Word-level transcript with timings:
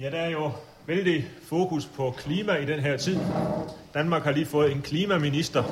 Ja, 0.00 0.10
der 0.10 0.18
er 0.18 0.30
jo 0.30 0.50
vældig 0.86 1.28
fokus 1.48 1.86
på 1.86 2.14
klima 2.16 2.54
i 2.54 2.64
den 2.64 2.80
her 2.80 2.96
tid. 2.96 3.18
Danmark 3.94 4.22
har 4.22 4.30
lige 4.30 4.46
fået 4.46 4.72
en 4.72 4.82
klimaminister 4.82 5.62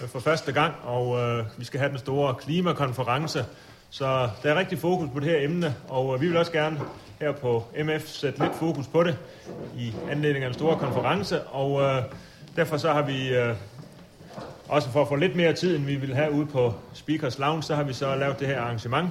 øh, 0.00 0.08
for 0.08 0.20
første 0.20 0.52
gang, 0.52 0.74
og 0.82 1.18
øh, 1.18 1.44
vi 1.58 1.64
skal 1.64 1.80
have 1.80 1.90
den 1.90 1.98
store 1.98 2.34
klimakonference. 2.34 3.44
Så 3.90 4.28
der 4.42 4.52
er 4.52 4.58
rigtig 4.58 4.78
fokus 4.78 5.08
på 5.12 5.20
det 5.20 5.28
her 5.28 5.44
emne, 5.44 5.74
og 5.88 6.14
øh, 6.14 6.20
vi 6.20 6.28
vil 6.28 6.36
også 6.36 6.52
gerne 6.52 6.80
her 7.20 7.32
på 7.32 7.64
MF 7.84 8.08
sætte 8.08 8.40
lidt 8.40 8.54
fokus 8.54 8.86
på 8.86 9.02
det 9.02 9.18
i 9.76 9.92
anledning 10.10 10.44
af 10.44 10.50
den 10.50 10.58
store 10.58 10.78
konference, 10.78 11.42
og 11.42 11.82
øh, 11.82 12.02
derfor 12.56 12.76
så 12.76 12.92
har 12.92 13.02
vi 13.02 13.28
øh, 13.28 13.54
også 14.68 14.90
for 14.90 15.02
at 15.02 15.08
få 15.08 15.16
lidt 15.16 15.36
mere 15.36 15.52
tid, 15.52 15.76
end 15.76 15.84
vi 15.84 15.96
vil 15.96 16.14
have 16.14 16.32
ude 16.32 16.46
på 16.46 16.74
Speakers 16.92 17.38
Lounge, 17.38 17.62
så 17.62 17.74
har 17.74 17.82
vi 17.82 17.92
så 17.92 18.14
lavet 18.14 18.40
det 18.40 18.48
her 18.48 18.60
arrangement, 18.60 19.08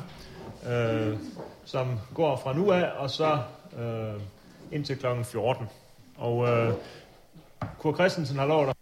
øh, 0.70 1.18
som 1.66 2.00
går 2.14 2.42
fra 2.44 2.54
nu 2.54 2.72
af, 2.72 2.90
og 2.98 3.10
så 3.10 3.38
øh, 3.80 4.22
indtil 4.74 4.98
kl. 4.98 5.06
14. 5.24 5.68
Og 6.18 6.48
øh, 6.48 6.74
Kurt 7.80 7.96
Christensen 7.96 8.38
har 8.38 8.46
lovet 8.46 8.76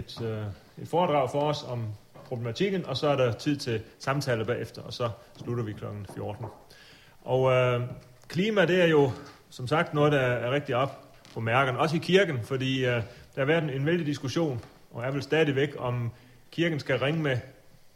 et, 0.00 0.22
øh, 0.22 0.42
et 0.82 0.88
foredrag 0.88 1.30
for 1.30 1.40
os 1.40 1.62
om 1.62 1.84
problematikken, 2.24 2.86
og 2.86 2.96
så 2.96 3.08
er 3.08 3.16
der 3.16 3.32
tid 3.32 3.56
til 3.56 3.82
samtale 3.98 4.44
bagefter, 4.44 4.82
og 4.82 4.92
så 4.92 5.10
slutter 5.36 5.64
vi 5.64 5.72
kl. 5.72 5.84
14. 6.14 6.46
Og 7.22 7.52
øh, 7.52 7.80
klima, 8.28 8.66
det 8.66 8.82
er 8.82 8.86
jo 8.86 9.10
som 9.50 9.66
sagt 9.66 9.94
noget, 9.94 10.12
der 10.12 10.18
er 10.18 10.50
rigtig 10.50 10.76
op 10.76 11.00
på 11.34 11.40
mærken, 11.40 11.76
også 11.76 11.96
i 11.96 11.98
kirken, 11.98 12.42
fordi 12.42 12.84
øh, 12.84 13.02
der 13.34 13.40
har 13.40 13.44
været 13.44 13.62
en, 13.62 13.70
en 13.70 13.86
vældig 13.86 14.06
diskussion, 14.06 14.60
og 14.90 15.04
er 15.04 15.10
vel 15.10 15.22
stadigvæk, 15.22 15.74
om 15.78 16.10
kirken 16.50 16.80
skal 16.80 16.98
ringe 16.98 17.22
med 17.22 17.38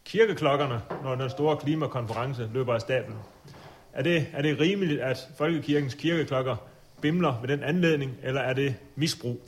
kirkeklokkerne, 0.04 0.80
når 1.02 1.14
den 1.14 1.30
store 1.30 1.56
klimakonference 1.56 2.50
løber 2.52 2.74
af 2.74 2.80
stablen. 2.80 3.18
Er 3.92 4.02
det, 4.02 4.26
er 4.32 4.42
det 4.42 4.60
rimeligt, 4.60 5.00
at 5.00 5.28
Folkekirkens 5.38 5.94
kirkeklokker 5.94 6.56
bimler 7.00 7.40
ved 7.40 7.48
den 7.48 7.62
anledning, 7.62 8.16
eller 8.22 8.40
er 8.40 8.52
det 8.52 8.74
misbrug? 8.96 9.40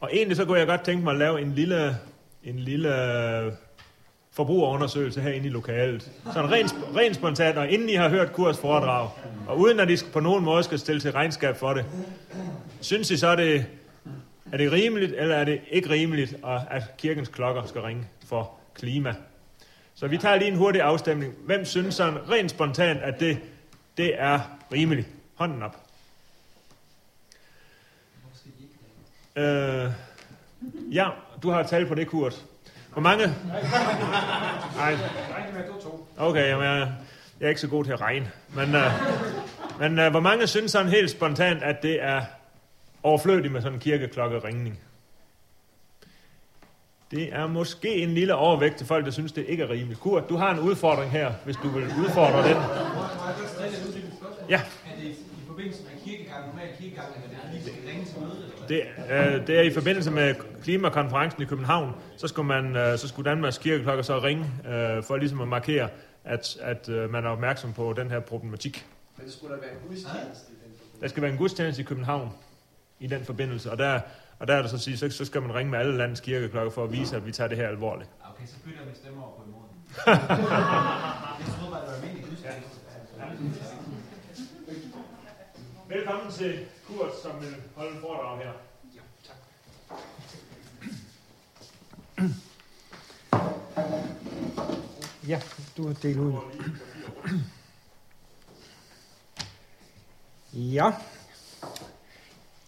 Og 0.00 0.10
egentlig 0.12 0.36
så 0.36 0.44
kunne 0.44 0.58
jeg 0.58 0.66
godt 0.66 0.84
tænke 0.84 1.04
mig 1.04 1.12
at 1.12 1.18
lave 1.18 1.40
en 1.40 1.52
lille, 1.54 1.96
en 2.44 2.58
lille 2.58 2.88
øh, 3.38 3.52
forbrugerundersøgelse 4.32 5.20
herinde 5.20 5.46
i 5.46 5.50
lokalet. 5.50 6.10
Sådan 6.32 6.50
rent, 6.50 6.74
rent 6.96 7.16
spontant, 7.16 7.58
og 7.58 7.68
inden 7.68 7.88
I 7.88 7.94
har 7.94 8.08
hørt 8.08 8.32
kurs 8.32 8.58
foredrag, 8.58 9.08
og 9.48 9.58
uden 9.58 9.80
at 9.80 9.90
I 9.90 9.96
på 10.12 10.20
nogen 10.20 10.44
måde 10.44 10.62
skal 10.62 10.78
stille 10.78 11.00
til 11.00 11.12
regnskab 11.12 11.56
for 11.56 11.74
det, 11.74 11.84
synes 12.80 13.10
I 13.10 13.16
så, 13.16 13.26
er 13.26 13.36
det, 13.36 13.66
er 14.52 14.56
det 14.56 14.72
rimeligt, 14.72 15.12
eller 15.16 15.36
er 15.36 15.44
det 15.44 15.60
ikke 15.70 15.90
rimeligt, 15.90 16.36
at 16.70 16.96
kirkens 16.98 17.28
klokker 17.28 17.66
skal 17.66 17.80
ringe 17.80 18.04
for 18.26 18.50
klima? 18.74 19.14
Så 19.94 20.06
vi 20.06 20.18
tager 20.18 20.36
lige 20.36 20.50
en 20.50 20.56
hurtig 20.56 20.82
afstemning. 20.82 21.34
Hvem 21.46 21.64
synes 21.64 21.94
sådan 21.94 22.30
rent 22.30 22.50
spontant, 22.50 23.00
at 23.00 23.20
det, 23.20 23.38
det 23.96 24.12
er 24.18 24.40
rimeligt? 24.72 25.08
Hånden 25.34 25.62
op. 25.62 25.76
Øh, 29.36 29.90
ja, 30.92 31.08
du 31.42 31.50
har 31.50 31.60
et 31.60 31.66
tal 31.66 31.86
på 31.86 31.94
det, 31.94 32.06
Kurt. 32.08 32.42
Hvor 32.92 33.02
mange? 33.02 33.26
Nej. 34.76 34.96
Okay, 36.16 36.48
jamen, 36.48 36.64
jeg, 36.64 36.92
jeg 37.40 37.46
er 37.46 37.48
ikke 37.48 37.60
så 37.60 37.68
god 37.68 37.84
til 37.84 37.92
at 37.92 38.00
regne. 38.00 38.30
Men, 38.54 38.74
øh, 38.74 38.92
men 39.78 39.98
øh, 39.98 40.10
hvor 40.10 40.20
mange 40.20 40.46
synes 40.46 40.70
sådan 40.72 40.88
helt 40.88 41.10
spontant, 41.10 41.62
at 41.62 41.82
det 41.82 42.02
er 42.02 42.22
overflødigt 43.02 43.52
med 43.52 43.60
sådan 43.62 43.76
en 43.76 43.80
kirkeklokkeringning? 43.80 44.80
Det 47.10 47.34
er 47.34 47.46
måske 47.46 47.88
en 47.94 48.14
lille 48.14 48.34
overvægt 48.34 48.76
til 48.76 48.86
folk, 48.86 49.04
der 49.04 49.10
synes, 49.10 49.32
det 49.32 49.44
ikke 49.48 49.62
er 49.62 49.70
rimeligt. 49.70 50.00
Kurt, 50.00 50.28
du 50.28 50.36
har 50.36 50.50
en 50.50 50.58
udfordring 50.60 51.10
her, 51.10 51.32
hvis 51.44 51.56
du 51.56 51.68
vil 51.68 51.84
udfordre 51.84 52.48
den. 52.48 52.56
Ja. 54.48 54.56
Er 54.56 54.96
det 55.00 55.08
i 55.08 55.16
forbindelse 55.46 55.82
med 55.82 56.00
kirkegangen, 56.04 56.50
normal 56.50 56.68
kirkegang, 56.80 57.08
eller 57.24 57.38
er 57.38 57.52
det 57.52 57.62
lige 57.64 57.90
ringe 57.90 58.04
til 58.04 58.20
møde? 58.20 58.51
Det, 58.72 58.82
øh, 59.10 59.46
det 59.46 59.58
er 59.58 59.62
i 59.62 59.72
forbindelse 59.72 60.10
med 60.10 60.34
klimakonferencen 60.62 61.42
i 61.42 61.44
København, 61.44 61.94
så 62.16 62.28
skulle, 62.28 62.48
man, 62.48 62.76
øh, 62.76 62.98
så 62.98 63.08
skulle 63.08 63.30
Danmarks 63.30 63.58
kirkeklokker 63.58 64.02
så 64.02 64.18
ringe 64.18 64.44
øh, 64.68 65.02
for 65.02 65.16
ligesom 65.16 65.40
at 65.40 65.48
markere, 65.48 65.88
at, 66.24 66.56
at 66.60 66.88
øh, 66.88 67.10
man 67.10 67.24
er 67.24 67.28
opmærksom 67.28 67.72
på 67.72 67.92
den 67.96 68.10
her 68.10 68.20
problematik. 68.20 68.86
Men 69.16 69.26
det 69.26 69.34
skulle 69.34 69.54
der 69.54 69.60
være 69.60 69.70
en 69.70 69.88
gudstjeneste 69.88 70.52
i 70.52 70.54
den 70.64 71.00
Der 71.00 71.08
skal 71.08 71.22
være 71.22 71.32
en 71.32 71.38
gudstjeneste 71.38 71.82
i 71.82 71.84
København 71.84 72.30
i 73.00 73.06
den 73.06 73.24
forbindelse, 73.24 73.70
og 73.70 73.78
der, 73.78 74.00
og 74.38 74.48
der 74.48 74.54
er 74.54 74.60
det 74.62 74.70
så 74.70 74.76
at 74.76 74.82
sige, 74.82 74.96
så, 74.96 75.10
så 75.10 75.24
skal 75.24 75.42
man 75.42 75.54
ringe 75.54 75.70
med 75.70 75.78
alle 75.78 75.96
landets 75.96 76.20
kirkeklokker 76.20 76.72
for 76.72 76.84
at 76.84 76.92
vise, 76.92 77.16
at 77.16 77.26
vi 77.26 77.32
tager 77.32 77.48
det 77.48 77.56
her 77.56 77.68
alvorligt. 77.68 78.10
Okay, 78.34 78.46
så 78.46 78.56
bytter 78.64 78.84
vi 78.84 78.94
stemmer 78.94 79.22
over 79.22 79.32
på 79.36 79.42
imod. 79.46 79.62
jeg 81.40 81.46
troede 81.54 81.70
bare, 81.70 81.80
det 81.80 81.88
var 81.88 81.94
almindelig 81.94 82.24
gudstjeneste. 82.28 82.82
Velkommen 85.92 86.32
til 86.32 86.66
Kurt, 86.86 87.10
som 87.22 87.40
vil 87.40 87.54
holde 87.74 87.96
en 87.96 88.00
foredrag 88.00 88.38
her. 88.38 88.52
Ja, 88.94 89.00
tak. 89.26 89.36
Ja, 95.28 95.40
du 95.76 95.86
har 95.86 95.94
delt 95.94 96.18
ud. 96.18 96.34
Ja. 100.52 100.90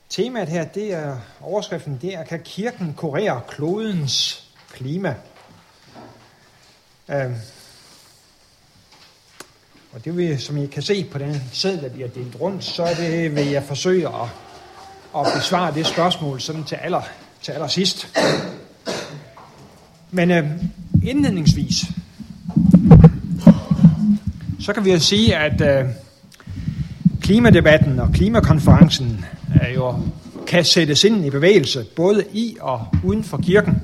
Temaet 0.09 0.49
her, 0.49 0.69
det 0.69 0.93
er 0.93 1.21
overskriften, 1.41 1.99
det 2.03 2.15
er, 2.15 2.25
kan 2.25 2.43
kirken 2.45 2.95
kurere 2.95 3.43
klodens 3.49 4.49
klima? 4.71 5.17
Øhm. 7.09 7.35
Og 9.94 10.05
det 10.05 10.16
vil, 10.16 10.41
som 10.41 10.56
I 10.56 10.66
kan 10.66 10.82
se 10.82 11.05
på 11.05 11.19
den 11.19 11.43
sæd, 11.53 11.77
der 11.77 11.88
bliver 11.88 12.09
delt 12.09 12.37
rundt, 12.41 12.65
så 12.65 12.87
det 12.99 13.37
vil 13.37 13.47
jeg 13.47 13.62
forsøge 13.62 14.09
at, 14.09 14.28
at 15.16 15.27
besvare 15.37 15.75
det 15.75 15.87
spørgsmål 15.87 16.41
sådan 16.41 16.65
til, 16.65 16.75
aller, 16.75 17.00
til 17.43 17.53
allersidst. 17.53 18.09
Men 20.10 20.31
øh, 20.31 20.47
indledningsvis, 21.03 21.84
så 24.60 24.72
kan 24.72 24.84
vi 24.84 24.93
jo 24.93 24.99
sige, 24.99 25.37
at 25.37 25.60
øh, 25.60 25.91
klimadebatten 27.21 27.99
og 27.99 28.11
klimakonferencen 28.15 29.25
er 29.61 29.72
jo, 29.72 29.99
kan 30.47 30.65
sættes 30.65 31.05
ind 31.05 31.26
i 31.26 31.31
bevægelse, 31.31 31.84
både 31.97 32.25
i 32.32 32.56
og 32.61 32.87
uden 33.05 33.25
for 33.25 33.37
kirken. 33.37 33.82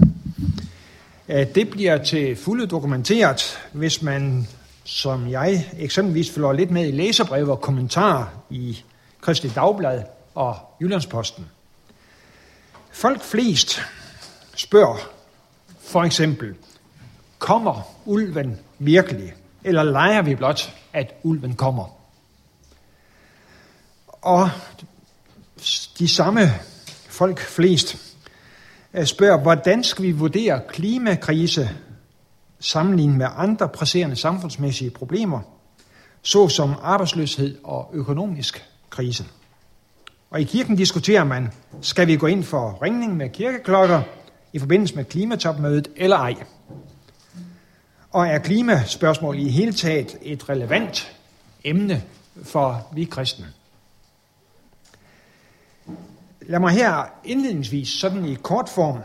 Øh, 1.28 1.47
det 1.54 1.69
bliver 1.69 2.04
til 2.04 2.37
fulde 2.37 2.66
dokumenteret, 2.66 3.59
hvis 3.72 4.03
man, 4.03 4.48
som 4.85 5.31
jeg 5.31 5.71
eksempelvis 5.79 6.31
følger 6.31 6.53
lidt 6.53 6.71
med 6.71 6.89
i 6.89 6.91
læserbrev 6.91 7.49
og 7.49 7.61
kommentarer 7.61 8.27
i 8.51 8.85
Kristelig 9.21 9.55
Dagblad 9.55 10.03
og 10.35 10.57
Jyllandsposten. 10.81 11.47
Folk 12.91 13.23
flest 13.23 13.81
spørger 14.57 15.11
for 15.91 16.03
eksempel, 16.03 16.55
kommer 17.39 17.83
ulven 18.05 18.59
virkelig? 18.79 19.33
Eller 19.65 19.83
leger 19.83 20.23
vi 20.23 20.35
blot, 20.35 20.75
at 20.93 21.15
ulven 21.23 21.55
kommer? 21.55 21.97
Og 24.07 24.51
de 25.99 26.09
samme 26.09 26.41
folk 27.09 27.41
flest 27.41 27.97
øh, 28.95 29.07
spørger, 29.07 29.39
hvordan 29.39 29.85
skal 29.85 30.05
vi 30.05 30.13
vurdere 30.13 30.61
klimakrise 30.69 31.71
sammenlignet 32.60 33.16
med 33.16 33.26
andre 33.37 33.69
presserende 33.69 34.16
samfundsmæssige 34.16 34.91
problemer, 34.91 35.41
såsom 36.22 36.75
arbejdsløshed 36.82 37.59
og 37.65 37.91
økonomisk 37.93 38.65
krise. 38.91 39.25
Og 40.31 40.41
i 40.41 40.44
kirken 40.44 40.76
diskuterer 40.76 41.25
man, 41.25 41.53
skal 41.81 42.06
vi 42.06 42.16
gå 42.16 42.26
ind 42.26 42.44
for 42.44 42.82
ringning 42.82 43.16
med 43.16 43.31
kirkeklokker 43.31 44.03
i 44.53 44.59
forbindelse 44.59 44.97
med 44.97 45.04
klimatopmødet 45.04 45.88
eller 45.97 46.16
ej? 46.16 46.34
Og 48.10 48.26
er 48.28 48.38
klimaspørgsmål 48.38 49.38
i 49.38 49.48
hele 49.48 49.72
taget 49.72 50.16
et 50.22 50.48
relevant 50.48 51.16
emne 51.65 52.03
for 52.42 52.88
vi 52.92 53.04
kristne? 53.04 53.47
Lad 56.41 56.59
mig 56.59 56.72
her 56.72 57.04
indledningsvis, 57.24 57.89
sådan 57.89 58.24
i 58.24 58.34
kort 58.34 58.68
form, 58.68 58.98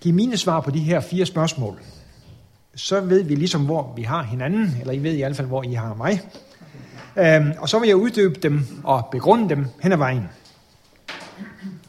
give 0.00 0.14
mine 0.14 0.36
svar 0.36 0.60
på 0.60 0.70
de 0.70 0.78
her 0.78 1.00
fire 1.00 1.26
spørgsmål. 1.26 1.80
Så 2.78 3.00
ved 3.00 3.22
vi 3.22 3.34
ligesom, 3.34 3.64
hvor 3.64 3.92
vi 3.96 4.02
har 4.02 4.22
hinanden, 4.22 4.76
eller 4.80 4.92
I 4.92 5.02
ved 5.02 5.12
i 5.12 5.18
hvert 5.18 5.36
fald, 5.36 5.48
hvor 5.48 5.62
I 5.62 5.72
har 5.72 5.94
mig. 5.94 6.20
Øhm, 7.16 7.52
og 7.58 7.68
så 7.68 7.78
vil 7.78 7.86
jeg 7.86 7.96
uddybe 7.96 8.40
dem 8.40 8.66
og 8.84 9.08
begrunde 9.12 9.48
dem 9.48 9.66
hen 9.82 9.92
ad 9.92 9.96
vejen. 9.96 10.28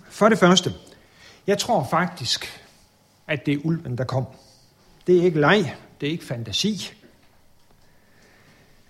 For 0.09 0.29
det 0.29 0.37
første, 0.37 0.73
jeg 1.47 1.57
tror 1.57 1.87
faktisk, 1.91 2.65
at 3.27 3.45
det 3.45 3.53
er 3.53 3.57
ulven, 3.63 3.97
der 3.97 4.03
kom. 4.03 4.25
Det 5.07 5.17
er 5.17 5.23
ikke 5.23 5.39
leg, 5.39 5.75
det 6.01 6.07
er 6.07 6.11
ikke 6.11 6.25
fantasi. 6.25 6.91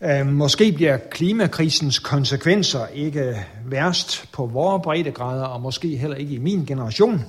Øh, 0.01 0.27
måske 0.27 0.71
bliver 0.71 0.97
klimakrisens 0.97 1.99
konsekvenser 1.99 2.87
ikke 2.87 3.45
værst 3.65 4.29
på 4.31 4.45
vores 4.45 4.83
breddegrader, 4.83 5.45
og 5.45 5.61
måske 5.61 5.97
heller 5.97 6.17
ikke 6.17 6.33
i 6.33 6.37
min 6.37 6.65
generation. 6.65 7.25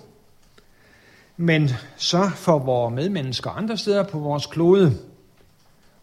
Men 1.42 1.70
så 1.96 2.30
for 2.36 2.58
vores 2.58 2.94
medmennesker 2.94 3.50
andre 3.50 3.76
steder 3.76 4.02
på 4.02 4.18
vores 4.18 4.46
klode, 4.46 4.98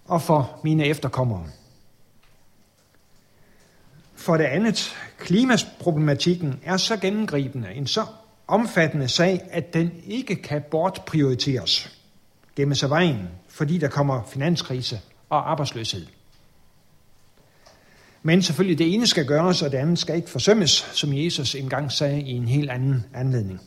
og 0.05 0.21
for 0.21 0.59
mine 0.63 0.85
efterkommere. 0.85 1.43
For 4.15 4.37
det 4.37 4.43
andet, 4.43 4.95
klimaproblematikken 5.17 6.59
er 6.63 6.77
så 6.77 6.97
gennemgribende, 6.97 7.73
en 7.73 7.87
så 7.87 8.05
omfattende 8.47 9.07
sag, 9.07 9.41
at 9.51 9.73
den 9.73 9.91
ikke 10.05 10.35
kan 10.35 10.63
bortprioriteres 10.71 11.97
gennem 12.55 12.75
sig 12.75 12.89
vejen, 12.89 13.27
fordi 13.49 13.77
der 13.77 13.87
kommer 13.87 14.23
finanskrise 14.23 14.99
og 15.29 15.51
arbejdsløshed. 15.51 16.05
Men 18.23 18.41
selvfølgelig, 18.41 18.77
det 18.77 18.93
ene 18.93 19.07
skal 19.07 19.25
gøres, 19.25 19.61
og 19.61 19.71
det 19.71 19.77
andet 19.77 19.99
skal 19.99 20.15
ikke 20.15 20.29
forsømmes, 20.29 20.71
som 20.93 21.13
Jesus 21.13 21.55
engang 21.55 21.91
sagde 21.91 22.21
i 22.21 22.31
en 22.31 22.47
helt 22.47 22.69
anden 22.69 23.05
anledning. 23.13 23.61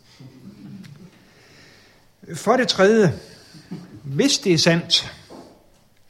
For 2.34 2.56
det 2.56 2.68
tredje, 2.68 3.12
hvis 4.04 4.38
det 4.38 4.52
er 4.52 4.58
sandt, 4.58 5.12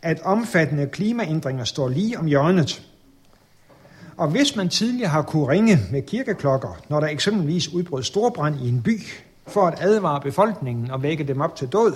at 0.02 0.20
omfattende 0.20 0.86
klimaændringer 0.86 1.64
står 1.64 1.88
lige 1.88 2.18
om 2.18 2.26
hjørnet, 2.26 2.82
og 4.16 4.28
hvis 4.28 4.56
man 4.56 4.68
tidligere 4.68 5.10
har 5.10 5.22
kunne 5.22 5.48
ringe 5.48 5.78
med 5.90 6.02
kirkeklokker, 6.02 6.82
når 6.88 7.00
der 7.00 7.06
eksempelvis 7.06 7.68
udbrød 7.68 8.02
storbrand 8.02 8.60
i 8.60 8.68
en 8.68 8.82
by, 8.82 9.00
for 9.46 9.66
at 9.66 9.78
advare 9.80 10.20
befolkningen 10.20 10.90
og 10.90 11.02
vække 11.02 11.24
dem 11.24 11.40
op 11.40 11.56
til 11.56 11.68
død, 11.68 11.94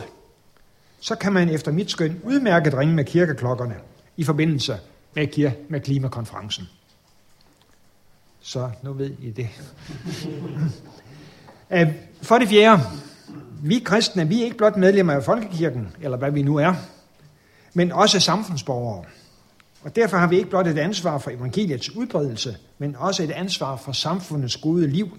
så 1.01 1.15
kan 1.15 1.33
man 1.33 1.51
efter 1.51 1.73
mit 1.73 1.91
skøn 1.91 2.21
udmærket 2.23 2.75
ringe 2.75 2.95
med 2.95 3.05
kirkeklokkerne 3.05 3.75
i 4.17 4.25
forbindelse 4.25 4.79
med, 5.15 5.51
med 5.69 5.81
klimakonferencen. 5.81 6.69
Så 8.41 8.71
nu 8.83 8.93
ved 8.93 9.11
I 9.23 9.31
det. 9.31 9.49
For 12.23 12.39
det 12.39 12.49
fjerde, 12.49 12.83
vi 13.67 13.79
kristne, 13.79 14.29
vi 14.29 14.41
er 14.41 14.45
ikke 14.45 14.57
blot 14.57 14.77
medlemmer 14.77 15.13
af 15.13 15.25
folkekirken, 15.25 15.97
eller 16.03 16.17
hvad 16.17 16.31
vi 16.31 16.43
nu 16.43 16.57
er, 16.57 16.75
men 17.75 17.93
også 17.93 18.21
samfundsborgere. 18.21 19.05
Og 19.83 19.97
derfor 19.97 20.17
har 20.17 20.27
vi 20.27 20.37
ikke 20.37 20.51
blot 20.51 20.67
et 20.67 20.79
ansvar 20.79 21.19
for 21.19 21.31
evangeliets 21.31 21.97
udbredelse, 21.97 22.57
men 22.79 22.97
også 22.97 23.23
et 23.23 23.31
ansvar 23.31 23.77
for 23.77 23.93
samfundets 23.93 24.57
gode 24.57 24.87
liv. 24.87 25.19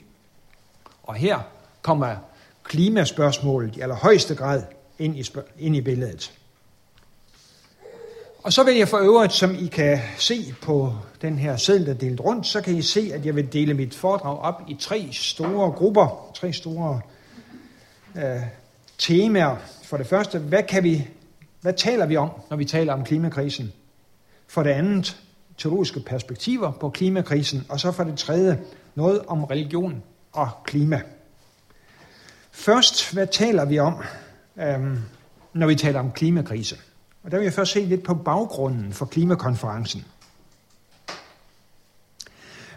Og 1.04 1.16
her 1.16 1.40
kommer 1.82 2.16
klimaspørgsmålet 2.64 3.76
i 3.76 3.82
allerhøjeste 3.82 4.36
grad 4.36 4.64
ind 5.00 5.18
i, 5.18 5.26
ind 5.60 5.76
i 5.76 5.82
billedet. 5.82 6.34
Og 8.44 8.54
så 8.54 8.64
vil 8.64 8.76
jeg 8.76 8.88
for 8.88 8.98
øvrigt, 8.98 9.34
som 9.34 9.56
I 9.56 9.68
kan 9.68 10.00
se 10.18 10.56
på 10.62 10.94
den 11.22 11.38
her 11.38 11.58
seddel, 11.58 11.86
der 11.86 11.94
er 11.94 11.98
delt 11.98 12.20
rundt, 12.20 12.48
så 12.48 12.62
kan 12.62 12.76
I 12.76 12.82
se, 12.82 13.12
at 13.14 13.26
jeg 13.26 13.36
vil 13.36 13.54
dele 13.54 13.74
mit 13.74 13.96
foredrag 13.96 14.40
op 14.40 14.62
i 14.68 14.78
tre 14.80 15.10
store 15.12 15.72
grupper, 15.72 16.32
tre 16.36 16.54
store 16.54 17.02
øh, 18.18 18.42
temaer. 18.98 19.56
For 19.84 19.98
det 19.98 20.08
første, 20.08 20.40
hvad, 20.40 20.64
kan 20.64 20.84
vi, 20.84 21.08
hvad 21.62 21.74
taler 21.74 22.06
vi 22.06 22.18
om, 22.18 22.30
når 22.50 22.58
vi 22.58 22.66
taler 22.66 22.94
om 22.94 23.04
klimakrisen? 23.04 23.74
For 24.48 24.64
det 24.64 24.70
andet, 24.70 25.18
teologiske 25.58 26.00
perspektiver 26.00 26.72
på 26.72 26.90
klimakrisen. 26.90 27.66
Og 27.70 27.80
så 27.80 27.92
for 27.92 28.04
det 28.04 28.18
tredje, 28.18 28.60
noget 28.96 29.22
om 29.28 29.44
religion 29.44 30.04
og 30.32 30.50
klima. 30.64 31.02
Først, 32.52 33.14
hvad 33.14 33.28
taler 33.28 33.66
vi 33.66 33.80
om, 33.80 34.04
øhm, 34.58 34.98
når 35.54 35.68
vi 35.68 35.76
taler 35.76 36.00
om 36.00 36.12
klimakrise? 36.12 36.78
Og 37.24 37.32
der 37.32 37.38
vil 37.38 37.44
jeg 37.44 37.54
først 37.54 37.72
se 37.72 37.80
lidt 37.80 38.04
på 38.04 38.14
baggrunden 38.14 38.94
for 38.94 39.06
klimakonferencen. 39.06 40.06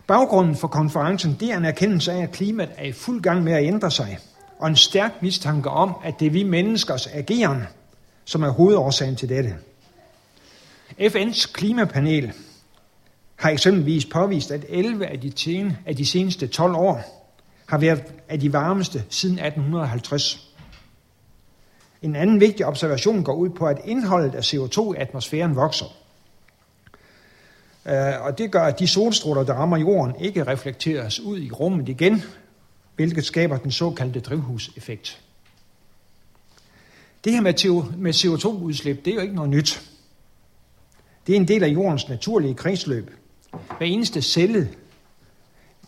Baggrunden 0.07 0.57
for 0.57 0.69
konferencen 0.69 1.37
det 1.41 1.53
er 1.53 1.57
en 1.57 1.65
erkendelse 1.65 2.13
af, 2.13 2.23
at 2.23 2.33
klimaet 2.33 2.71
er 2.77 2.85
i 2.85 2.93
fuld 2.93 3.23
gang 3.23 3.45
med 3.45 3.53
at 3.53 3.65
ændre 3.65 3.91
sig, 3.91 4.19
og 4.59 4.69
en 4.69 4.77
stærk 4.77 5.23
mistanke 5.23 5.71
om, 5.71 5.95
at 6.05 6.21
det 6.21 6.27
er 6.27 6.31
vi 6.31 6.43
menneskers 6.43 7.07
ageren, 7.07 7.63
som 8.25 8.43
er 8.43 8.49
hovedårsagen 8.51 9.17
til 9.17 9.29
dette. 9.29 9.57
FN's 11.01 11.53
klimapanel 11.53 12.33
har 13.37 13.51
eksempelvis 13.51 14.07
påvist, 14.07 14.51
at 14.51 14.65
11 14.69 15.07
af 15.07 15.21
de, 15.21 15.31
10, 15.31 15.65
af 15.87 15.97
de 15.97 16.07
seneste 16.07 16.47
12 16.47 16.75
år 16.75 17.25
har 17.67 17.79
været 17.79 18.03
af 18.29 18.41
de 18.41 18.53
varmeste 18.53 19.05
siden 19.09 19.39
1850. 19.39 20.49
En 22.03 22.17
anden 22.17 22.41
vigtig 22.41 22.67
observation 22.67 23.25
går 23.25 23.35
ud 23.35 23.51
på, 23.51 23.67
at 23.67 23.81
indholdet 23.85 24.35
af 24.35 24.55
CO2 24.55 24.93
i 24.93 24.97
atmosfæren 24.97 25.57
vokser. 25.57 25.87
Øh, 27.87 28.25
og 28.27 28.39
det 28.39 28.53
gør, 28.53 28.63
at 28.63 28.79
de 28.79 28.87
solstråler, 28.87 29.43
der 29.43 29.55
rammer 29.55 29.77
jorden, 29.77 30.15
ikke 30.21 30.47
reflekteres 30.47 31.21
ud 31.21 31.39
i 31.39 31.51
rummet 31.51 31.89
igen, 31.89 32.23
hvilket 32.99 33.25
skaber 33.25 33.57
den 33.57 33.71
såkaldte 33.71 34.21
drivhuseffekt. 34.21 35.21
Det 37.25 37.33
her 37.33 37.41
med 37.97 38.15
CO2-udslip, 38.15 39.05
det 39.05 39.11
er 39.11 39.15
jo 39.15 39.21
ikke 39.21 39.35
noget 39.35 39.51
nyt. 39.51 39.91
Det 41.27 41.33
er 41.33 41.37
en 41.37 41.49
del 41.49 41.65
af 41.65 41.69
jordens 41.69 42.09
naturlige 42.09 42.55
kredsløb. 42.55 43.11
Hver 43.51 43.87
eneste 43.87 44.23
celle 44.23 44.71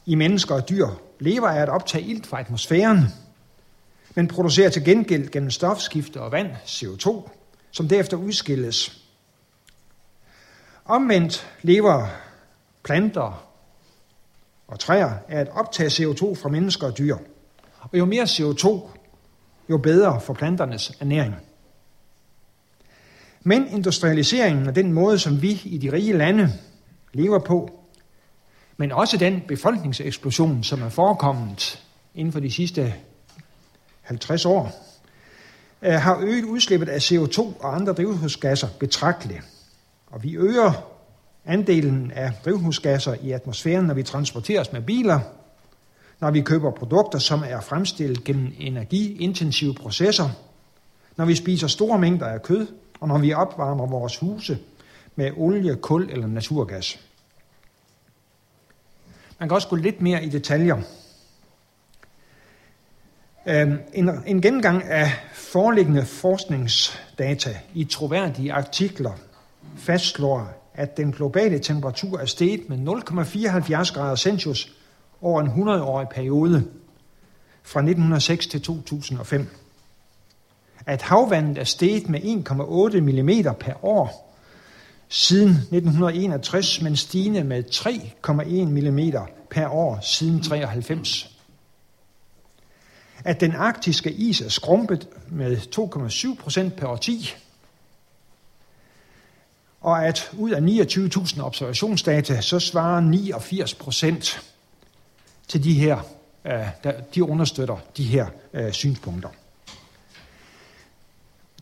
i 0.07 0.15
mennesker 0.15 0.55
og 0.55 0.69
dyr 0.69 0.87
lever 1.21 1.49
af 1.49 1.62
at 1.62 1.69
optage 1.69 2.05
ilt 2.05 2.27
fra 2.27 2.41
atmosfæren, 2.41 3.05
men 4.15 4.29
producerer 4.29 4.71
til 4.71 4.85
gengæld 4.85 5.31
gennem 5.31 5.51
stofskifte 5.51 6.21
og 6.21 6.33
vand 6.33 6.53
CO2, 6.67 7.31
som 7.71 7.89
derefter 7.89 8.17
udskilles. 8.17 9.03
Omvendt 10.85 11.47
lever 11.62 12.07
planter 12.83 13.50
og 14.70 14.78
træer 14.78 15.11
er 15.28 15.40
at 15.40 15.49
optage 15.52 15.88
CO2 15.88 16.34
fra 16.34 16.49
mennesker 16.49 16.87
og 16.87 16.99
dyr. 16.99 17.17
Og 17.81 17.99
jo 17.99 18.05
mere 18.05 18.25
CO2, 18.25 18.88
jo 19.70 19.78
bedre 19.78 20.20
for 20.20 20.34
planternes 20.34 20.93
ernæring. 21.00 21.34
Men 23.43 23.69
industrialiseringen 23.69 24.69
og 24.69 24.75
den 24.75 24.93
måde, 24.93 25.19
som 25.19 25.43
vi 25.43 25.61
i 25.64 25.78
de 25.78 25.93
rige 25.93 26.12
lande 26.12 26.52
lever 27.12 27.38
på, 27.38 27.81
men 28.76 28.93
også 28.93 29.17
den 29.17 29.43
befolkningseksplosion, 29.49 30.62
som 30.64 30.82
er 30.82 30.88
forekommet 30.88 31.82
inden 32.14 32.32
for 32.32 32.40
de 32.40 32.50
sidste 32.50 32.94
50 34.02 34.44
år, 34.44 34.73
øh, 35.82 35.93
har 35.93 36.19
øget 36.20 36.44
udslippet 36.44 36.88
af 36.88 36.99
CO2 36.99 37.40
og 37.40 37.75
andre 37.76 37.93
drivhusgasser 37.93 38.69
betragteligt. 38.78 39.43
Og 40.06 40.23
vi 40.23 40.37
øger 40.37 40.89
andelen 41.50 42.11
af 42.11 42.32
drivhusgasser 42.44 43.14
i 43.23 43.31
atmosfæren, 43.31 43.85
når 43.85 43.94
vi 43.94 44.02
transporteres 44.02 44.73
med 44.73 44.82
biler, 44.82 45.20
når 46.20 46.31
vi 46.31 46.41
køber 46.41 46.70
produkter, 46.70 47.19
som 47.19 47.43
er 47.49 47.61
fremstillet 47.61 48.25
gennem 48.25 48.52
energiintensive 48.58 49.75
processer, 49.75 50.29
når 51.17 51.25
vi 51.25 51.35
spiser 51.35 51.67
store 51.67 51.99
mængder 51.99 52.26
af 52.26 52.43
kød, 52.43 52.67
og 53.00 53.08
når 53.08 53.19
vi 53.19 53.32
opvarmer 53.32 53.87
vores 53.87 54.17
huse 54.17 54.58
med 55.17 55.31
olie, 55.37 55.76
kul 55.76 56.11
eller 56.11 56.26
naturgas. 56.26 57.00
Man 59.38 59.49
kan 59.49 59.55
også 59.55 59.69
gå 59.69 59.76
lidt 59.76 60.00
mere 60.00 60.25
i 60.25 60.29
detaljer. 60.29 60.82
Øhm, 63.47 63.78
en, 63.92 64.11
en 64.26 64.42
gennemgang 64.42 64.85
af 64.85 65.12
foreliggende 65.33 66.07
forskningsdata 66.07 67.57
i 67.75 67.85
troværdige 67.85 68.52
artikler 68.52 69.12
fastslår, 69.76 70.60
at 70.75 70.97
den 70.97 71.12
globale 71.12 71.59
temperatur 71.59 72.19
er 72.19 72.27
steget 72.27 72.69
med 72.69 72.79
0,74 72.79 73.95
grader 73.95 74.17
Celsius 74.17 74.73
over 75.21 75.41
en 75.41 75.49
100-årig 75.49 76.09
periode 76.09 76.65
fra 77.62 77.81
1906 77.81 78.47
til 78.47 78.62
2005 78.62 79.49
at 80.87 81.03
havvandet 81.03 81.59
er 81.59 81.65
steget 81.65 82.09
med 82.09 82.21
1,8 82.21 83.00
mm 83.00 83.55
per 83.61 83.85
år 83.85 84.37
siden 85.09 85.50
1961, 85.50 86.83
men 86.83 86.97
stigende 86.97 87.45
med 87.45 87.65
3,1 87.65 88.65
mm 88.65 89.27
per 89.50 89.69
år 89.69 89.99
siden 90.03 90.43
93. 90.43 91.37
At 93.25 93.41
den 93.41 93.53
arktiske 93.53 94.12
is 94.12 94.41
er 94.41 94.49
skrumpet 94.49 95.09
med 95.31 95.57
2,7 95.57 96.43
procent 96.43 96.77
per 96.77 96.87
årti, 96.87 97.35
og 99.80 100.06
at 100.06 100.30
ud 100.38 100.50
af 100.50 100.60
29.000 100.60 101.42
observationsdata, 101.42 102.40
så 102.40 102.58
svarer 102.58 103.00
89 103.00 103.75
procent 103.75 104.40
til 105.49 105.64
de 105.64 105.75
her, 105.75 105.99
øh, 106.44 106.92
de 107.14 107.25
understøtter 107.25 107.76
de 107.96 108.04
her 108.04 108.26
øh, 108.54 108.72
synspunkter. 108.72 109.28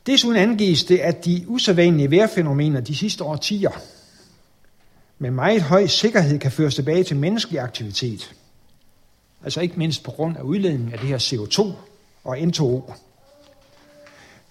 Desuden 0.07 0.37
angives 0.37 0.85
det, 0.85 0.99
at 0.99 1.25
de 1.25 1.45
usædvanlige 1.47 2.11
vejrfænomener 2.11 2.81
de 2.81 2.97
sidste 2.97 3.25
årtier 3.25 3.71
med 5.19 5.31
meget 5.31 5.63
høj 5.63 5.87
sikkerhed 5.87 6.39
kan 6.39 6.53
føres 6.53 6.75
tilbage 6.75 7.05
til 7.05 7.17
menneskelig 7.17 7.61
aktivitet. 7.61 8.35
Altså 9.45 9.61
ikke 9.61 9.79
mindst 9.79 10.03
på 10.03 10.11
grund 10.11 10.37
af 10.37 10.43
udledningen 10.43 10.93
af 10.93 10.99
det 10.99 11.09
her 11.09 11.19
CO2 11.19 11.73
og 12.25 12.39
N2O. 12.39 12.93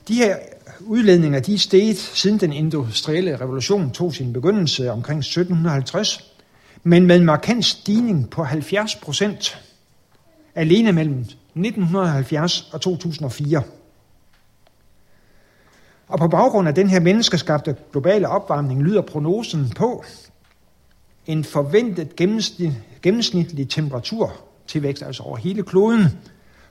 De 0.08 0.16
her 0.16 0.38
udledninger 0.80 1.40
de 1.40 1.54
er 1.54 1.58
steget 1.58 1.98
siden 1.98 2.40
den 2.40 2.54
industrielle 2.54 3.42
revolution 3.42 3.92
tog 3.92 4.14
sin 4.14 4.34
begyndelse 4.34 4.92
omkring 4.92 5.20
1750, 5.20 6.34
men 6.84 7.06
med 7.06 7.16
en 7.16 7.26
markant 7.26 7.66
stigning 7.66 8.30
på 8.30 8.44
70 8.44 8.96
procent 8.96 9.58
alene 10.56 10.92
mellem 10.92 11.20
1970 11.20 12.70
og 12.74 12.82
2004. 12.82 13.64
Og 16.08 16.20
på 16.20 16.28
baggrund 16.28 16.68
af 16.68 16.76
den 16.76 16.90
her 16.90 17.00
menneskeskabte 17.00 17.76
globale 17.92 18.30
opvarmning 18.30 18.84
lyder 18.84 19.02
prognosen 19.02 19.70
på, 19.76 20.04
en 21.26 21.44
forventet 21.44 22.16
gennemsnitlig 23.02 23.70
temperatur 23.70 24.34
tilvækst, 24.68 25.04
altså 25.04 25.24
over 25.24 25.38
hele 25.38 25.64
kloden, 25.64 26.06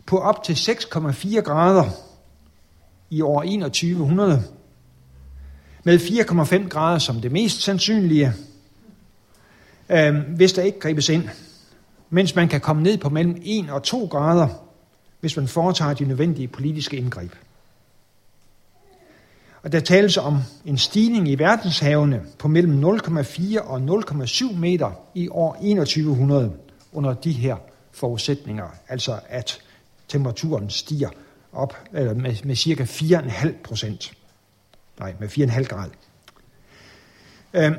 på 0.07 0.19
op 0.19 0.43
til 0.43 0.53
6,4 0.53 1.41
grader 1.41 1.91
i 3.11 3.21
år 3.21 3.41
2100, 3.43 4.43
med 5.85 5.99
4,5 5.99 6.69
grader 6.69 6.99
som 6.99 7.21
det 7.21 7.33
mest 7.33 7.63
sandsynlige, 7.63 8.33
øh, 9.89 10.17
hvis 10.37 10.53
der 10.53 10.63
ikke 10.63 10.79
gribes 10.79 11.09
ind, 11.09 11.29
mens 12.11 12.35
man 12.35 12.49
kan 12.49 12.61
komme 12.61 12.83
ned 12.83 12.99
på 12.99 13.09
mellem 13.09 13.43
1 13.45 13.71
og 13.71 13.83
2 13.83 14.07
grader, 14.07 14.49
hvis 15.21 15.37
man 15.37 15.49
foretager 15.49 15.95
de 15.95 16.05
nødvendige 16.05 16.49
politiske 16.49 16.97
indgreb. 16.97 17.33
Og 19.63 19.73
der 19.73 19.81
tales 19.81 20.17
om 20.17 20.39
en 20.65 20.79
stigning 20.79 21.29
i 21.29 21.35
verdenshavene 21.35 22.23
på 22.39 22.49
mellem 22.49 22.85
0,4 22.85 23.61
og 23.61 23.79
0,7 23.79 24.57
meter 24.57 24.91
i 25.15 25.29
år 25.29 25.53
2100 25.53 26.53
under 26.93 27.15
de 27.15 27.33
her 27.33 27.57
forudsætninger, 27.93 28.67
altså 28.89 29.19
at 29.29 29.61
temperaturen 30.09 30.71
stiger 30.71 31.09
op 31.57 31.77
eller 31.93 32.15
med, 32.15 32.35
med 32.45 32.57
cirka 32.57 32.85
4,5 32.85 33.53
procent. 33.65 34.13
Nej, 34.99 35.15
med 35.21 35.29
4,5 35.29 35.63
grad. 35.63 35.91
Øhm, 37.55 37.75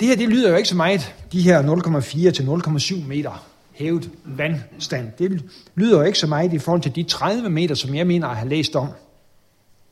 det 0.00 0.08
her, 0.08 0.16
det 0.16 0.28
lyder 0.28 0.50
jo 0.50 0.56
ikke 0.56 0.68
så 0.68 0.76
meget, 0.76 1.14
de 1.32 1.42
her 1.42 1.62
0,4 1.62 2.30
til 2.30 2.42
0,7 2.42 3.06
meter 3.06 3.46
hævet 3.72 4.10
vandstand. 4.24 5.12
Det 5.18 5.44
lyder 5.74 5.98
jo 5.98 6.04
ikke 6.04 6.18
så 6.18 6.26
meget 6.26 6.52
i 6.52 6.58
forhold 6.58 6.82
til 6.82 6.96
de 6.96 7.02
30 7.02 7.50
meter, 7.50 7.74
som 7.74 7.94
jeg 7.94 8.06
mener 8.06 8.28
at 8.28 8.36
have 8.36 8.48
læst 8.48 8.76
om 8.76 8.88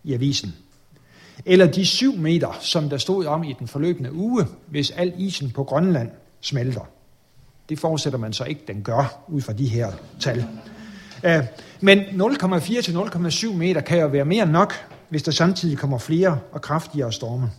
i 0.05 0.15
avisen. 0.15 0.55
Eller 1.45 1.67
de 1.67 1.87
7 1.87 2.17
meter, 2.17 2.59
som 2.61 2.89
der 2.89 2.97
stod 2.97 3.27
om 3.27 3.45
i 3.45 3.55
den 3.59 3.69
forløbende 3.69 4.13
uge, 4.13 4.47
hvis 4.67 4.91
al 4.91 5.13
isen 5.19 5.51
på 5.51 5.65
Grønland 5.65 6.11
smelter. 6.41 6.89
Det 7.69 7.79
forudsætter 7.79 8.19
man 8.19 8.33
så 8.33 8.45
ikke, 8.45 8.61
den 8.67 8.83
gør, 8.83 9.25
ud 9.29 9.41
fra 9.41 9.53
de 9.53 9.67
her 9.67 9.93
tal. 10.21 10.47
Øh, 11.25 11.45
men 11.81 11.99
0,4 11.99 12.83
til 12.83 12.93
0,7 12.93 13.53
meter 13.53 13.81
kan 13.81 13.99
jo 13.99 14.07
være 14.07 14.25
mere 14.25 14.43
end 14.43 14.53
nok, 14.53 14.75
hvis 15.09 15.23
der 15.23 15.33
samtidig 15.33 15.79
kommer 15.79 15.99
flere 15.99 16.39
og 16.53 16.63
kraftigere 16.63 17.13
storme. 17.13 17.51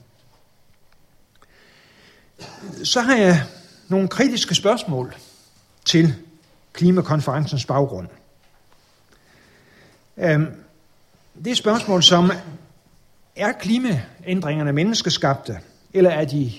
Så 2.84 3.02
har 3.02 3.16
jeg 3.16 3.44
nogle 3.88 4.08
kritiske 4.08 4.56
spørgsmål 4.56 5.16
til 5.86 6.16
klimakonferencens 6.74 7.66
baggrund. 7.66 8.08
Øhm, 10.18 10.48
det 11.44 11.52
er 11.52 11.56
spørgsmål 11.56 12.04
som, 12.04 12.32
er 13.36 13.52
klimaændringerne 13.52 14.74
menneskeskabte, 14.74 15.60
eller 15.94 16.10
er 16.10 16.26
de 16.26 16.52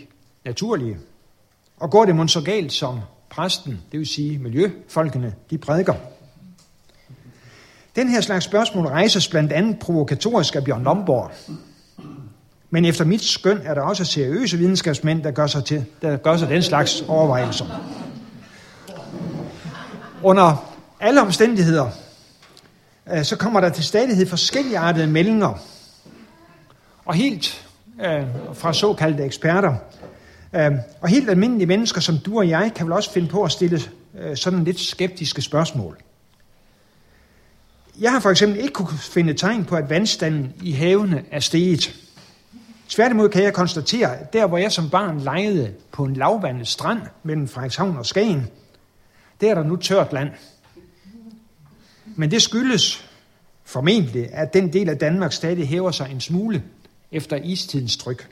naturlige? 0.45 0.99
Og 1.77 1.91
går 1.91 2.05
det 2.05 2.17
mon 2.17 2.29
så 2.29 2.41
galt, 2.41 2.73
som 2.73 3.01
præsten, 3.31 3.81
det 3.93 3.99
vil 3.99 4.07
sige 4.07 4.39
miljøfolkene, 4.39 5.35
de 5.51 5.59
prædiker? 5.59 5.95
Den 7.97 8.09
her 8.09 8.21
slags 8.21 8.45
spørgsmål 8.45 8.87
rejses 8.87 9.29
blandt 9.29 9.53
andet 9.53 9.79
provokatorisk 9.79 10.57
af 10.57 10.65
Bjørn 10.65 10.83
Lomborg. 10.83 11.31
Men 12.71 12.85
efter 12.85 13.05
mit 13.05 13.23
skøn 13.23 13.61
er 13.65 13.75
der 13.75 13.83
også 13.83 14.05
seriøse 14.05 14.59
videnskabsmænd, 14.59 15.23
der 15.23 15.31
gør 15.31 15.47
sig, 15.47 15.65
til, 15.65 15.85
der 16.03 16.17
gør 16.17 16.37
sig 16.37 16.49
den 16.49 16.63
slags 16.63 17.05
overvejelser. 17.09 17.65
Under 20.23 20.75
alle 21.01 21.21
omstændigheder, 21.21 21.91
øh, 23.13 23.25
så 23.25 23.37
kommer 23.37 23.61
der 23.61 23.69
til 23.69 23.85
stadighed 23.85 24.27
forskelligartede 24.27 25.07
meldinger. 25.07 25.55
Og 27.05 27.15
helt 27.15 27.67
øh, 28.05 28.25
fra 28.55 28.73
såkaldte 28.73 29.25
eksperter, 29.25 29.75
øh, 30.53 30.73
og 31.01 31.09
helt 31.09 31.31
almindelige 31.31 31.67
mennesker 31.67 32.01
som 32.01 32.19
du 32.19 32.39
og 32.39 32.49
jeg, 32.49 32.73
kan 32.77 32.87
vel 32.87 32.93
også 32.93 33.13
finde 33.13 33.29
på 33.29 33.43
at 33.43 33.53
stille 33.53 33.81
øh, 34.19 34.37
sådan 34.37 34.65
lidt 34.65 34.81
skeptiske 34.81 35.43
spørgsmål. 35.43 35.99
Jeg 38.01 38.13
har 38.13 38.21
for 38.21 38.31
eksempel 38.31 38.61
ikke 38.61 38.73
kunne 38.73 38.99
finde 38.99 39.35
tegn 39.35 39.65
på, 39.65 39.77
at 39.77 39.91
vandstanden 39.91 40.53
i 40.63 40.73
havene 40.73 41.25
er 41.31 41.41
steget. 41.41 41.95
Tværtimod 42.89 43.29
kan 43.29 43.43
jeg 43.43 43.55
konstatere, 43.55 44.19
at 44.19 44.33
der 44.33 44.47
hvor 44.47 44.59
jeg 44.59 44.73
som 44.73 44.91
barn 44.91 45.21
lejede 45.21 45.75
på 45.93 46.05
en 46.05 46.15
lavvandet 46.15 46.69
strand 46.69 47.01
mellem 47.23 47.49
Frederikshavn 47.49 47.97
og 47.97 48.07
Skagen, 48.07 48.47
der 49.41 49.51
er 49.51 49.55
der 49.55 49.63
nu 49.63 49.77
tørt 49.77 50.13
land. 50.13 50.31
Men 52.17 52.31
det 52.31 52.43
skyldes 52.43 53.11
formentlig, 53.65 54.29
at 54.33 54.55
den 54.55 54.73
del 54.73 54.89
af 54.89 54.99
Danmark 54.99 55.33
stadig 55.33 55.69
hæver 55.69 55.91
sig 55.91 56.11
en 56.11 56.21
smule 56.21 56.63
efter 57.13 57.37
istidens 57.37 57.97
tryk. 57.97 58.29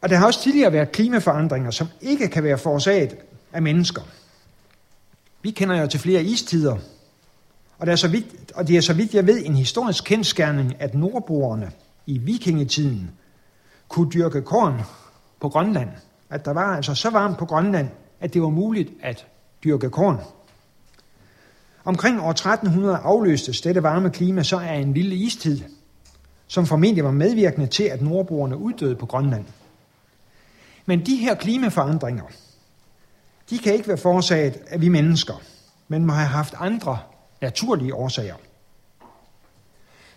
Og 0.00 0.08
der 0.08 0.16
har 0.16 0.26
også 0.26 0.42
tidligere 0.42 0.72
været 0.72 0.92
klimaforandringer, 0.92 1.70
som 1.70 1.88
ikke 2.00 2.28
kan 2.28 2.44
være 2.44 2.58
forårsaget 2.58 3.16
af 3.52 3.62
mennesker. 3.62 4.02
Vi 5.42 5.50
kender 5.50 5.80
jo 5.80 5.86
til 5.86 6.00
flere 6.00 6.22
istider, 6.22 6.76
og 7.80 7.86
det 7.86 7.92
er 7.92 7.96
så 7.96 8.08
vidt, 8.08 8.52
og 8.54 8.68
det 8.68 8.76
er 8.76 8.80
så 8.80 8.92
vidt 8.92 9.14
jeg 9.14 9.26
ved 9.26 9.46
en 9.46 9.54
historisk 9.54 10.04
kendskærning, 10.04 10.76
at 10.78 10.94
nordboerne 10.94 11.70
i 12.06 12.18
vikingetiden 12.18 13.10
kunne 13.88 14.10
dyrke 14.10 14.42
korn 14.42 14.80
på 15.40 15.48
Grønland. 15.48 15.88
At 16.30 16.44
der 16.44 16.50
var 16.50 16.76
altså 16.76 16.94
så 16.94 17.10
varmt 17.10 17.38
på 17.38 17.46
Grønland, 17.46 17.88
at 18.20 18.34
det 18.34 18.42
var 18.42 18.48
muligt 18.48 18.90
at 19.02 19.26
dyrke 19.64 19.90
korn. 19.90 20.20
Omkring 21.84 22.20
år 22.20 22.30
1300 22.30 22.96
afløstes 22.96 23.60
dette 23.60 23.82
varme 23.82 24.10
klima 24.10 24.42
så 24.42 24.58
af 24.58 24.74
en 24.74 24.94
lille 24.94 25.16
istid, 25.16 25.60
som 26.46 26.66
formentlig 26.66 27.04
var 27.04 27.10
medvirkende 27.10 27.66
til, 27.66 27.84
at 27.84 28.02
nordboerne 28.02 28.56
uddøde 28.56 28.96
på 28.96 29.06
Grønland. 29.06 29.44
Men 30.86 31.06
de 31.06 31.16
her 31.16 31.34
klimaforandringer, 31.34 32.24
de 33.50 33.58
kan 33.58 33.74
ikke 33.74 33.88
være 33.88 33.98
forårsaget 33.98 34.56
af 34.66 34.80
vi 34.80 34.88
mennesker, 34.88 35.34
men 35.88 36.06
må 36.06 36.12
have 36.12 36.28
haft 36.28 36.54
andre 36.58 36.98
naturlige 37.40 37.94
årsager. 37.94 38.34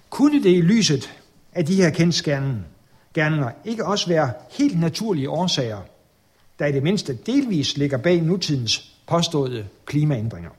Kunne 0.10 0.44
det 0.44 0.50
i 0.50 0.62
lyset 0.62 1.10
af 1.54 1.66
de 1.66 1.76
her 1.76 1.90
kendskærninger 1.90 3.52
ikke 3.66 3.86
også 3.86 4.08
være 4.08 4.34
helt 4.50 4.80
naturlige 4.80 5.30
årsager, 5.30 5.82
der 6.60 6.66
i 6.66 6.72
det 6.72 6.84
mindste 6.84 7.14
delvis 7.26 7.78
ligger 7.78 7.98
bag 7.98 8.22
nutidens 8.22 8.94
påståede 9.08 9.68
klimaændringer? 9.86 10.50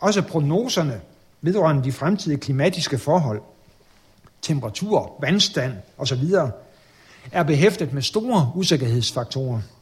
Også 0.00 0.22
prognoserne 0.22 1.00
vedrørende 1.40 1.84
de 1.84 1.92
fremtidige 1.92 2.40
klimatiske 2.40 2.98
forhold, 2.98 3.42
temperatur, 4.42 5.16
vandstand 5.20 5.72
osv., 5.98 6.24
er 7.32 7.42
behæftet 7.42 7.92
med 7.92 8.02
store 8.02 8.52
usikkerhedsfaktorer– 8.54 9.60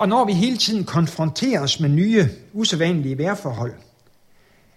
og 0.00 0.08
når 0.08 0.24
vi 0.24 0.32
hele 0.32 0.56
tiden 0.56 0.84
konfronteres 0.84 1.80
med 1.80 1.88
nye, 1.88 2.28
usædvanlige 2.52 3.18
vejrforhold, 3.18 3.72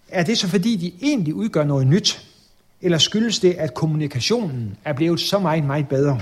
er 0.10 0.24
det 0.24 0.38
så 0.38 0.48
fordi, 0.48 0.76
de 0.76 1.08
egentlig 1.08 1.34
udgør 1.34 1.64
noget 1.64 1.88
nyt? 1.88 2.28
Eller 2.82 2.98
skyldes 2.98 3.40
det, 3.40 3.54
at 3.54 3.74
kommunikationen 3.74 4.78
er 4.86 4.94
blevet 4.94 5.20
så 5.20 5.40
meget, 5.40 5.64
meget 5.64 5.88
bedre? 5.88 6.22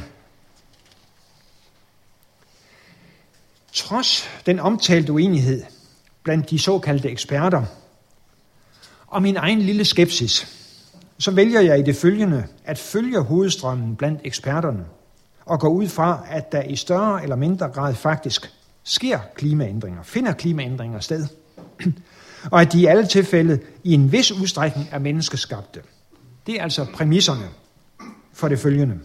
Trods 3.73 4.29
den 4.45 4.59
omtalte 4.59 5.13
uenighed 5.13 5.63
blandt 6.23 6.49
de 6.49 6.59
såkaldte 6.59 7.09
eksperter, 7.09 7.63
og 9.07 9.21
min 9.21 9.37
egen 9.37 9.59
lille 9.59 9.85
skepsis, 9.85 10.47
så 11.17 11.31
vælger 11.31 11.61
jeg 11.61 11.79
i 11.79 11.83
det 11.83 11.95
følgende 11.95 12.47
at 12.65 12.77
følge 12.77 13.19
hovedstrømmen 13.19 13.95
blandt 13.95 14.21
eksperterne 14.23 14.85
og 15.45 15.59
gå 15.59 15.67
ud 15.67 15.87
fra, 15.87 16.25
at 16.29 16.51
der 16.51 16.61
i 16.61 16.75
større 16.75 17.23
eller 17.23 17.35
mindre 17.35 17.69
grad 17.69 17.95
faktisk 17.95 18.60
sker 18.83 19.19
klimaændringer, 19.35 20.03
finder 20.03 20.33
klimaændringer 20.33 20.99
sted, 20.99 21.27
og 22.51 22.61
at 22.61 22.73
de 22.73 22.81
i 22.81 22.85
alle 22.85 23.07
tilfælde 23.07 23.59
i 23.83 23.93
en 23.93 24.11
vis 24.11 24.31
udstrækning 24.31 24.87
er 24.91 24.99
menneskeskabte. 24.99 25.81
Det 26.47 26.55
er 26.55 26.63
altså 26.63 26.85
præmisserne 26.93 27.49
for 28.33 28.47
det 28.47 28.59
følgende. 28.59 28.99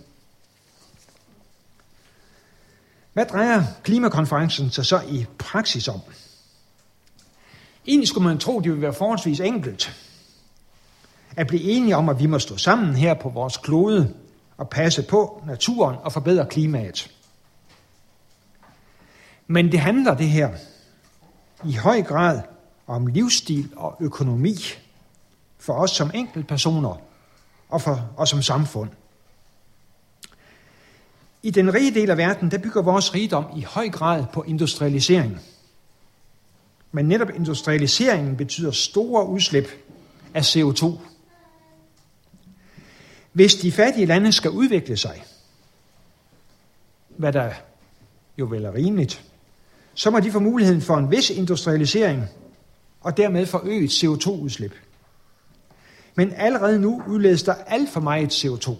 Hvad 3.12 3.26
drejer 3.26 3.64
klimakonferencen 3.83 4.71
sig 4.71 4.87
så 4.87 5.00
i 5.09 5.26
praksis 5.38 5.88
om? 5.88 6.00
Egentlig 7.87 8.09
skulle 8.09 8.28
man 8.28 8.38
tro, 8.38 8.61
det 8.61 8.71
ville 8.71 8.83
være 8.83 8.92
forholdsvis 8.92 9.40
enkelt 9.40 9.97
at 11.37 11.47
blive 11.47 11.62
enige 11.62 11.97
om, 11.97 12.09
at 12.09 12.21
vi 12.21 12.26
må 12.26 12.38
stå 12.38 12.56
sammen 12.56 12.95
her 12.95 13.14
på 13.14 13.28
vores 13.28 13.56
klode 13.56 14.14
og 14.56 14.71
passe 14.71 15.02
på 15.02 15.42
naturen 15.47 15.97
og 16.02 16.12
forbedre 16.12 16.47
klimaet. 16.47 17.11
Men 19.46 19.72
det 19.72 19.80
handler 19.80 20.14
det 20.14 20.28
her 20.28 20.50
i 21.64 21.72
høj 21.72 22.02
grad 22.02 22.42
om 22.86 23.06
livsstil 23.06 23.72
og 23.76 23.96
økonomi 24.00 24.56
for 25.58 25.72
os 25.72 25.90
som 25.90 26.10
enkeltpersoner 26.14 27.00
og, 27.68 27.82
for, 27.82 28.10
og 28.16 28.28
som 28.28 28.42
samfund. 28.42 28.90
I 31.42 31.50
den 31.50 31.74
rige 31.74 31.94
del 31.94 32.10
af 32.10 32.16
verden, 32.16 32.50
der 32.50 32.58
bygger 32.58 32.82
vores 32.82 33.14
rigdom 33.14 33.44
i 33.56 33.62
høj 33.62 33.88
grad 33.88 34.24
på 34.32 34.42
industrialisering. 34.42 35.40
Men 36.92 37.08
netop 37.08 37.30
industrialiseringen 37.30 38.36
betyder 38.36 38.70
store 38.70 39.26
udslip 39.26 39.68
af 40.34 40.56
CO2. 40.56 40.98
Hvis 43.32 43.54
de 43.54 43.72
fattige 43.72 44.06
lande 44.06 44.32
skal 44.32 44.50
udvikle 44.50 44.96
sig, 44.96 45.24
hvad 47.08 47.32
der 47.32 47.52
jo 48.38 48.44
vel 48.44 48.64
er 48.64 48.74
rimeligt, 48.74 49.24
så 49.96 50.10
må 50.10 50.20
de 50.20 50.32
få 50.32 50.38
muligheden 50.38 50.82
for 50.82 50.96
en 50.96 51.10
vis 51.10 51.30
industrialisering 51.30 52.24
og 53.00 53.16
dermed 53.16 53.46
forøget 53.46 53.90
CO2-udslip. 53.90 54.72
Men 56.14 56.32
allerede 56.36 56.80
nu 56.80 57.02
udledes 57.08 57.42
der 57.42 57.54
alt 57.54 57.90
for 57.90 58.00
meget 58.00 58.44
CO2. 58.44 58.74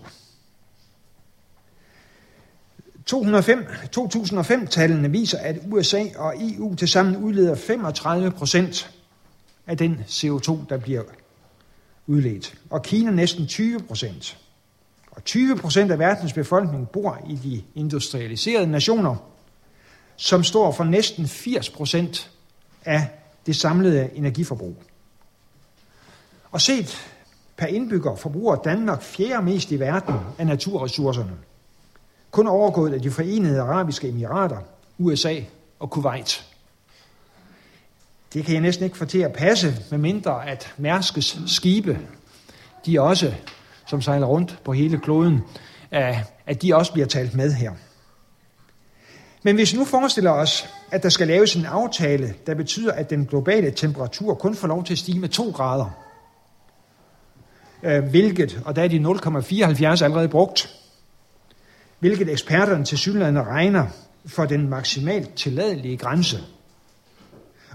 2005-tallene 3.97 5.11
viser, 5.11 5.39
at 5.39 5.57
USA 5.73 6.05
og 6.17 6.35
EU 6.39 6.75
tilsammen 6.75 7.17
udleder 7.17 7.55
35 7.55 8.31
procent 8.31 8.91
af 9.67 9.77
den 9.77 10.01
CO2, 10.09 10.59
der 10.69 10.79
bliver 10.79 11.03
udledt, 12.07 12.59
og 12.71 12.83
Kina 12.83 13.11
næsten 13.11 13.47
20 13.47 13.81
procent. 13.81 14.39
Og 15.11 15.25
20 15.25 15.57
procent 15.57 15.91
af 15.91 15.99
verdens 15.99 16.33
befolkning 16.33 16.89
bor 16.89 17.19
i 17.29 17.35
de 17.35 17.63
industrialiserede 17.75 18.67
nationer, 18.67 19.36
som 20.17 20.45
står 20.45 20.73
for 20.73 20.85
næsten 20.85 21.29
80 21.29 21.71
procent 21.71 22.31
af 22.85 23.09
det 23.47 23.57
samlede 23.57 24.11
energiforbrug. 24.15 24.77
Og 26.51 26.61
set 26.61 27.13
per 27.57 27.67
indbygger 27.67 28.17
forbruger 28.17 28.57
Danmark 28.57 29.03
fjerde 29.03 29.45
mest 29.45 29.71
i 29.71 29.81
verden 29.81 30.15
af 30.39 30.47
naturressourcerne. 30.47 31.33
Kun 32.31 32.47
overgået 32.47 32.95
af 32.95 33.03
de 33.03 33.11
forenede 33.11 33.61
arabiske 33.61 34.09
emirater, 34.09 34.59
USA 34.99 35.41
og 35.79 35.91
Kuwait. 35.91 36.47
Det 38.33 38.45
kan 38.45 38.55
jeg 38.55 38.63
næsten 38.63 38.85
ikke 38.85 38.97
få 38.97 39.05
til 39.05 39.19
at 39.19 39.33
passe, 39.33 39.75
med 39.91 39.99
mindre 39.99 40.49
at 40.49 40.75
Mærskes 40.77 41.39
skibe, 41.47 41.99
de 42.87 43.01
også, 43.01 43.35
som 43.87 44.03
sejler 44.03 44.27
rundt 44.27 44.59
på 44.65 44.73
hele 44.73 44.99
kloden, 44.99 45.41
øh, 45.93 46.23
at 46.47 46.63
de 46.63 46.75
også 46.75 46.93
bliver 46.93 47.07
talt 47.07 47.35
med 47.35 47.53
her. 47.53 47.73
Men 49.47 49.55
hvis 49.55 49.73
vi 49.73 49.79
nu 49.79 49.85
forestiller 49.85 50.31
os, 50.31 50.69
at 50.91 51.03
der 51.03 51.09
skal 51.09 51.27
laves 51.27 51.55
en 51.55 51.67
aftale, 51.67 52.35
der 52.47 52.55
betyder, 52.55 52.93
at 52.93 53.11
den 53.11 53.27
globale 53.27 53.71
temperatur 53.71 54.35
kun 54.35 54.55
får 54.55 54.69
lov 54.69 54.85
til 54.85 54.95
at 54.95 54.99
stige 54.99 55.21
med 55.21 55.29
2 55.29 55.51
grader, 55.51 55.91
øh, 57.83 58.05
hvilket, 58.05 58.63
og 58.65 58.77
der 58.77 58.83
er 58.83 58.89
de 58.89 58.99
0,74 58.99 60.05
allerede 60.05 60.29
brugt, 60.29 60.75
hvilket 61.99 62.33
eksperterne 62.33 62.85
til 62.85 62.99
synligheden 62.99 63.47
regner 63.47 63.87
for 64.27 64.45
den 64.45 64.69
maksimalt 64.69 65.35
tilladelige 65.35 65.97
grænse. 65.97 66.39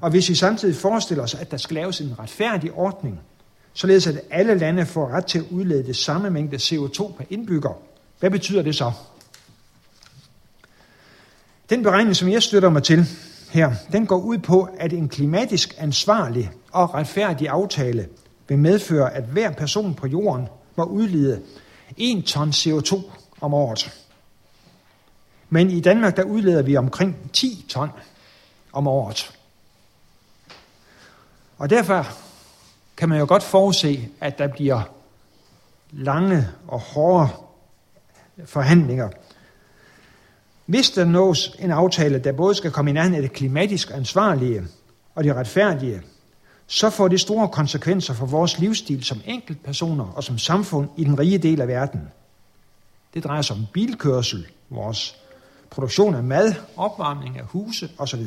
Og 0.01 0.09
hvis 0.09 0.29
vi 0.29 0.35
samtidig 0.35 0.75
forestiller 0.75 1.23
os, 1.23 1.33
at 1.33 1.51
der 1.51 1.57
skal 1.57 1.75
laves 1.75 2.01
en 2.01 2.19
retfærdig 2.19 2.71
ordning, 2.71 3.19
således 3.73 4.07
at 4.07 4.21
alle 4.29 4.55
lande 4.55 4.85
får 4.85 5.09
ret 5.09 5.25
til 5.25 5.39
at 5.39 5.45
udlede 5.51 5.83
det 5.83 5.95
samme 5.95 6.29
mængde 6.29 6.57
CO2 6.57 7.17
per 7.17 7.25
indbygger, 7.29 7.81
hvad 8.19 8.29
betyder 8.29 8.61
det 8.61 8.75
så? 8.75 8.91
Den 11.71 11.83
beregning, 11.83 12.15
som 12.15 12.29
jeg 12.29 12.43
støtter 12.43 12.69
mig 12.69 12.83
til 12.83 13.05
her, 13.51 13.73
den 13.91 14.05
går 14.05 14.17
ud 14.17 14.37
på, 14.37 14.69
at 14.79 14.93
en 14.93 15.09
klimatisk 15.09 15.75
ansvarlig 15.77 16.51
og 16.71 16.93
retfærdig 16.93 17.49
aftale 17.49 18.09
vil 18.47 18.57
medføre, 18.57 19.13
at 19.13 19.23
hver 19.23 19.51
person 19.51 19.93
på 19.93 20.07
jorden 20.07 20.47
må 20.75 20.83
udlede 20.83 21.41
1 21.97 22.25
ton 22.25 22.49
CO2 22.49 23.01
om 23.41 23.53
året. 23.53 24.03
Men 25.49 25.69
i 25.69 25.79
Danmark, 25.79 26.17
der 26.17 26.23
udleder 26.23 26.61
vi 26.61 26.75
omkring 26.75 27.31
10 27.33 27.65
ton 27.69 27.89
om 28.73 28.87
året. 28.87 29.31
Og 31.57 31.69
derfor 31.69 32.07
kan 32.97 33.09
man 33.09 33.19
jo 33.19 33.25
godt 33.27 33.43
forudse, 33.43 34.09
at 34.21 34.37
der 34.37 34.47
bliver 34.47 34.81
lange 35.91 36.47
og 36.67 36.79
hårde 36.79 37.29
forhandlinger 38.45 39.09
hvis 40.65 40.89
der 40.89 41.05
nås 41.05 41.55
en 41.59 41.71
aftale, 41.71 42.19
der 42.19 42.31
både 42.31 42.55
skal 42.55 42.71
komme 42.71 42.91
i 42.91 42.93
nærheden 42.93 43.15
af 43.15 43.21
det 43.21 43.33
klimatisk 43.33 43.91
ansvarlige 43.93 44.63
og 45.15 45.23
det 45.23 45.35
retfærdige, 45.35 46.01
så 46.67 46.89
får 46.89 47.07
det 47.07 47.19
store 47.19 47.47
konsekvenser 47.47 48.13
for 48.13 48.25
vores 48.25 48.59
livsstil 48.59 49.03
som 49.03 49.21
enkeltpersoner 49.25 50.05
og 50.05 50.23
som 50.23 50.37
samfund 50.37 50.89
i 50.97 51.03
den 51.03 51.19
rige 51.19 51.37
del 51.37 51.61
af 51.61 51.67
verden. 51.67 52.01
Det 53.13 53.23
drejer 53.23 53.41
sig 53.41 53.55
om 53.55 53.65
bilkørsel, 53.73 54.47
vores 54.69 55.15
produktion 55.69 56.15
af 56.15 56.23
mad, 56.23 56.53
opvarmning 56.77 57.39
af 57.39 57.45
huse 57.45 57.89
osv. 57.97 58.25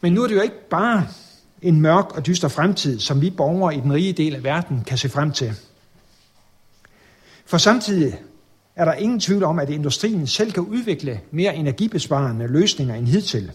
Men 0.00 0.12
nu 0.12 0.22
er 0.22 0.26
det 0.26 0.34
jo 0.34 0.40
ikke 0.40 0.68
bare 0.70 1.06
en 1.62 1.80
mørk 1.80 2.16
og 2.16 2.26
dyster 2.26 2.48
fremtid, 2.48 3.00
som 3.00 3.20
vi 3.20 3.30
borgere 3.30 3.76
i 3.76 3.80
den 3.80 3.92
rige 3.92 4.12
del 4.12 4.34
af 4.34 4.44
verden 4.44 4.84
kan 4.84 4.98
se 4.98 5.08
frem 5.08 5.32
til. 5.32 5.54
For 7.46 7.58
samtidig 7.58 8.18
er 8.78 8.84
der 8.84 8.92
ingen 8.92 9.20
tvivl 9.20 9.44
om, 9.44 9.58
at 9.58 9.70
industrien 9.70 10.26
selv 10.26 10.52
kan 10.52 10.62
udvikle 10.62 11.20
mere 11.30 11.56
energibesparende 11.56 12.46
løsninger 12.46 12.94
end 12.94 13.06
hidtil. 13.06 13.50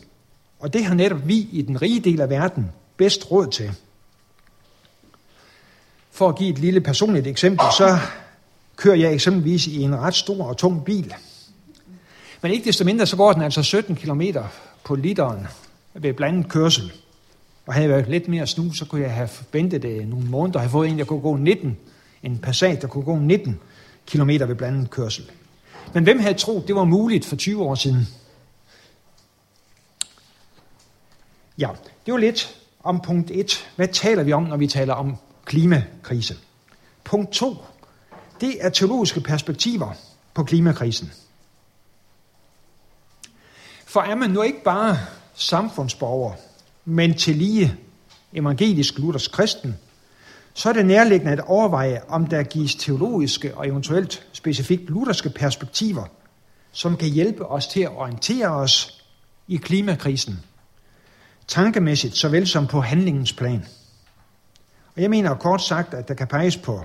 Og 0.60 0.74
det 0.74 0.86
har 0.86 0.94
netop 0.94 1.28
vi 1.28 1.48
i 1.52 1.62
den 1.62 1.82
rige 1.82 2.00
del 2.00 2.22
af 2.22 2.30
verden 2.30 2.72
bedst 2.98 3.32
råd 3.32 3.48
til. 3.48 3.72
For 6.12 6.30
at 6.30 6.38
give 6.38 6.50
et 6.50 6.60
lille 6.60 6.82
personligt 6.82 7.28
eksempel, 7.28 7.66
så 7.78 7.98
kører 8.76 8.96
jeg 8.96 9.14
eksempelvis 9.14 9.68
i 9.68 9.82
en 9.82 9.96
ret 9.96 10.16
stor 10.16 10.46
og 10.46 10.58
tung 10.58 10.86
bil. 10.86 11.14
Men 12.42 12.52
ikke 12.52 12.66
desto 12.66 12.86
mindre, 12.86 13.06
så 13.06 13.18
går 13.18 13.34
den 13.34 13.42
altså 13.42 13.64
17 13.64 13.96
km 13.96 14.22
på 14.84 14.96
literen 14.96 15.48
ved 15.94 16.14
blandet 16.14 16.50
kørsel. 16.50 16.92
Og 17.66 17.74
havde 17.74 17.88
jeg 17.88 17.96
været 17.96 18.10
lidt 18.10 18.28
mere 18.28 18.48
snu, 18.48 18.74
så 18.74 18.86
kunne 18.86 19.02
jeg 19.02 19.14
have 19.14 19.30
ventet 19.52 19.82
det 19.82 20.08
nogle 20.08 20.26
måneder 20.26 20.60
og 20.60 20.64
have 20.64 20.72
fået 20.72 20.90
en, 20.90 21.00
der 21.00 21.06
kunne 21.06 21.22
gå 21.22 21.36
19, 21.36 21.78
en 22.24 22.38
Passat, 22.38 22.82
der 22.82 22.88
kunne 22.88 23.04
gå 23.04 23.16
19 23.16 23.60
kilometer 24.06 24.46
ved 24.46 24.56
blandet 24.56 24.90
kørsel. 24.90 25.32
Men 25.94 26.04
hvem 26.04 26.20
havde 26.20 26.34
troet, 26.34 26.68
det 26.68 26.76
var 26.76 26.84
muligt 26.84 27.26
for 27.26 27.36
20 27.36 27.64
år 27.64 27.76
siden? 27.76 28.08
Ja, 31.58 31.70
det 32.06 32.14
var 32.14 32.20
lidt 32.20 32.56
om 32.84 33.02
punkt 33.02 33.32
1. 33.32 33.72
Hvad 33.76 33.88
taler 33.88 34.24
vi 34.24 34.34
om, 34.34 34.44
når 34.44 34.58
vi 34.58 34.68
taler 34.68 34.94
om 34.94 35.18
klimakrise? 35.46 36.36
Punkt 37.04 37.32
2. 37.32 37.56
Det 38.42 38.66
er 38.66 38.70
teologiske 38.70 39.22
perspektiver 39.22 39.92
på 40.34 40.44
klimakrisen. 40.44 41.12
For 43.86 44.02
er 44.02 44.16
man 44.16 44.30
nu 44.30 44.42
ikke 44.42 44.64
bare 44.64 44.98
samfundsborger, 45.34 46.34
men 46.86 47.18
til 47.18 47.36
lige 47.36 47.78
evangelisk 48.34 49.00
luthersk 49.00 49.32
kristen, 49.32 49.76
så 50.54 50.70
er 50.70 50.74
det 50.74 50.86
nærliggende 50.86 51.32
at 51.32 51.40
overveje, 51.40 52.02
om 52.08 52.28
der 52.28 52.44
gives 52.44 52.76
teologiske 52.76 53.58
og 53.58 53.68
eventuelt 53.68 54.28
specifikt 54.34 54.90
lutherske 54.90 55.30
perspektiver, 55.30 56.06
som 56.72 56.98
kan 56.98 57.10
hjælpe 57.10 57.46
os 57.46 57.68
til 57.68 57.82
at 57.82 57.92
orientere 57.96 58.48
os 58.48 59.04
i 59.48 59.56
klimakrisen, 59.56 60.40
tankemæssigt 61.48 62.16
såvel 62.16 62.48
som 62.48 62.68
på 62.68 62.82
handlingens 62.82 63.34
plan. 63.34 63.66
Og 64.96 65.02
jeg 65.02 65.10
mener 65.10 65.36
kort 65.36 65.62
sagt, 65.62 65.94
at 65.94 66.08
der 66.08 66.14
kan 66.14 66.28
peges 66.28 66.58
på 66.58 66.84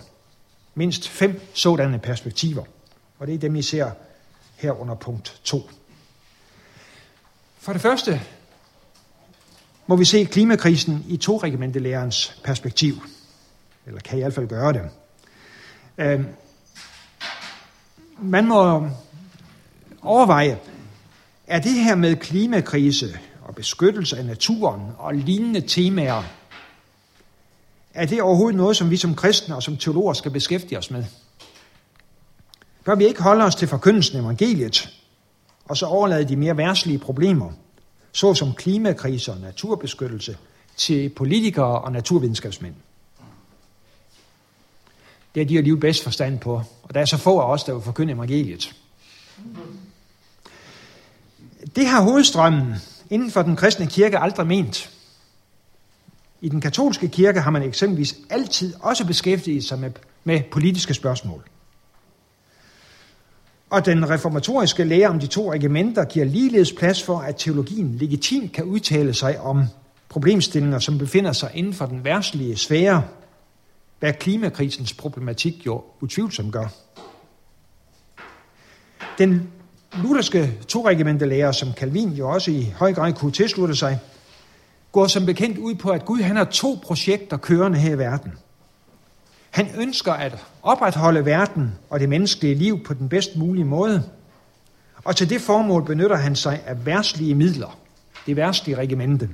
mindst 0.75 1.09
fem 1.09 1.41
sådanne 1.55 1.99
perspektiver, 1.99 2.65
og 3.19 3.27
det 3.27 3.35
er 3.35 3.39
dem, 3.39 3.57
I 3.57 3.63
ser 3.63 3.91
her 4.57 4.81
under 4.81 4.95
punkt 4.95 5.41
2. 5.45 5.71
For 7.59 7.73
det 7.73 7.83
første 7.83 8.21
må 9.87 9.97
vi 9.97 10.05
se 10.05 10.25
klimakrisen 10.25 11.05
i 11.09 11.17
to 11.17 11.37
regimentelærens 11.37 12.41
perspektiv– 12.45 12.95
eller 13.89 14.01
kan 14.01 14.19
i 14.19 14.21
hvert 14.21 14.35
fald 14.35 14.49
gøre 14.49 14.73
det. 14.73 14.83
Øh, 15.99 16.21
man 18.23 18.47
må 18.47 18.89
overveje, 20.03 20.59
er 21.47 21.61
det 21.61 21.73
her 21.73 21.95
med 21.95 22.17
klimakrise 22.17 23.19
og 23.43 23.55
beskyttelse 23.55 24.17
af 24.17 24.25
naturen 24.25 24.83
og 24.99 25.15
lignende 25.15 25.61
temaer, 25.61 26.23
er 27.95 28.07
det 28.07 28.23
overhovedet 28.23 28.57
noget, 28.57 28.77
som 28.77 28.91
vi 28.91 28.97
som 28.97 29.15
kristne 29.15 29.57
og 29.57 29.63
som 29.63 29.77
teologer 29.77 30.13
skal 30.13 30.31
beskæftige 30.31 30.79
os 30.79 30.91
med? 30.91 31.05
Bør 32.85 32.95
vi 32.95 33.07
ikke 33.07 33.23
holde 33.23 33.45
os 33.45 33.55
til 33.55 33.69
forkyndelsen 33.69 34.17
af 34.17 34.23
evangeliet, 34.23 35.01
og 35.65 35.77
så 35.77 35.87
overlade 35.87 36.29
de 36.29 36.37
mere 36.37 36.57
værtslige 36.57 36.99
problemer, 36.99 37.51
såsom 38.13 38.55
klimakrise 38.55 39.33
og 39.33 39.41
naturbeskyttelse, 39.41 40.37
til 40.77 41.09
politikere 41.09 41.81
og 41.81 41.93
naturvidenskabsmænd? 41.93 42.75
Det 45.39 45.47
har 45.47 45.49
de 45.49 45.59
alligevel 45.59 45.81
bedst 45.81 46.05
forstand 46.05 46.39
på. 46.39 46.63
Og 46.83 46.95
der 46.95 47.01
er 47.01 47.05
så 47.05 47.17
få 47.17 47.39
af 47.39 47.53
os, 47.53 47.65
der 47.65 47.75
vil 47.75 47.83
forkynde 47.83 48.13
evangeliet. 48.13 48.75
Det 51.77 51.87
har 51.87 52.03
hovedstrømmen 52.03 52.75
inden 53.11 53.31
for 53.31 53.43
den 53.43 53.57
kristne 53.57 53.87
kirke 53.87 54.19
aldrig 54.19 54.47
ment. 54.47 54.91
I 56.41 56.49
den 56.49 56.61
katolske 56.61 57.09
kirke 57.09 57.41
har 57.41 57.51
man 57.51 57.63
eksempelvis 57.63 58.17
altid 58.31 58.75
også 58.81 59.07
beskæftiget 59.07 59.65
sig 59.65 59.79
med, 59.79 59.91
med 60.25 60.41
politiske 60.53 60.95
spørgsmål. 60.95 61.49
Og 63.71 63.87
den 63.87 64.11
reformatoriske 64.11 64.85
lære 64.85 65.09
om 65.09 65.21
de 65.21 65.27
to 65.27 65.53
regimenter 65.53 66.05
giver 66.05 66.27
ligeledes 66.27 66.73
plads 66.73 67.03
for, 67.03 67.19
at 67.19 67.37
teologien 67.37 67.97
legitimt 67.97 68.53
kan 68.53 68.65
udtale 68.65 69.15
sig 69.15 69.41
om 69.41 69.65
problemstillinger, 70.09 70.79
som 70.79 70.99
befinder 70.99 71.33
sig 71.33 71.51
inden 71.55 71.75
for 71.75 71.87
den 71.87 72.05
værtslige 72.05 72.57
sfære 72.57 73.03
hvad 73.99 74.13
klimakrisens 74.13 74.95
problematik 74.95 75.67
jo 75.67 75.85
utvivlsomt 76.01 76.53
gør. 76.53 76.67
Den 79.19 79.53
lutherske 79.93 80.59
toregimentelærer, 80.69 81.53
som 81.53 81.73
Calvin 81.73 82.09
jo 82.09 82.31
også 82.31 82.51
i 82.51 82.75
høj 82.77 82.95
grad 82.95 83.13
kunne 83.13 83.33
tilslutte 83.33 83.77
sig, 83.77 84.01
går 84.93 85.07
som 85.07 85.27
bekendt 85.27 85.59
ud 85.59 85.75
på, 85.75 85.91
at 85.91 86.05
Gud 86.05 86.21
han 86.21 86.37
har 86.37 86.45
to 86.45 86.79
projekter 86.83 87.37
kørende 87.37 87.79
her 87.79 87.95
i 87.95 87.99
verden. 87.99 88.33
Han 89.51 89.69
ønsker 89.79 90.13
at 90.13 90.45
opretholde 90.63 91.25
verden 91.25 91.75
og 91.91 92.01
det 92.01 92.09
menneskelige 92.09 92.55
liv 92.55 92.85
på 92.85 92.95
den 92.95 93.09
bedst 93.09 93.37
mulige 93.37 93.65
måde, 93.65 94.11
og 95.05 95.17
til 95.17 95.31
det 95.31 95.41
formål 95.41 95.85
benytter 95.85 96.17
han 96.17 96.37
sig 96.37 96.63
af 96.67 96.87
værslige 96.87 97.35
midler, 97.35 97.79
det 98.27 98.37
værslige 98.37 98.77
regimente. 98.77 99.31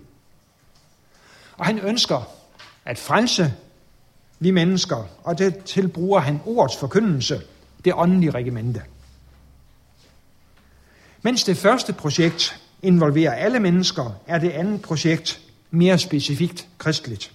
Og 1.57 1.67
han 1.67 1.79
ønsker 1.79 2.29
at 2.85 2.99
frelse 2.99 3.55
vi 4.39 4.51
mennesker, 4.51 5.09
og 5.25 5.39
det 5.39 5.65
tilbruger 5.65 6.21
han 6.21 6.41
ordets 6.47 6.77
forkyndelse, 6.77 7.41
det 7.85 7.93
åndelige 7.97 8.31
regimente. 8.31 8.83
Mens 11.23 11.45
det 11.45 11.57
første 11.57 11.93
projekt 11.93 12.61
involverer 12.83 13.33
alle 13.33 13.61
mennesker, 13.61 14.21
er 14.27 14.39
det 14.39 14.51
andet 14.51 14.83
projekt 14.83 15.41
mere 15.71 15.99
specifikt 15.99 16.69
kristeligt. 16.79 17.33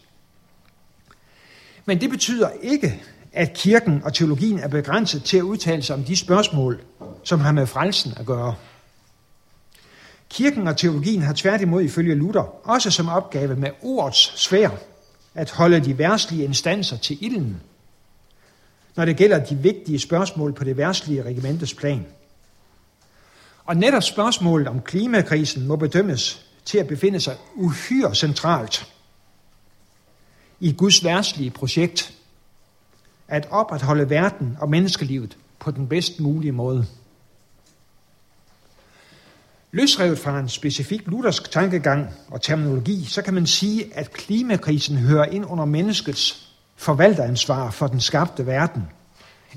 Men 1.85 2.01
det 2.01 2.09
betyder 2.09 2.49
ikke, 2.61 3.03
at 3.33 3.53
kirken 3.53 4.03
og 4.03 4.13
teologien 4.13 4.59
er 4.59 4.67
begrænset 4.67 5.23
til 5.23 5.37
at 5.37 5.43
udtale 5.43 5.81
sig 5.81 5.95
om 5.95 6.03
de 6.03 6.15
spørgsmål, 6.15 6.81
som 7.23 7.39
har 7.39 7.51
med 7.51 7.67
frelsen 7.67 8.13
at 8.17 8.25
gøre. 8.25 8.55
Kirken 10.29 10.67
og 10.67 10.77
teologien 10.77 11.21
har 11.21 11.33
tværtimod 11.33 11.83
ifølge 11.83 12.15
Luther 12.15 12.67
også 12.69 12.91
som 12.91 13.09
opgave 13.09 13.55
med 13.55 13.69
ordets 13.81 14.41
svær 14.41 14.69
at 15.35 15.51
holde 15.51 15.79
de 15.79 15.97
værtslige 15.97 16.43
instanser 16.43 16.97
til 16.97 17.17
ilden, 17.25 17.61
når 18.95 19.05
det 19.05 19.17
gælder 19.17 19.45
de 19.45 19.55
vigtige 19.55 19.99
spørgsmål 19.99 20.53
på 20.53 20.63
det 20.63 20.77
værtslige 20.77 21.23
regimentets 21.23 21.73
plan. 21.73 22.05
Og 23.65 23.77
netop 23.77 24.03
spørgsmålet 24.03 24.67
om 24.67 24.81
klimakrisen 24.81 25.67
må 25.67 25.75
bedømmes 25.75 26.45
til 26.65 26.77
at 26.77 26.87
befinde 26.87 27.19
sig 27.19 27.37
uhyre 27.55 28.15
centralt 28.15 28.93
i 30.59 30.73
Guds 30.73 31.03
værtslige 31.03 31.51
projekt 31.51 32.13
at 33.27 33.47
opretholde 33.51 34.09
verden 34.09 34.57
og 34.59 34.69
menneskelivet 34.69 35.37
på 35.59 35.71
den 35.71 35.87
bedst 35.87 36.19
mulige 36.19 36.51
måde. 36.51 36.85
Løsrevet 39.71 40.19
fra 40.19 40.39
en 40.39 40.49
specifik 40.49 41.07
luthersk 41.07 41.51
tankegang 41.51 42.07
og 42.27 42.41
terminologi, 42.41 43.05
så 43.05 43.21
kan 43.21 43.33
man 43.33 43.47
sige, 43.47 43.95
at 43.97 44.13
klimakrisen 44.13 44.97
hører 44.97 45.25
ind 45.25 45.45
under 45.45 45.65
menneskets 45.65 46.49
forvalteransvar 46.75 47.71
for 47.71 47.87
den 47.87 47.99
skabte 47.99 48.45
verden. 48.45 48.83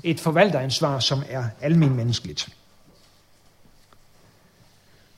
Et 0.03 0.19
forvalteransvar, 0.19 0.99
som 0.99 1.23
er 1.29 1.43
almenmenneskeligt. 1.61 2.49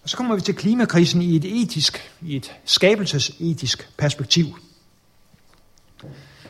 Og 0.03 0.10
så 0.10 0.17
kommer 0.17 0.36
vi 0.36 0.41
til 0.41 0.55
klimakrisen 0.55 1.21
i 1.21 1.36
et 1.36 1.62
etisk, 1.62 2.12
i 2.21 2.36
et 2.36 2.55
skabelsesetisk 2.65 3.89
perspektiv. 3.97 4.45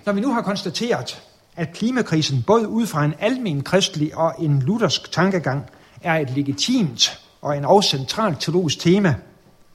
Når 0.06 0.14
vi 0.14 0.22
nu 0.22 0.34
har 0.34 0.42
konstateret, 0.42 1.22
at 1.56 1.74
klimakrisen 1.74 2.44
både 2.48 2.68
ud 2.68 2.88
fra 2.88 3.06
en 3.06 3.14
almen 3.20 3.64
kristelig 3.64 4.16
og 4.16 4.36
en 4.40 4.60
luthersk 4.60 5.12
tankegang 5.12 5.70
er 6.02 6.16
et 6.16 6.30
legitimt 6.30 7.25
og 7.46 7.58
en 7.58 7.66
også 7.66 7.90
central 7.90 8.36
teologisk 8.40 8.80
tema 8.80 9.16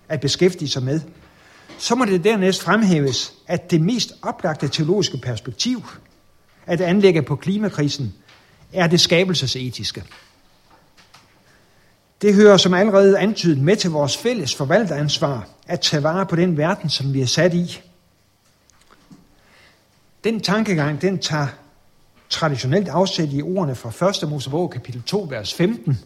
at 0.09 0.21
beskæftige 0.21 0.69
sig 0.69 0.83
med, 0.83 1.01
så 1.79 1.95
må 1.95 2.05
det 2.05 2.25
dernæst 2.25 2.63
fremhæves, 2.63 3.33
at 3.47 3.71
det 3.71 3.81
mest 3.81 4.13
oplagte 4.23 4.69
teologiske 4.69 5.19
perspektiv 5.19 5.83
at 6.67 6.81
anlægge 6.81 7.23
på 7.23 7.37
klimakrisen 7.37 8.15
er 8.73 8.87
det 8.87 9.01
skabelsesetiske. 9.01 10.05
Det 12.23 12.35
hører 12.35 12.57
som 12.57 12.75
allerede 12.75 13.19
antydet 13.19 13.59
med 13.59 13.77
til 13.77 13.91
vores 13.91 14.17
fælles 14.17 14.55
forvalteransvar 14.55 15.49
at 15.67 15.81
tage 15.81 16.03
vare 16.03 16.27
på 16.27 16.37
den 16.37 16.57
verden, 16.57 16.91
som 16.91 17.15
vi 17.15 17.21
er 17.21 17.27
sat 17.27 17.55
i. 17.55 17.81
Den 20.25 20.41
tankegang, 20.41 21.03
den 21.03 21.19
tager 21.19 21.47
traditionelt 22.29 22.89
afsæt 22.89 23.29
i 23.33 23.43
ordene 23.43 23.75
fra 23.75 24.25
1. 24.25 24.31
Mosebog 24.31 24.71
kapitel 24.71 25.03
2, 25.03 25.27
vers 25.31 25.55
15, 25.55 25.99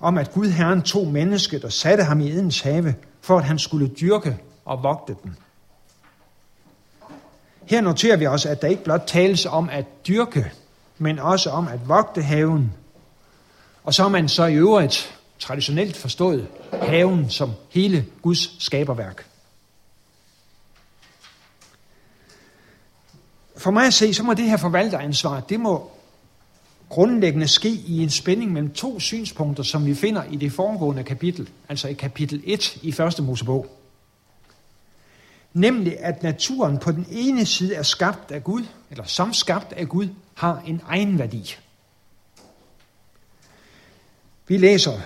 om 0.00 0.18
at 0.18 0.32
Gud 0.32 0.48
Herren 0.48 0.82
tog 0.82 1.06
mennesket 1.06 1.64
og 1.64 1.72
satte 1.72 2.04
ham 2.04 2.20
i 2.20 2.30
Edens 2.30 2.60
have, 2.60 2.94
for 3.20 3.38
at 3.38 3.44
han 3.44 3.58
skulle 3.58 3.88
dyrke 3.88 4.38
og 4.64 4.82
vogte 4.82 5.16
den. 5.22 5.36
Her 7.64 7.80
noterer 7.80 8.16
vi 8.16 8.26
også, 8.26 8.48
at 8.48 8.62
der 8.62 8.68
ikke 8.68 8.84
blot 8.84 9.02
tales 9.06 9.46
om 9.46 9.68
at 9.68 9.84
dyrke, 10.06 10.52
men 10.98 11.18
også 11.18 11.50
om 11.50 11.68
at 11.68 11.88
vogte 11.88 12.22
haven. 12.22 12.72
Og 13.84 13.94
så 13.94 14.02
har 14.02 14.08
man 14.08 14.28
så 14.28 14.44
i 14.44 14.54
øvrigt 14.54 15.20
traditionelt 15.38 15.96
forstået 15.96 16.48
haven 16.72 17.30
som 17.30 17.52
hele 17.68 18.06
Guds 18.22 18.64
skaberværk. 18.64 19.26
For 23.56 23.70
mig 23.70 23.86
at 23.86 23.94
se, 23.94 24.14
så 24.14 24.22
må 24.22 24.34
det 24.34 24.44
her 24.44 24.56
forvalteransvar, 24.56 25.40
det 25.40 25.60
må 25.60 25.90
grundlæggende 26.88 27.48
ske 27.48 27.70
i 27.70 28.02
en 28.02 28.10
spænding 28.10 28.52
mellem 28.52 28.70
to 28.70 29.00
synspunkter, 29.00 29.62
som 29.62 29.86
vi 29.86 29.94
finder 29.94 30.24
i 30.24 30.36
det 30.36 30.52
foregående 30.52 31.04
kapitel, 31.04 31.48
altså 31.68 31.88
i 31.88 31.92
kapitel 31.92 32.42
1 32.44 32.78
i 32.82 32.92
første 32.92 33.22
Mosebog. 33.22 33.66
Nemlig, 35.52 36.00
at 36.00 36.22
naturen 36.22 36.78
på 36.78 36.92
den 36.92 37.06
ene 37.10 37.46
side 37.46 37.74
er 37.74 37.82
skabt 37.82 38.30
af 38.30 38.44
Gud, 38.44 38.62
eller 38.90 39.04
som 39.04 39.32
skabt 39.32 39.72
af 39.72 39.88
Gud, 39.88 40.08
har 40.34 40.62
en 40.66 40.80
egen 40.86 41.18
værdi. 41.18 41.56
Vi 44.48 44.56
læser 44.56 45.00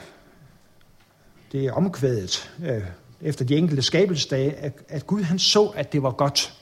det 1.52 1.66
er 1.66 1.72
omkvædet 1.72 2.50
øh, 2.64 2.82
efter 3.20 3.44
de 3.44 3.56
enkelte 3.56 3.82
skabelsesdage, 3.82 4.52
at, 4.52 4.72
at 4.88 5.06
Gud 5.06 5.22
han 5.22 5.38
så, 5.38 5.66
at 5.66 5.92
det 5.92 6.02
var 6.02 6.10
godt 6.10 6.61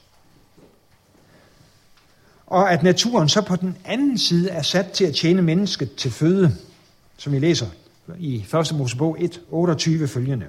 og 2.51 2.73
at 2.73 2.83
naturen 2.83 3.29
så 3.29 3.41
på 3.41 3.57
den 3.57 3.77
anden 3.85 4.19
side 4.19 4.51
er 4.51 4.63
sat 4.63 4.91
til 4.91 5.05
at 5.05 5.15
tjene 5.15 5.43
mennesket 5.43 5.95
til 5.95 6.11
føde, 6.11 6.57
som 7.17 7.33
vi 7.33 7.39
læser 7.39 7.67
i 8.19 8.45
1. 8.55 8.75
Mosebog 8.75 9.17
1, 9.21 9.41
28 9.51 10.09
følgende. 10.09 10.47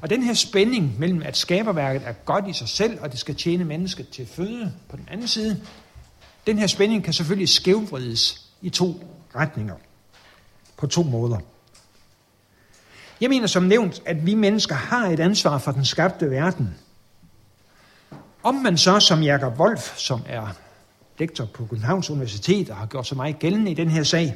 Og 0.00 0.10
den 0.10 0.22
her 0.22 0.34
spænding 0.34 0.98
mellem, 0.98 1.22
at 1.22 1.36
skaberværket 1.36 2.02
er 2.06 2.12
godt 2.12 2.48
i 2.48 2.52
sig 2.52 2.68
selv, 2.68 2.98
og 3.00 3.12
det 3.12 3.20
skal 3.20 3.34
tjene 3.34 3.64
mennesket 3.64 4.08
til 4.08 4.26
føde 4.26 4.72
på 4.88 4.96
den 4.96 5.08
anden 5.10 5.28
side, 5.28 5.60
den 6.46 6.58
her 6.58 6.66
spænding 6.66 7.04
kan 7.04 7.12
selvfølgelig 7.12 7.48
skævvrides 7.48 8.46
i 8.62 8.70
to 8.70 9.04
retninger, 9.36 9.74
på 10.76 10.86
to 10.86 11.02
måder. 11.02 11.38
Jeg 13.20 13.30
mener 13.30 13.46
som 13.46 13.62
nævnt, 13.62 14.02
at 14.06 14.26
vi 14.26 14.34
mennesker 14.34 14.74
har 14.74 15.06
et 15.08 15.20
ansvar 15.20 15.58
for 15.58 15.72
den 15.72 15.84
skabte 15.84 16.30
verden. 16.30 16.74
Om 18.42 18.54
man 18.54 18.78
så, 18.78 19.00
som 19.00 19.22
Jakob 19.22 19.60
Wolf, 19.60 19.96
som 19.98 20.22
er 20.26 20.46
lektor 21.18 21.44
på 21.54 21.66
Københavns 21.66 22.10
Universitet 22.10 22.70
og 22.70 22.76
har 22.76 22.86
gjort 22.86 23.06
så 23.06 23.14
meget 23.14 23.38
gældende 23.38 23.70
i 23.70 23.74
den 23.74 23.88
her 23.88 24.02
sag. 24.02 24.34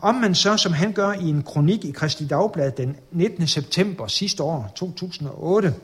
Om 0.00 0.14
man 0.14 0.34
så, 0.34 0.56
som 0.56 0.72
han 0.72 0.92
gør 0.92 1.12
i 1.12 1.28
en 1.28 1.42
kronik 1.42 1.84
i 1.84 1.90
Kristi 1.90 2.26
Dagblad 2.26 2.72
den 2.72 2.96
19. 3.12 3.46
september 3.46 4.06
sidste 4.06 4.42
år, 4.42 4.72
2008, 4.76 5.74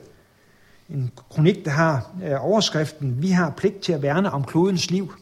en 0.89 1.11
kronik, 1.29 1.65
der 1.65 1.71
har 1.71 2.11
øh, 2.23 2.45
overskriften, 2.45 3.21
vi 3.21 3.29
har 3.29 3.49
pligt 3.57 3.79
til 3.79 3.93
at 3.93 4.01
værne 4.01 4.31
om 4.31 4.43
klodens 4.43 4.91
liv. 4.91 5.13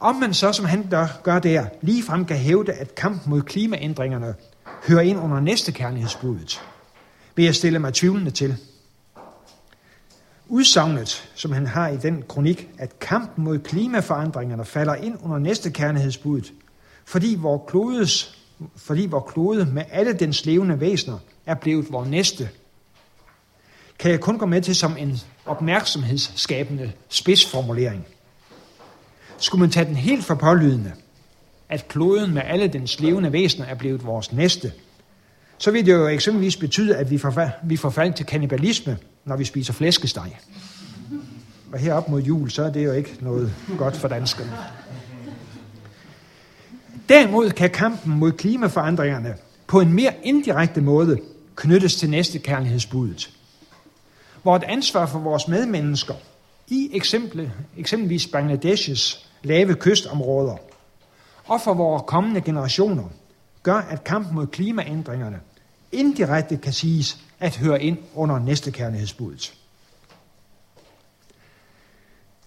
Om 0.00 0.14
man 0.14 0.34
så, 0.34 0.52
som 0.52 0.64
han 0.64 0.86
gør, 0.90 1.06
gør 1.22 1.38
der, 1.38 1.66
ligefrem 1.82 2.24
kan 2.24 2.36
hævde, 2.36 2.72
at 2.72 2.94
kampen 2.94 3.30
mod 3.30 3.42
klimaændringerne 3.42 4.34
hører 4.88 5.00
ind 5.00 5.18
under 5.18 5.40
næste 5.40 5.72
kærlighedsbuddet, 5.72 6.62
vil 7.34 7.44
jeg 7.44 7.54
stille 7.54 7.78
mig 7.78 7.94
tvivlende 7.94 8.30
til 8.30 8.56
udsagnet, 10.48 11.30
som 11.34 11.52
han 11.52 11.66
har 11.66 11.88
i 11.88 11.96
den 11.96 12.24
kronik, 12.28 12.68
at 12.78 12.98
kampen 12.98 13.44
mod 13.44 13.58
klimaforandringerne 13.58 14.64
falder 14.64 14.94
ind 14.94 15.18
under 15.22 15.38
næste 15.38 15.70
kærlighedsbud, 15.70 16.40
fordi 17.04 17.36
vor, 17.38 17.64
klodes, 17.68 18.38
fordi 18.76 19.06
vor 19.06 19.20
klode 19.20 19.66
med 19.66 19.82
alle 19.90 20.12
dens 20.12 20.46
levende 20.46 20.80
væsener 20.80 21.18
er 21.46 21.54
blevet 21.54 21.92
vor 21.92 22.04
næste, 22.04 22.48
kan 23.98 24.10
jeg 24.10 24.20
kun 24.20 24.38
gå 24.38 24.46
med 24.46 24.62
til 24.62 24.74
som 24.74 24.96
en 24.98 25.18
opmærksomhedsskabende 25.46 26.92
spidsformulering. 27.08 28.06
Skulle 29.38 29.60
man 29.60 29.70
tage 29.70 29.86
den 29.86 29.96
helt 29.96 30.24
for 30.24 30.34
pålydende, 30.34 30.92
at 31.68 31.88
kloden 31.88 32.34
med 32.34 32.42
alle 32.44 32.68
dens 32.68 33.00
levende 33.00 33.32
væsener 33.32 33.66
er 33.66 33.74
blevet 33.74 34.06
vores 34.06 34.32
næste, 34.32 34.72
så 35.58 35.70
vil 35.70 35.86
det 35.86 35.92
jo 35.92 36.06
eksempelvis 36.06 36.56
betyde, 36.56 36.96
at 36.96 37.10
vi 37.10 37.18
forfald, 37.18 37.50
vi 37.64 37.76
får 37.76 38.12
til 38.16 38.26
kannibalisme, 38.26 38.98
når 39.24 39.36
vi 39.36 39.44
spiser 39.44 39.72
flæskesteg. 39.72 40.36
Og 41.72 41.78
herop 41.78 42.08
mod 42.08 42.22
jul, 42.22 42.50
så 42.50 42.64
er 42.64 42.72
det 42.72 42.84
jo 42.84 42.92
ikke 42.92 43.16
noget 43.20 43.54
godt 43.78 43.96
for 43.96 44.08
danskerne. 44.08 44.52
Derimod 47.08 47.50
kan 47.50 47.70
kampen 47.70 48.18
mod 48.18 48.32
klimaforandringerne 48.32 49.34
på 49.66 49.80
en 49.80 49.92
mere 49.92 50.12
indirekte 50.22 50.80
måde 50.80 51.18
knyttes 51.56 51.96
til 51.96 52.10
næste 52.10 52.38
kærlighedsbuddet. 52.38 53.30
Hvor 54.42 54.62
ansvar 54.66 55.06
for 55.06 55.18
vores 55.18 55.48
medmennesker 55.48 56.14
i 56.68 56.90
eksempel, 56.92 57.50
eksempelvis 57.76 58.26
Bangladesh's 58.26 59.26
lave 59.42 59.74
kystområder 59.74 60.56
og 61.44 61.60
for 61.60 61.74
vores 61.74 62.02
kommende 62.06 62.40
generationer 62.40 63.04
gør, 63.66 63.78
at 63.78 64.04
kampen 64.04 64.34
mod 64.34 64.46
klimaændringerne 64.46 65.40
indirekte 65.92 66.56
kan 66.56 66.72
siges 66.72 67.18
at 67.40 67.56
høre 67.56 67.82
ind 67.82 67.98
under 68.14 68.38
næstekærlighedsbuddet. 68.38 69.54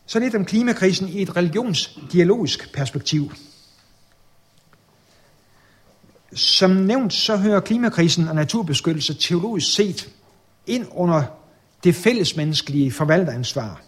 Så 0.05 0.19
lidt 0.19 0.35
om 0.35 0.45
klimakrisen 0.45 1.09
i 1.09 1.21
et 1.21 1.35
religionsdialogisk 1.37 2.73
perspektiv. 2.73 3.31
Som 6.33 6.71
nævnt, 6.71 7.13
så 7.13 7.37
hører 7.37 7.59
klimakrisen 7.59 8.27
og 8.27 8.35
naturbeskyttelse 8.35 9.13
teologisk 9.13 9.73
set 9.75 10.09
ind 10.67 10.87
under 10.91 11.23
det 11.83 11.95
fællesmenneskelige 11.95 12.91
forvalteransvar. 12.91 13.81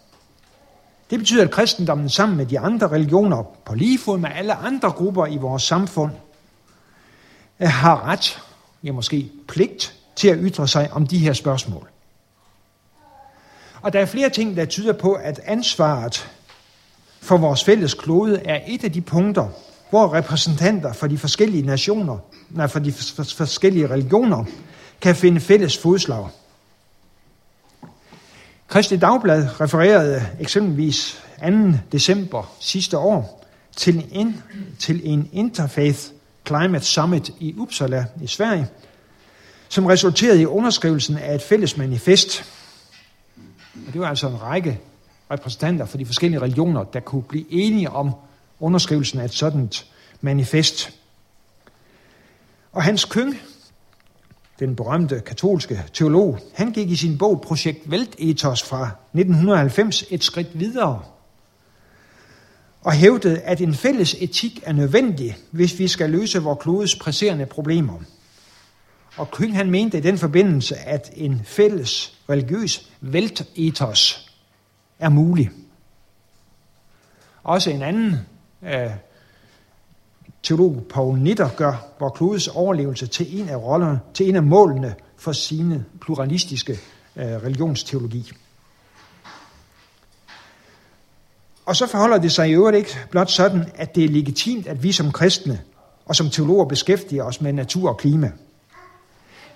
Det 1.10 1.18
betyder, 1.18 1.44
at 1.44 1.50
kristendommen 1.50 2.08
sammen 2.08 2.36
med 2.36 2.46
de 2.46 2.58
andre 2.58 2.88
religioner, 2.88 3.42
på 3.64 3.74
lige 3.74 3.98
fod 3.98 4.18
med 4.18 4.30
alle 4.34 4.54
andre 4.54 4.90
grupper 4.90 5.26
i 5.26 5.36
vores 5.36 5.62
samfund, 5.62 6.12
har 7.60 8.06
ret, 8.06 8.42
ja 8.82 8.92
måske 8.92 9.30
pligt, 9.48 9.94
til 10.16 10.28
at 10.28 10.38
ytre 10.40 10.68
sig 10.68 10.92
om 10.92 11.06
de 11.06 11.18
her 11.18 11.32
spørgsmål. 11.32 11.88
Og 13.82 13.92
der 13.92 14.00
er 14.00 14.06
flere 14.06 14.30
ting, 14.30 14.56
der 14.56 14.64
tyder 14.64 14.92
på, 14.92 15.12
at 15.12 15.40
ansvaret 15.44 16.30
for 17.20 17.36
vores 17.36 17.64
fælles 17.64 17.94
klode 17.94 18.40
er 18.44 18.60
et 18.66 18.84
af 18.84 18.92
de 18.92 19.00
punkter, 19.00 19.48
hvor 19.90 20.14
repræsentanter 20.14 20.92
for 20.92 21.06
de 21.06 21.18
forskellige 21.18 21.66
nationer, 21.66 22.18
nej, 22.50 22.66
for 22.66 22.78
de 22.78 22.92
forskellige 23.36 23.90
religioner, 23.90 24.44
kan 25.00 25.16
finde 25.16 25.40
fælles 25.40 25.78
fodslag. 25.78 26.28
Kristelig 28.68 29.00
Dagblad 29.00 29.60
refererede 29.60 30.26
eksempelvis 30.40 31.22
2. 31.40 31.46
december 31.92 32.54
sidste 32.60 32.98
år 32.98 33.44
til 33.76 34.06
en, 34.12 34.42
til 34.78 35.00
en 35.04 35.28
Interfaith 35.32 36.11
Climate 36.46 36.84
Summit 36.84 37.30
i 37.40 37.54
Uppsala 37.58 38.04
i 38.22 38.26
Sverige, 38.26 38.66
som 39.68 39.86
resulterede 39.86 40.40
i 40.40 40.46
underskrivelsen 40.46 41.18
af 41.18 41.34
et 41.34 41.42
fælles 41.42 41.76
manifest. 41.76 42.44
Og 43.86 43.92
det 43.92 44.00
var 44.00 44.08
altså 44.08 44.28
en 44.28 44.42
række 44.42 44.80
repræsentanter 45.30 45.86
for 45.86 45.98
de 45.98 46.06
forskellige 46.06 46.40
religioner, 46.40 46.84
der 46.84 47.00
kunne 47.00 47.22
blive 47.22 47.44
enige 47.50 47.90
om 47.90 48.10
underskrivelsen 48.60 49.20
af 49.20 49.24
et 49.24 49.34
sådan 49.34 49.70
manifest. 50.20 50.90
Og 52.72 52.82
Hans 52.82 53.04
Køng, 53.04 53.40
den 54.58 54.76
berømte 54.76 55.20
katolske 55.20 55.84
teolog, 55.92 56.38
han 56.54 56.72
gik 56.72 56.90
i 56.90 56.96
sin 56.96 57.18
bog 57.18 57.40
Projekt 57.40 57.86
Weltethos 57.88 58.62
fra 58.62 58.90
1990 59.14 60.04
et 60.10 60.24
skridt 60.24 60.58
videre 60.58 61.02
og 62.82 62.92
hævdede, 62.92 63.40
at 63.40 63.60
en 63.60 63.74
fælles 63.74 64.16
etik 64.18 64.60
er 64.62 64.72
nødvendig, 64.72 65.36
hvis 65.50 65.78
vi 65.78 65.88
skal 65.88 66.10
løse 66.10 66.42
vores 66.42 66.58
klodes 66.62 66.96
presserende 66.96 67.46
problemer. 67.46 67.98
Og 69.16 69.30
Køng 69.30 69.56
han 69.56 69.70
mente 69.70 69.98
i 69.98 70.00
den 70.00 70.18
forbindelse, 70.18 70.76
at 70.76 71.10
en 71.16 71.40
fælles 71.44 72.18
religiøs 72.28 72.90
Weltethos 73.02 74.30
er 74.98 75.08
mulig. 75.08 75.50
Også 77.42 77.70
en 77.70 77.82
anden 77.82 78.16
øh, 78.62 78.90
teolog, 80.42 80.86
Paul 80.90 81.18
Nitter, 81.18 81.48
gør 81.56 81.86
vor 82.00 82.08
klodes 82.08 82.48
overlevelse 82.48 83.06
til 83.06 83.40
en 83.40 83.48
af 83.48 83.56
rollerne, 83.56 84.00
til 84.14 84.28
en 84.28 84.36
af 84.36 84.42
målene 84.42 84.94
for 85.16 85.32
sine 85.32 85.84
pluralistiske 86.00 86.72
øh, 87.16 87.24
religionsteologi. 87.24 88.32
Og 91.66 91.76
så 91.76 91.86
forholder 91.86 92.18
det 92.18 92.32
sig 92.32 92.48
i 92.48 92.52
øvrigt 92.52 92.76
ikke 92.76 92.98
blot 93.10 93.30
sådan, 93.30 93.64
at 93.74 93.94
det 93.94 94.04
er 94.04 94.08
legitimt, 94.08 94.66
at 94.66 94.82
vi 94.82 94.92
som 94.92 95.12
kristne 95.12 95.60
og 96.06 96.16
som 96.16 96.30
teologer 96.30 96.64
beskæftiger 96.64 97.24
os 97.24 97.40
med 97.40 97.52
natur 97.52 97.88
og 97.88 97.98
klima. 97.98 98.32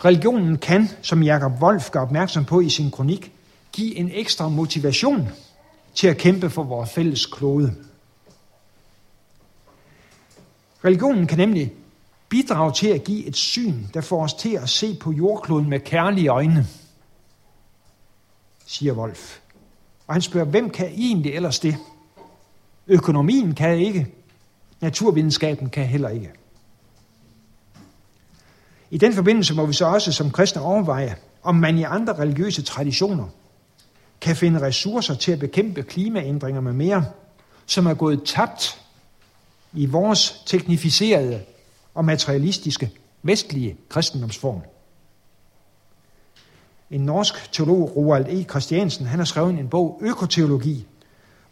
Religionen 0.05 0.59
kan, 0.59 0.89
som 1.03 1.23
Jakob 1.23 1.53
Wolf 1.63 1.91
gør 1.91 2.01
opmærksom 2.01 2.45
på 2.45 2.61
i 2.61 2.69
sin 2.69 2.91
kronik, 2.91 3.33
give 3.73 3.97
en 3.97 4.11
ekstra 4.13 4.49
motivation 4.49 5.29
til 5.95 6.07
at 6.09 6.17
kæmpe 6.17 6.51
for 6.51 6.63
vores 6.63 6.91
fælles 6.91 7.27
klode. 7.27 7.75
Religionen 10.85 11.27
kan 11.27 11.39
nemlig 11.39 11.73
bidrage 12.29 12.73
til 12.73 12.89
at 12.89 13.05
give 13.05 13.25
et 13.27 13.37
syn, 13.37 13.75
der 13.95 14.01
får 14.01 14.23
os 14.23 14.35
til 14.35 14.55
at 14.57 14.69
se 14.69 14.95
på 15.01 15.13
jordkloden 15.13 15.71
med 15.71 15.81
kærlige 15.81 16.29
øjne, 16.29 16.67
siger 18.67 18.93
Wolf. 18.93 19.39
Og 20.07 20.15
han 20.15 20.23
spørger, 20.23 20.47
hvem 20.47 20.71
kan 20.71 20.87
egentlig 20.87 21.33
ellers 21.33 21.61
det? 21.61 21.77
Økonomien 22.89 23.55
kan 23.55 23.79
ikke. 23.79 24.07
Naturvidenskaben 24.81 25.71
kan 25.71 25.87
heller 25.87 26.09
ikke. 26.09 26.31
I 28.91 28.99
den 28.99 29.13
forbindelse 29.13 29.55
må 29.55 29.67
vi 29.67 29.73
så 29.73 29.87
også 29.87 30.13
som 30.13 30.31
kristne 30.31 30.63
overveje, 30.63 31.17
om 31.43 31.55
man 31.55 31.79
i 31.79 31.83
andre 31.83 32.19
religiøse 32.19 32.63
traditioner 32.63 33.29
kan 34.21 34.37
finde 34.37 34.61
ressourcer 34.61 35.15
til 35.15 35.33
at 35.33 35.39
bekæmpe 35.39 35.83
klimaændringer 35.83 36.61
med 36.61 36.73
mere, 36.73 37.05
som 37.67 37.87
er 37.87 37.95
gået 37.95 38.23
tabt 38.25 38.81
i 39.73 39.87
vores 39.87 40.43
teknificerede 40.47 41.41
og 41.95 42.05
materialistiske 42.05 42.91
vestlige 43.23 43.77
kristendomsform. 43.89 44.61
En 46.91 47.01
norsk 47.01 47.53
teolog, 47.53 47.97
Roald 47.97 48.27
E. 48.29 48.45
Christiansen, 48.45 49.07
han 49.07 49.19
har 49.19 49.25
skrevet 49.25 49.59
en 49.59 49.69
bog, 49.69 50.01
Økoteologi, 50.03 50.87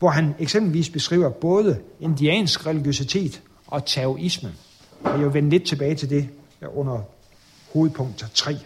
hvor 0.05 0.11
han 0.11 0.35
eksempelvis 0.39 0.91
beskriver 0.91 1.31
både 1.31 1.81
indiansk 2.01 2.67
religiøsitet 2.67 3.43
og 3.67 3.87
taoisme. 3.87 4.55
Jeg 5.05 5.19
vil 5.19 5.35
vende 5.35 5.51
lidt 5.51 5.67
tilbage 5.67 5.95
til 5.95 6.11
det 6.11 6.29
under 6.75 7.03
hovedpunkt 7.73 8.25
3. 8.35 8.59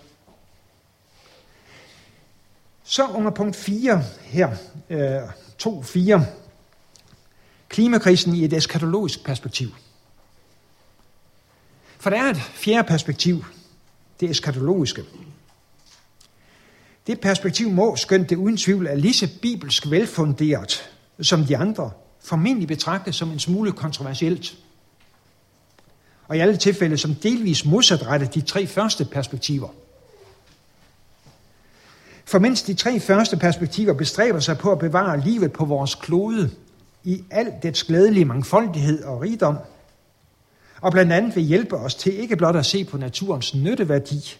Så 2.84 3.06
under 3.06 3.30
punkt 3.30 3.56
4 3.56 4.02
her, 4.22 4.50
øh, 4.90 5.22
2.4, 5.62 6.20
klimakrisen 7.68 8.34
i 8.34 8.44
et 8.44 8.52
eskatologisk 8.52 9.24
perspektiv. 9.24 9.68
For 11.98 12.10
der 12.10 12.22
er 12.22 12.30
et 12.30 12.36
fjerde 12.36 12.88
perspektiv, 12.88 13.44
det 14.20 14.30
eskatologiske. 14.30 15.04
Det 17.06 17.20
perspektiv 17.20 17.70
må, 17.70 17.96
skønt 17.96 18.30
det 18.30 18.36
uden 18.36 18.56
tvivl 18.56 18.86
er 18.86 18.94
lige 18.94 19.14
så 19.14 19.28
bibelsk 19.42 19.90
velfunderet 19.90 20.97
som 21.22 21.44
de 21.44 21.56
andre, 21.56 21.90
formentlig 22.24 22.68
betragtes 22.68 23.16
som 23.16 23.30
en 23.30 23.38
smule 23.38 23.72
kontroversielt. 23.72 24.56
Og 26.28 26.36
i 26.36 26.40
alle 26.40 26.56
tilfælde 26.56 26.98
som 26.98 27.14
delvis 27.14 27.64
modsatrettet 27.64 28.34
de 28.34 28.40
tre 28.40 28.66
første 28.66 29.04
perspektiver. 29.04 29.68
For 32.24 32.38
mens 32.38 32.62
de 32.62 32.74
tre 32.74 33.00
første 33.00 33.36
perspektiver 33.36 33.92
bestræber 33.92 34.40
sig 34.40 34.58
på 34.58 34.72
at 34.72 34.78
bevare 34.78 35.20
livet 35.20 35.52
på 35.52 35.64
vores 35.64 35.94
klode 35.94 36.50
i 37.04 37.24
al 37.30 37.52
dets 37.62 37.84
glædelige 37.84 38.24
mangfoldighed 38.24 39.04
og 39.04 39.20
rigdom, 39.20 39.58
og 40.80 40.92
blandt 40.92 41.12
andet 41.12 41.36
vil 41.36 41.44
hjælpe 41.44 41.76
os 41.76 41.94
til 41.94 42.20
ikke 42.20 42.36
blot 42.36 42.56
at 42.56 42.66
se 42.66 42.84
på 42.84 42.96
naturens 42.96 43.54
nytteværdi, 43.54 44.36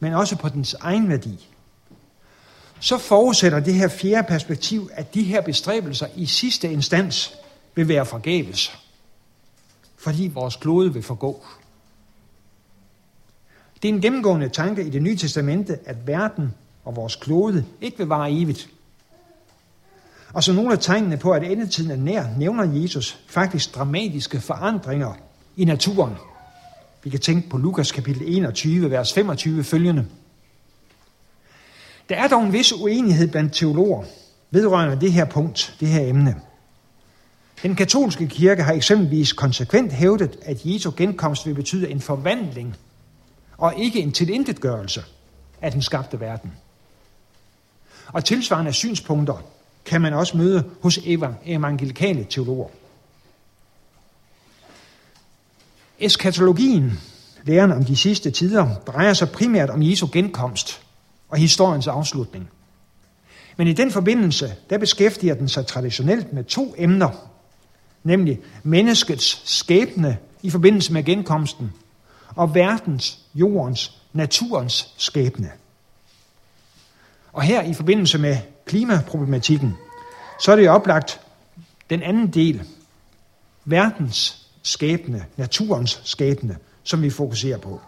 men 0.00 0.12
også 0.12 0.36
på 0.36 0.48
dens 0.48 0.74
egen 0.74 1.08
værdi, 1.08 1.48
så 2.86 2.98
forudsætter 2.98 3.60
det 3.60 3.74
her 3.74 3.88
fjerde 3.88 4.28
perspektiv, 4.28 4.90
at 4.92 5.14
de 5.14 5.22
her 5.22 5.40
bestræbelser 5.40 6.06
i 6.16 6.26
sidste 6.26 6.72
instans 6.72 7.34
vil 7.74 7.88
være 7.88 8.06
forgæves, 8.06 8.78
fordi 9.96 10.30
vores 10.34 10.56
klode 10.56 10.92
vil 10.92 11.02
forgå. 11.02 11.44
Det 13.82 13.88
er 13.88 13.94
en 13.94 14.00
gennemgående 14.00 14.48
tanke 14.48 14.84
i 14.84 14.90
det 14.90 15.02
nye 15.02 15.16
testamente, 15.16 15.78
at 15.84 16.06
verden 16.06 16.54
og 16.84 16.96
vores 16.96 17.16
klode 17.16 17.64
ikke 17.80 17.98
vil 17.98 18.06
vare 18.06 18.32
evigt. 18.32 18.68
Og 20.32 20.44
så 20.44 20.52
nogle 20.52 20.72
af 20.72 20.78
tegnene 20.78 21.16
på, 21.16 21.30
at 21.32 21.44
endetiden 21.44 21.90
er 21.90 21.96
nær, 21.96 22.24
nævner 22.38 22.80
Jesus 22.82 23.18
faktisk 23.28 23.74
dramatiske 23.74 24.40
forandringer 24.40 25.12
i 25.56 25.64
naturen. 25.64 26.14
Vi 27.04 27.10
kan 27.10 27.20
tænke 27.20 27.48
på 27.48 27.58
Lukas 27.58 27.92
kapitel 27.92 28.22
21, 28.26 28.90
vers 28.90 29.12
25 29.12 29.64
følgende. 29.64 30.06
Der 32.08 32.16
er 32.16 32.28
dog 32.28 32.42
en 32.42 32.52
vis 32.52 32.72
uenighed 32.72 33.28
blandt 33.28 33.54
teologer 33.54 34.04
vedrørende 34.50 35.00
det 35.00 35.12
her 35.12 35.24
punkt, 35.24 35.76
det 35.80 35.88
her 35.88 36.08
emne. 36.08 36.36
Den 37.62 37.76
katolske 37.76 38.28
kirke 38.28 38.62
har 38.62 38.72
eksempelvis 38.72 39.32
konsekvent 39.32 39.92
hævdet, 39.92 40.38
at 40.42 40.60
Jesu 40.64 40.92
genkomst 40.96 41.46
vil 41.46 41.54
betyde 41.54 41.90
en 41.90 42.00
forvandling 42.00 42.76
og 43.58 43.74
ikke 43.76 44.00
en 44.00 44.12
tilintetgørelse 44.12 45.04
af 45.62 45.72
den 45.72 45.82
skabte 45.82 46.20
verden. 46.20 46.52
Og 48.06 48.24
tilsvarende 48.24 48.72
synspunkter 48.72 49.44
kan 49.84 50.00
man 50.00 50.14
også 50.14 50.36
møde 50.36 50.64
hos 50.82 50.98
evangelikale 51.44 52.26
teologer. 52.30 52.68
Eskatologien, 55.98 57.00
læren 57.44 57.72
om 57.72 57.84
de 57.84 57.96
sidste 57.96 58.30
tider, 58.30 58.74
drejer 58.86 59.12
sig 59.12 59.30
primært 59.30 59.70
om 59.70 59.82
Jesu 59.82 60.08
genkomst 60.12 60.85
og 61.28 61.38
historiens 61.38 61.86
afslutning. 61.86 62.50
Men 63.56 63.68
i 63.68 63.72
den 63.72 63.90
forbindelse, 63.90 64.54
der 64.70 64.78
beskæftiger 64.78 65.34
den 65.34 65.48
sig 65.48 65.66
traditionelt 65.66 66.32
med 66.32 66.44
to 66.44 66.74
emner, 66.78 67.10
nemlig 68.02 68.40
menneskets 68.62 69.42
skæbne 69.44 70.18
i 70.42 70.50
forbindelse 70.50 70.92
med 70.92 71.04
genkomsten, 71.04 71.72
og 72.28 72.54
verdens, 72.54 73.18
jordens, 73.34 74.02
naturens 74.12 74.94
skæbne. 74.96 75.50
Og 77.32 77.42
her 77.42 77.62
i 77.62 77.74
forbindelse 77.74 78.18
med 78.18 78.36
klimaproblematikken, 78.66 79.74
så 80.40 80.52
er 80.52 80.56
det 80.56 80.68
oplagt 80.68 81.20
den 81.90 82.02
anden 82.02 82.26
del, 82.26 82.62
verdens 83.64 84.46
skæbne, 84.62 85.24
naturens 85.36 86.00
skæbne, 86.04 86.56
som 86.82 87.02
vi 87.02 87.10
fokuserer 87.10 87.58
på. 87.58 87.80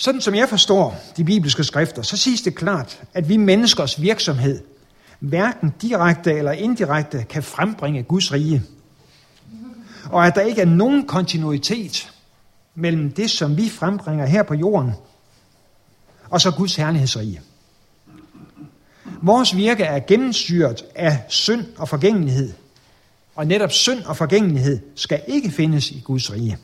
Sådan 0.00 0.20
som 0.20 0.34
jeg 0.34 0.48
forstår 0.48 0.96
de 1.16 1.24
bibelske 1.24 1.64
skrifter, 1.64 2.02
så 2.02 2.16
siges 2.16 2.42
det 2.42 2.54
klart, 2.54 3.02
at 3.14 3.28
vi 3.28 3.36
menneskers 3.36 4.00
virksomhed 4.00 4.62
hverken 5.18 5.74
direkte 5.82 6.32
eller 6.32 6.52
indirekte 6.52 7.24
kan 7.28 7.42
frembringe 7.42 8.02
Guds 8.02 8.32
rige. 8.32 8.62
Og 10.10 10.26
at 10.26 10.34
der 10.34 10.40
ikke 10.40 10.60
er 10.60 10.66
nogen 10.66 11.06
kontinuitet 11.06 12.12
mellem 12.74 13.12
det, 13.12 13.30
som 13.30 13.56
vi 13.56 13.68
frembringer 13.68 14.26
her 14.26 14.42
på 14.42 14.54
jorden, 14.54 14.92
og 16.30 16.40
så 16.40 16.50
Guds 16.50 16.76
herlighedsrige. 16.76 17.40
Vores 19.22 19.56
virke 19.56 19.84
er 19.84 20.00
gennemsyret 20.00 20.84
af 20.94 21.24
synd 21.28 21.66
og 21.78 21.88
forgængelighed, 21.88 22.52
og 23.34 23.46
netop 23.46 23.72
synd 23.72 24.02
og 24.04 24.16
forgængelighed 24.16 24.78
skal 24.94 25.22
ikke 25.26 25.50
findes 25.50 25.90
i 25.90 26.00
Guds 26.04 26.32
rige. 26.32 26.58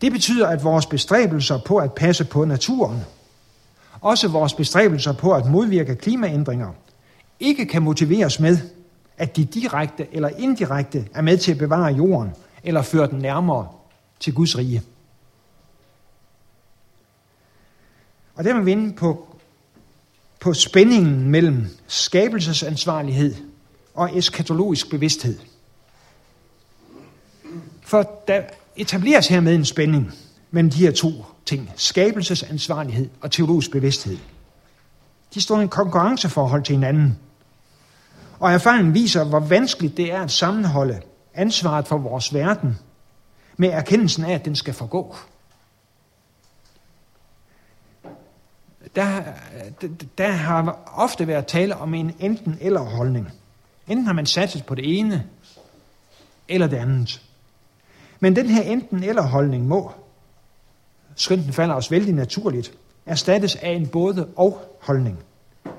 Det 0.00 0.12
betyder, 0.12 0.46
at 0.46 0.64
vores 0.64 0.86
bestræbelser 0.86 1.58
på 1.58 1.76
at 1.76 1.92
passe 1.92 2.24
på 2.24 2.44
naturen, 2.44 3.04
også 4.00 4.28
vores 4.28 4.54
bestræbelser 4.54 5.12
på 5.12 5.34
at 5.34 5.46
modvirke 5.46 5.96
klimaændringer, 5.96 6.72
ikke 7.40 7.66
kan 7.66 7.82
motiveres 7.82 8.40
med, 8.40 8.58
at 9.18 9.36
de 9.36 9.44
direkte 9.44 10.06
eller 10.12 10.28
indirekte 10.28 11.08
er 11.14 11.22
med 11.22 11.38
til 11.38 11.52
at 11.52 11.58
bevare 11.58 11.92
jorden 11.92 12.32
eller 12.64 12.82
føre 12.82 13.10
den 13.10 13.18
nærmere 13.18 13.68
til 14.20 14.34
Guds 14.34 14.58
rige. 14.58 14.82
Og 18.34 18.44
der 18.44 18.54
er 18.54 18.60
vi 18.60 18.72
inde 18.72 18.92
på, 18.92 19.36
på 20.40 20.54
spændingen 20.54 21.30
mellem 21.30 21.66
skabelsesansvarlighed 21.86 23.34
og 23.94 24.18
eskatologisk 24.18 24.90
bevidsthed. 24.90 25.38
For 27.82 28.22
der 28.28 28.42
etableres 28.78 29.28
hermed 29.28 29.54
en 29.54 29.64
spænding 29.64 30.12
mellem 30.50 30.70
de 30.70 30.78
her 30.78 30.92
to 30.92 31.10
ting. 31.46 31.70
Skabelsesansvarlighed 31.76 33.10
og 33.20 33.30
teologisk 33.30 33.70
bevidsthed. 33.70 34.18
De 35.34 35.40
står 35.40 35.58
i 35.58 35.62
en 35.62 35.68
konkurrenceforhold 35.68 36.62
til 36.62 36.74
hinanden. 36.74 37.18
Og 38.40 38.52
erfaringen 38.52 38.94
viser, 38.94 39.24
hvor 39.24 39.40
vanskeligt 39.40 39.96
det 39.96 40.12
er 40.12 40.22
at 40.22 40.30
sammenholde 40.30 41.00
ansvaret 41.34 41.86
for 41.86 41.98
vores 41.98 42.34
verden 42.34 42.78
med 43.56 43.68
erkendelsen 43.68 44.24
af, 44.24 44.34
at 44.34 44.44
den 44.44 44.56
skal 44.56 44.74
forgå. 44.74 45.16
Der, 48.96 49.22
der 50.18 50.30
har 50.30 50.92
ofte 50.94 51.26
været 51.26 51.46
tale 51.46 51.76
om 51.76 51.94
en 51.94 52.14
enten-eller 52.18 52.80
holdning. 52.80 53.28
Enten 53.88 54.06
har 54.06 54.12
man 54.12 54.26
satset 54.26 54.66
på 54.66 54.74
det 54.74 54.98
ene, 54.98 55.26
eller 56.48 56.66
det 56.66 56.76
andet. 56.76 57.27
Men 58.20 58.36
den 58.36 58.46
her 58.46 58.62
enten-eller 58.62 59.22
holdning 59.22 59.66
må, 59.68 59.92
skønt 61.14 61.44
den 61.44 61.52
falder 61.52 61.74
os 61.74 61.90
vældig 61.90 62.14
naturligt, 62.14 62.72
erstattes 63.06 63.56
af 63.56 63.70
en 63.70 63.86
både 63.86 64.28
og 64.36 64.78
holdning. 64.80 65.18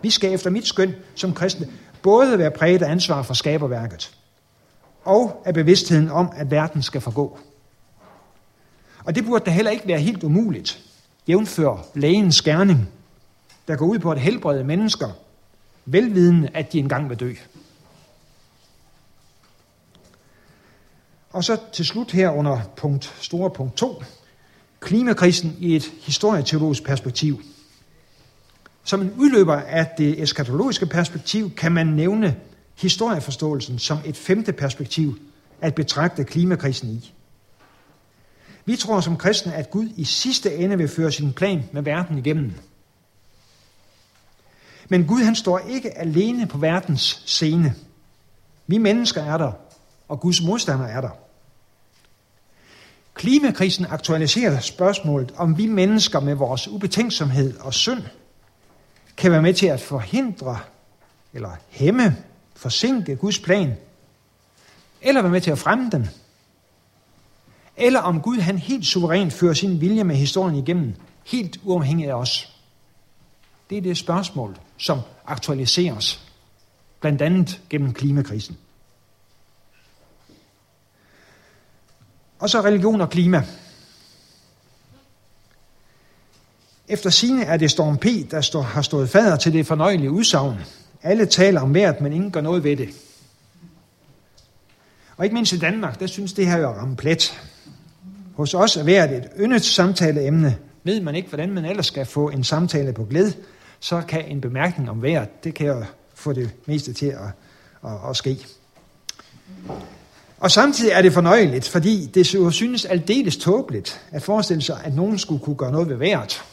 Vi 0.02 0.10
skal 0.10 0.34
efter 0.34 0.50
mit 0.50 0.68
skøn 0.68 0.94
som 1.16 1.34
kristne 1.34 1.68
både 2.02 2.40
være 2.40 2.52
præget 2.52 2.82
af 2.82 2.92
ansvar 2.92 3.22
for 3.22 3.34
skaberværket, 3.34 4.18
og 5.04 5.42
af 5.46 5.54
bevidstheden 5.54 6.10
om, 6.10 6.32
at 6.36 6.52
verden 6.52 6.82
skal 6.82 7.02
forgå. 7.02 7.40
Og 9.04 9.16
det 9.16 9.26
burde 9.26 9.46
da 9.46 9.52
heller 9.52 9.72
ikke 9.72 9.88
være 9.88 10.00
helt 10.00 10.24
umuligt, 10.24 10.80
jævnfør 11.28 11.86
lægens 11.96 12.42
gerning, 12.42 12.90
der 13.68 13.76
går 13.76 13.86
ud 13.86 14.00
på 14.00 14.12
at 14.12 14.20
helbrede 14.20 14.64
mennesker, 14.64 15.10
velvidende, 15.86 16.50
at 16.54 16.74
de 16.74 16.80
engang 16.80 17.10
vil 17.10 17.20
dø. 17.20 17.34
Og 21.30 21.44
så 21.44 21.58
til 21.74 21.86
slut 21.86 22.12
her 22.12 22.30
under 22.30 22.60
punkt, 22.76 23.14
store 23.22 23.50
punkt 23.50 23.78
2, 23.78 24.04
klimakrisen 24.80 25.56
i 25.60 25.76
et 25.76 25.92
historieteologisk 26.02 26.84
perspektiv. 26.84 27.42
Som 28.84 29.02
en 29.02 29.14
udløber 29.18 29.56
af 29.56 29.88
det 29.98 30.24
eskatologiske 30.24 30.86
perspektiv 30.86 31.56
kan 31.56 31.72
man 31.72 31.88
nævne 31.88 32.38
historieforståelsen 32.76 33.80
som 33.80 33.98
et 34.06 34.18
femte 34.18 34.54
perspektiv 34.54 35.20
at 35.62 35.76
betragte 35.76 36.24
klimakrisen 36.24 36.90
i. 36.90 37.14
Vi 38.66 38.76
tror 38.76 39.02
som 39.02 39.18
kristne, 39.18 39.54
at 39.54 39.70
Gud 39.70 39.90
i 39.96 40.04
sidste 40.04 40.56
ende 40.56 40.78
vil 40.78 40.88
føre 40.88 41.12
sin 41.12 41.34
plan 41.34 41.64
med 41.72 41.82
verden 41.82 42.18
igennem. 42.18 42.54
Men 44.90 45.08
Gud 45.08 45.24
han 45.24 45.36
står 45.36 45.60
ikke 45.60 45.98
alene 45.98 46.48
på 46.48 46.58
verdens 46.58 47.24
scene. 47.26 47.76
Vi 48.68 48.78
mennesker 48.78 49.24
er 49.24 49.38
der, 49.38 49.52
og 50.10 50.20
Guds 50.20 50.42
modstander 50.42 50.86
er 50.86 51.02
der. 51.02 51.10
Klimakrisen 53.14 53.86
aktualiserer 53.90 54.60
spørgsmålet, 54.60 55.34
om 55.38 55.58
vi 55.58 55.66
mennesker 55.66 56.20
med 56.20 56.36
vores 56.36 56.68
ubetænksomhed 56.68 57.58
og 57.60 57.74
synd 57.74 58.04
kan 59.18 59.32
være 59.32 59.42
med 59.42 59.54
til 59.54 59.68
at 59.68 59.82
forhindre 59.82 60.60
eller 61.34 61.52
hæmme, 61.70 62.18
forsinke 62.56 63.16
Guds 63.16 63.40
plan, 63.40 63.74
eller 65.02 65.22
være 65.22 65.32
med 65.32 65.42
til 65.42 65.52
at 65.52 65.60
fremme 65.60 65.90
den. 65.90 66.10
Eller 67.78 68.00
om 68.00 68.22
Gud 68.22 68.38
han 68.38 68.58
helt 68.58 68.86
suverænt 68.86 69.34
fører 69.34 69.54
sin 69.54 69.82
vilje 69.82 70.04
med 70.04 70.16
historien 70.16 70.56
igennem, 70.56 70.94
helt 71.26 71.60
uafhængigt 71.64 72.10
af 72.10 72.14
os. 72.14 72.56
Det 73.70 73.78
er 73.78 73.82
det 73.82 73.98
spørgsmål, 73.98 74.58
som 74.78 75.00
aktualiseres, 75.26 76.32
blandt 77.00 77.22
andet 77.22 77.62
gennem 77.70 77.94
klimakrisen. 77.94 78.58
Og 82.40 82.50
så 82.50 82.62
religion 82.62 83.02
og 83.02 83.10
klima. 83.10 83.44
Efter 86.88 87.10
sine 87.10 87.44
er 87.44 87.58
det 87.58 87.72
Storm 87.72 87.98
P., 87.98 88.06
der 88.32 88.42
stå, 88.42 88.62
har 88.62 88.82
stået 88.82 89.10
fader 89.10 89.36
til 89.36 89.54
det 89.54 89.68
fornøjelige 89.68 90.12
udsagn. 90.12 90.56
Alle 91.04 91.26
taler 91.26 91.62
om 91.62 91.74
vejret, 91.74 92.02
men 92.02 92.14
ingen 92.14 92.32
gør 92.32 92.42
noget 92.42 92.64
ved 92.64 92.78
det. 92.78 92.90
Og 95.18 95.26
ikke 95.26 95.34
mindst 95.34 95.54
i 95.54 95.60
Danmark, 95.60 96.00
der 96.00 96.08
synes 96.08 96.34
det 96.34 96.48
her 96.48 96.58
jo 96.58 96.68
ramme 96.68 96.96
plet. 96.96 97.42
Hos 98.36 98.54
os 98.54 98.78
er 98.78 98.84
vejret 98.84 99.18
et 99.18 99.30
yndet 99.40 99.66
samtaleemne. 99.66 100.58
Ved 100.84 101.02
man 101.02 101.16
ikke, 101.16 101.30
hvordan 101.30 101.52
man 101.52 101.66
ellers 101.66 101.86
skal 101.86 102.06
få 102.06 102.30
en 102.30 102.44
samtale 102.44 102.94
på 102.94 103.06
glæde, 103.06 103.34
så 103.80 104.02
kan 104.08 104.26
en 104.26 104.42
bemærkning 104.42 104.90
om 104.90 105.02
vejret, 105.02 105.44
det 105.44 105.54
kan 105.54 105.68
jo 105.68 105.86
få 106.14 106.34
det 106.34 106.52
meste 106.66 106.94
til 106.94 107.06
at, 107.06 107.32
at, 107.86 108.10
at 108.10 108.18
ske. 108.18 108.46
Og 110.40 110.52
samtidig 110.52 110.92
er 110.92 111.02
det 111.02 111.14
fornøjeligt, 111.14 111.68
fordi 111.68 112.06
det 112.06 112.34
jo 112.34 112.52
synes 112.52 112.86
aldeles 112.86 113.38
tåbeligt 113.38 114.02
at 114.12 114.24
forestille 114.24 114.62
sig, 114.62 114.82
at 114.84 114.96
nogen 114.96 115.20
skulle 115.20 115.44
kunne 115.44 115.56
gøre 115.56 115.72
noget 115.72 115.90
ved 115.90 115.96
vejret. 115.96 116.44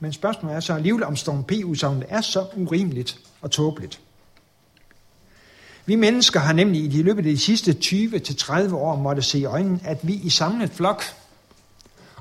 Men 0.00 0.12
spørgsmålet 0.12 0.56
er 0.56 0.60
så 0.60 0.74
alligevel, 0.74 1.04
om 1.04 1.16
Storm 1.16 1.44
P-udsagnet 1.44 2.04
er 2.08 2.20
så 2.20 2.46
urimeligt 2.56 3.18
og 3.40 3.50
tåbeligt. 3.50 4.00
Vi 5.86 5.94
mennesker 5.94 6.40
har 6.40 6.52
nemlig 6.52 6.84
i 6.84 6.88
de 6.88 7.02
løbet 7.02 7.26
af 7.26 7.32
de 7.32 7.38
sidste 7.38 7.76
20-30 7.84 8.74
år 8.74 8.96
måtte 8.96 9.22
se 9.22 9.38
i 9.38 9.44
øjnene, 9.44 9.80
at 9.84 9.98
vi 10.02 10.14
i 10.14 10.30
samlet 10.30 10.70
flok 10.70 11.02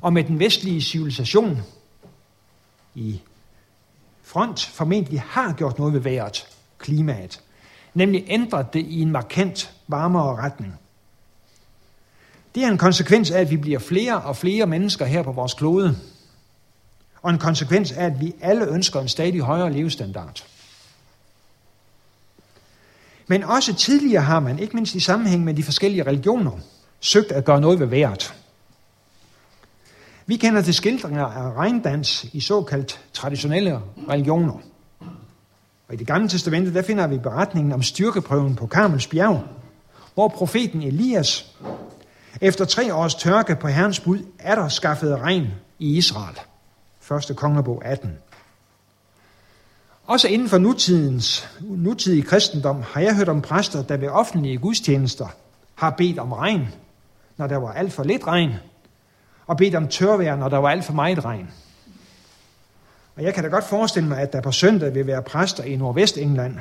og 0.02 0.14
med 0.14 0.24
den 0.24 0.40
vestlige 0.40 0.82
civilisation 0.82 1.62
i 2.96 3.22
front 4.24 4.66
formentlig 4.66 5.22
har 5.22 5.54
gjort 5.54 5.80
noget 5.80 5.94
ved 5.94 6.00
vejret, 6.00 6.48
klimaet, 6.78 7.42
nemlig 7.96 8.26
ændret 8.28 8.74
det 8.74 8.86
i 8.86 9.02
en 9.02 9.12
markant 9.12 9.72
varmere 9.88 10.36
retning. 10.36 10.80
Det 12.56 12.64
er 12.64 12.68
en 12.68 12.78
konsekvens 12.78 13.32
af, 13.32 13.42
at 13.42 13.52
vi 13.52 13.58
bliver 13.58 13.80
flere 13.80 14.22
og 14.22 14.38
flere 14.38 14.66
mennesker 14.66 15.06
her 15.06 15.24
på 15.24 15.32
vores 15.32 15.54
klode, 15.54 15.98
og 17.22 17.30
en 17.32 17.38
konsekvens 17.38 17.92
af, 17.92 18.06
at 18.06 18.22
vi 18.22 18.36
alle 18.42 18.68
ønsker 18.68 19.02
en 19.02 19.08
stadig 19.08 19.40
højere 19.40 19.74
levestandard. 19.74 20.46
Men 23.28 23.44
også 23.44 23.74
tidligere 23.74 24.24
har 24.24 24.40
man, 24.40 24.60
ikke 24.60 24.76
mindst 24.76 24.96
i 24.96 25.00
sammenhæng 25.00 25.44
med 25.44 25.54
de 25.54 25.64
forskellige 25.64 26.04
religioner, 26.04 26.52
søgt 27.00 27.32
at 27.32 27.46
gøre 27.46 27.62
noget 27.62 27.80
ved 27.80 27.88
vejret. 27.88 28.34
Vi 30.26 30.36
kender 30.36 30.62
til 30.62 30.74
skildringer 30.74 31.26
af 31.26 31.54
regndans 31.54 32.24
i 32.24 32.40
såkaldt 32.40 33.00
traditionelle 33.14 33.82
religioner. 34.10 34.60
Og 35.88 35.94
i 35.94 35.98
det 35.98 36.08
gamle 36.08 36.30
testamente, 36.30 36.74
der 36.74 36.82
finder 36.82 37.08
vi 37.08 37.18
beretningen 37.18 37.74
om 37.74 37.82
styrkeprøven 37.82 38.56
på 38.56 38.68
Karmels 38.68 39.08
bjerg, 39.08 39.44
hvor 40.14 40.28
profeten 40.28 40.82
Elias, 40.82 41.56
efter 42.42 42.66
tre 42.66 42.94
års 42.94 43.16
tørke 43.16 43.56
på 43.56 43.68
Herrens 43.68 44.00
bud, 44.00 44.20
er 44.40 44.56
der 44.56 44.68
skaffet 44.68 45.20
regn 45.20 45.48
i 45.80 45.98
Israel. 45.98 46.40
1. 47.30 47.36
Kongerbog 47.36 47.86
18. 47.86 48.18
Også 50.06 50.28
inden 50.28 50.50
for 50.50 50.58
nutidens, 50.58 51.50
nutidige 51.62 52.24
kristendom 52.24 52.82
har 52.82 53.02
jeg 53.02 53.16
hørt 53.16 53.30
om 53.30 53.42
præster, 53.42 53.84
der 53.84 53.98
ved 53.98 54.08
offentlige 54.08 54.58
gudstjenester 54.58 55.28
har 55.76 55.90
bedt 55.90 56.20
om 56.20 56.32
regn, 56.32 56.68
når 57.38 57.48
der 57.48 57.58
var 57.58 57.74
alt 57.74 57.94
for 57.94 58.04
lidt 58.04 58.28
regn, 58.28 58.54
og 59.48 59.58
bedt 59.58 59.76
om 59.76 59.88
tørvejr, 59.88 60.36
når 60.36 60.50
der 60.50 60.58
var 60.58 60.70
alt 60.70 60.86
for 60.86 60.94
meget 60.94 61.26
regn. 61.26 61.50
Og 63.16 63.24
jeg 63.24 63.34
kan 63.34 63.44
da 63.44 63.50
godt 63.50 63.64
forestille 63.64 64.10
mig, 64.10 64.20
at 64.20 64.34
der 64.34 64.42
på 64.42 64.52
søndag 64.52 64.94
vil 64.94 65.08
være 65.08 65.24
præster 65.24 65.64
i 65.64 65.76
Nordvestengland, 65.76 66.56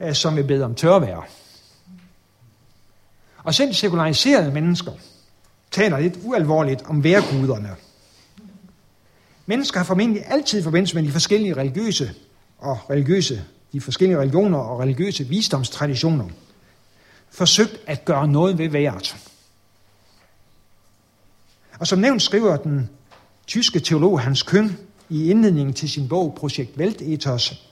øh, 0.00 0.14
som 0.14 0.36
vil 0.36 0.44
bede 0.44 0.64
om 0.64 0.74
tørvejr. 0.74 1.28
Og 3.44 3.54
selv 3.54 3.74
sekulariserede 3.74 4.52
mennesker 4.52 4.92
taler 5.70 5.98
lidt 5.98 6.18
ualvorligt 6.22 6.82
om 6.82 7.04
værguderne. 7.04 7.70
Mennesker 9.46 9.78
har 9.78 9.84
formentlig 9.84 10.22
altid 10.26 10.60
i 10.60 10.62
forbindelse 10.62 10.94
med 10.94 11.02
de 11.02 11.12
forskellige 11.12 11.54
religiøse 11.54 12.10
og 12.58 12.90
religiøse, 12.90 13.44
de 13.72 13.80
forskellige 13.80 14.18
religioner 14.18 14.58
og 14.58 14.80
religiøse 14.80 15.24
visdomstraditioner, 15.24 16.28
forsøgt 17.30 17.80
at 17.86 18.04
gøre 18.04 18.28
noget 18.28 18.58
ved 18.58 18.68
vejret. 18.68 19.16
Og 21.78 21.86
som 21.86 21.98
nævnt 21.98 22.22
skriver 22.22 22.56
den 22.56 22.90
tyske 23.46 23.80
teolog 23.80 24.20
Hans 24.20 24.42
Køng 24.42 24.78
i 25.12 25.30
indledningen 25.30 25.74
til 25.74 25.90
sin 25.90 26.08
bog 26.08 26.34
Projekt 26.34 26.76
Weltethos 26.76 27.68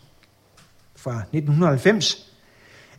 fra 0.96 1.16
1990, 1.16 2.32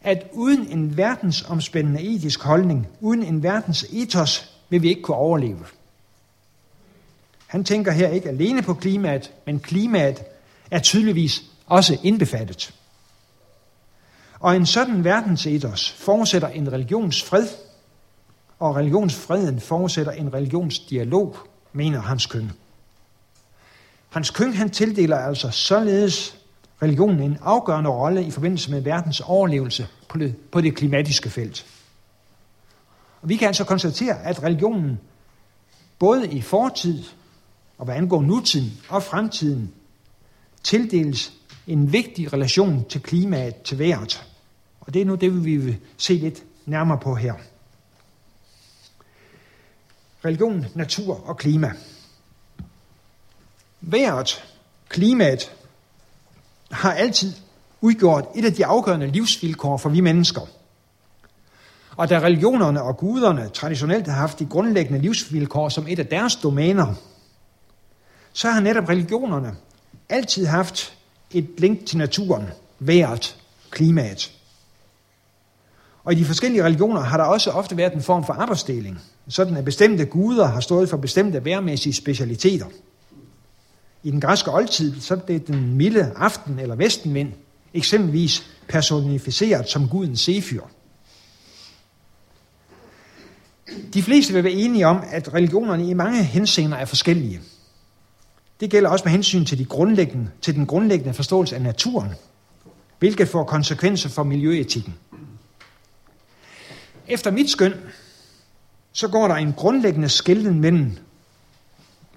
at 0.01 0.27
uden 0.33 0.67
en 0.67 0.97
verdensomspændende 0.97 2.01
etisk 2.01 2.43
holdning, 2.43 2.87
uden 3.01 3.23
en 3.23 3.43
verdens 3.43 3.85
ethos, 3.91 4.51
vil 4.69 4.81
vi 4.81 4.89
ikke 4.89 5.01
kunne 5.01 5.17
overleve. 5.17 5.65
Han 7.47 7.63
tænker 7.63 7.91
her 7.91 8.07
ikke 8.07 8.29
alene 8.29 8.61
på 8.61 8.73
klimaet, 8.73 9.31
men 9.45 9.59
klimaet 9.59 10.23
er 10.71 10.79
tydeligvis 10.79 11.43
også 11.65 11.97
indbefattet. 12.03 12.73
Og 14.39 14.55
en 14.55 14.65
sådan 14.65 15.03
verdensethos 15.03 15.91
forudsætter 15.91 16.47
en 16.47 16.71
religionsfred, 16.71 17.47
og 18.59 18.75
religionsfreden 18.75 19.59
forudsætter 19.59 20.11
en 20.11 20.33
religionsdialog, 20.33 21.37
mener 21.73 22.01
Hans 22.01 22.25
Køng. 22.25 22.51
Hans 24.11 24.29
Køng 24.29 24.57
han 24.57 24.69
tildeler 24.69 25.17
altså 25.17 25.49
således 25.49 26.37
religionen 26.81 27.19
en 27.19 27.37
afgørende 27.41 27.89
rolle 27.89 28.25
i 28.25 28.31
forbindelse 28.31 28.71
med 28.71 28.81
verdens 28.81 29.19
overlevelse 29.19 29.87
på 30.07 30.17
det, 30.17 30.37
på 30.51 30.61
det 30.61 30.75
klimatiske 30.75 31.29
felt. 31.29 31.65
Og 33.21 33.29
vi 33.29 33.35
kan 33.35 33.47
altså 33.47 33.63
konstatere, 33.63 34.23
at 34.23 34.43
religionen 34.43 34.99
både 35.99 36.27
i 36.27 36.41
fortid 36.41 37.03
og 37.77 37.85
hvad 37.85 37.95
angår 37.95 38.21
nutiden 38.21 38.71
og 38.89 39.03
fremtiden 39.03 39.73
tildeles 40.63 41.33
en 41.67 41.93
vigtig 41.93 42.33
relation 42.33 42.85
til 42.89 43.01
klimaet, 43.01 43.61
til 43.61 43.79
vejret. 43.79 44.27
Og 44.79 44.93
det 44.93 45.01
er 45.01 45.05
nu 45.05 45.15
det, 45.15 45.45
vi 45.45 45.57
vil 45.57 45.77
se 45.97 46.13
lidt 46.13 46.43
nærmere 46.65 46.97
på 46.97 47.15
her. 47.15 47.33
Religion, 50.25 50.65
natur 50.75 51.27
og 51.29 51.37
klima. 51.37 51.73
Været, 53.81 54.43
klimaet, 54.89 55.51
har 56.71 56.93
altid 56.93 57.33
udgjort 57.81 58.25
et 58.35 58.45
af 58.45 58.53
de 58.53 58.65
afgørende 58.65 59.07
livsvilkår 59.07 59.77
for 59.77 59.89
vi 59.89 60.01
mennesker. 60.01 60.41
Og 61.97 62.09
da 62.09 62.19
religionerne 62.19 62.81
og 62.81 62.97
guderne 62.97 63.49
traditionelt 63.53 64.07
har 64.07 64.15
haft 64.15 64.39
de 64.39 64.45
grundlæggende 64.45 65.01
livsvilkår 65.01 65.69
som 65.69 65.87
et 65.87 65.99
af 65.99 66.07
deres 66.07 66.35
domæner, 66.35 66.93
så 68.33 68.49
har 68.49 68.59
netop 68.59 68.89
religionerne 68.89 69.55
altid 70.09 70.45
haft 70.45 70.97
et 71.31 71.49
link 71.57 71.85
til 71.85 71.97
naturen, 71.97 72.47
vejret, 72.79 73.37
klimaet. 73.69 74.31
Og 76.03 76.13
i 76.13 76.15
de 76.15 76.25
forskellige 76.25 76.63
religioner 76.63 77.01
har 77.01 77.17
der 77.17 77.23
også 77.23 77.51
ofte 77.51 77.77
været 77.77 77.93
en 77.93 78.01
form 78.01 78.25
for 78.25 78.33
arbejdsdeling, 78.33 78.99
sådan 79.27 79.57
at 79.57 79.65
bestemte 79.65 80.05
guder 80.05 80.45
har 80.45 80.59
stået 80.59 80.89
for 80.89 80.97
bestemte 80.97 81.45
værmæssige 81.45 81.93
specialiteter. 81.93 82.65
I 84.03 84.11
den 84.11 84.21
græske 84.21 84.51
oldtid, 84.51 85.01
så 85.01 85.15
blev 85.15 85.39
den 85.39 85.75
milde 85.75 86.13
aften 86.15 86.59
eller 86.59 86.75
vestenvind 86.75 87.33
eksempelvis 87.73 88.43
personificeret 88.67 89.69
som 89.69 89.89
guden 89.89 90.17
Sefyr. 90.17 90.61
De 93.93 94.03
fleste 94.03 94.33
vil 94.33 94.43
være 94.43 94.53
enige 94.53 94.87
om, 94.87 95.03
at 95.11 95.33
religionerne 95.33 95.89
i 95.89 95.93
mange 95.93 96.23
henseender 96.23 96.77
er 96.77 96.85
forskellige. 96.85 97.41
Det 98.59 98.71
gælder 98.71 98.89
også 98.89 99.05
med 99.05 99.11
hensyn 99.11 99.45
til, 99.45 99.57
de 99.57 99.65
grundlæggende, 99.65 100.29
til 100.41 100.55
den 100.55 100.65
grundlæggende 100.65 101.13
forståelse 101.13 101.55
af 101.55 101.61
naturen, 101.61 102.09
hvilket 102.99 103.27
får 103.27 103.43
konsekvenser 103.43 104.09
for 104.09 104.23
miljøetikken. 104.23 104.95
Efter 107.07 107.31
mit 107.31 107.49
skøn, 107.49 107.73
så 108.91 109.07
går 109.07 109.27
der 109.27 109.35
en 109.35 109.53
grundlæggende 109.53 110.09
skælden 110.09 110.59
mellem 110.59 110.97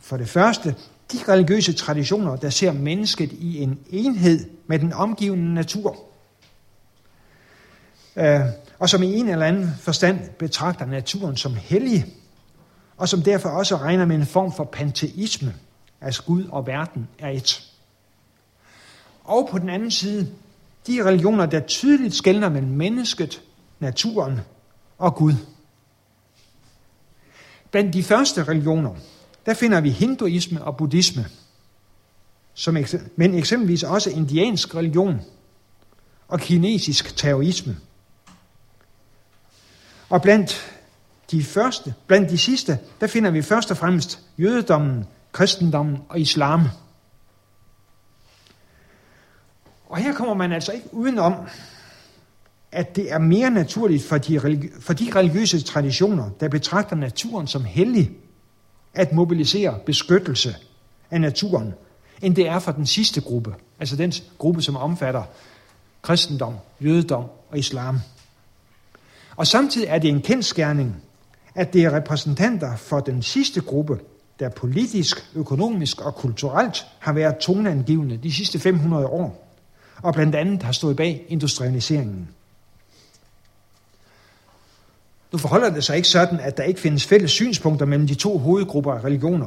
for 0.00 0.16
det 0.16 0.28
første 0.28 0.74
de 1.14 1.32
religiøse 1.32 1.72
traditioner, 1.72 2.36
der 2.36 2.50
ser 2.50 2.72
mennesket 2.72 3.32
i 3.32 3.62
en 3.62 3.78
enhed 3.90 4.50
med 4.66 4.78
den 4.78 4.92
omgivende 4.92 5.54
natur, 5.54 5.96
øh, 8.16 8.40
og 8.78 8.88
som 8.88 9.02
i 9.02 9.14
en 9.14 9.28
eller 9.28 9.46
anden 9.46 9.70
forstand 9.80 10.30
betragter 10.38 10.86
naturen 10.86 11.36
som 11.36 11.54
hellig, 11.54 12.06
og 12.96 13.08
som 13.08 13.22
derfor 13.22 13.48
også 13.48 13.76
regner 13.76 14.04
med 14.04 14.16
en 14.16 14.26
form 14.26 14.52
for 14.52 14.64
panteisme, 14.64 15.54
altså 16.00 16.22
Gud 16.22 16.44
og 16.44 16.66
verden 16.66 17.08
er 17.18 17.30
et. 17.30 17.70
Og 19.24 19.48
på 19.50 19.58
den 19.58 19.68
anden 19.68 19.90
side, 19.90 20.28
de 20.86 21.04
religioner, 21.04 21.46
der 21.46 21.60
tydeligt 21.60 22.14
skældner 22.14 22.48
mellem 22.48 22.70
mennesket, 22.70 23.42
naturen 23.80 24.40
og 24.98 25.14
Gud. 25.14 25.34
Blandt 27.70 27.94
de 27.94 28.02
første 28.02 28.44
religioner, 28.44 28.94
der 29.46 29.54
finder 29.54 29.80
vi 29.80 29.90
hinduisme 29.90 30.64
og 30.64 30.76
buddhisme, 30.76 31.26
som, 32.54 32.76
men 33.16 33.34
eksempelvis 33.34 33.82
også 33.82 34.10
indiansk 34.10 34.74
religion 34.74 35.20
og 36.28 36.40
kinesisk 36.40 37.16
taoisme. 37.16 37.76
Og 40.08 40.22
blandt 40.22 40.74
de 41.30 41.44
første, 41.44 41.94
blandt 42.06 42.30
de 42.30 42.38
sidste, 42.38 42.78
der 43.00 43.06
finder 43.06 43.30
vi 43.30 43.42
først 43.42 43.70
og 43.70 43.76
fremmest 43.76 44.20
jødedommen, 44.38 45.04
kristendommen 45.32 45.98
og 46.08 46.20
islam. 46.20 46.60
Og 49.88 49.96
her 49.96 50.14
kommer 50.14 50.34
man 50.34 50.52
altså 50.52 50.72
ikke 50.72 50.94
udenom, 50.94 51.34
at 52.72 52.96
det 52.96 53.12
er 53.12 53.18
mere 53.18 53.50
naturligt 53.50 54.04
for 54.04 54.18
de, 54.18 54.38
religi- 54.38 54.80
for 54.80 54.92
de 54.92 55.12
religiøse 55.14 55.62
traditioner, 55.62 56.30
der 56.40 56.48
betragter 56.48 56.96
naturen 56.96 57.46
som 57.46 57.64
hellig, 57.64 58.10
at 58.94 59.12
mobilisere 59.12 59.78
beskyttelse 59.86 60.56
af 61.10 61.20
naturen, 61.20 61.74
end 62.22 62.36
det 62.36 62.48
er 62.48 62.58
for 62.58 62.72
den 62.72 62.86
sidste 62.86 63.20
gruppe, 63.20 63.54
altså 63.80 63.96
den 63.96 64.12
gruppe, 64.38 64.62
som 64.62 64.76
omfatter 64.76 65.22
kristendom, 66.02 66.54
jødedom 66.80 67.24
og 67.50 67.58
islam. 67.58 68.00
Og 69.36 69.46
samtidig 69.46 69.88
er 69.88 69.98
det 69.98 70.10
en 70.10 70.22
kendskærning, 70.22 70.96
at 71.54 71.72
det 71.72 71.84
er 71.84 71.96
repræsentanter 71.96 72.76
for 72.76 73.00
den 73.00 73.22
sidste 73.22 73.60
gruppe, 73.60 74.00
der 74.40 74.48
politisk, 74.48 75.30
økonomisk 75.34 76.00
og 76.00 76.14
kulturelt 76.14 76.86
har 76.98 77.12
været 77.12 77.36
toneangivende 77.38 78.16
de 78.16 78.32
sidste 78.32 78.58
500 78.58 79.06
år, 79.06 79.56
og 80.02 80.14
blandt 80.14 80.34
andet 80.34 80.62
har 80.62 80.72
stået 80.72 80.96
bag 80.96 81.24
industrialiseringen. 81.28 82.28
Nu 85.34 85.38
forholder 85.38 85.70
det 85.70 85.84
sig 85.84 85.96
ikke 85.96 86.08
sådan, 86.08 86.40
at 86.40 86.56
der 86.56 86.62
ikke 86.62 86.80
findes 86.80 87.06
fælles 87.06 87.30
synspunkter 87.30 87.86
mellem 87.86 88.06
de 88.06 88.14
to 88.14 88.38
hovedgrupper 88.38 88.92
af 88.92 89.04
religioner. 89.04 89.46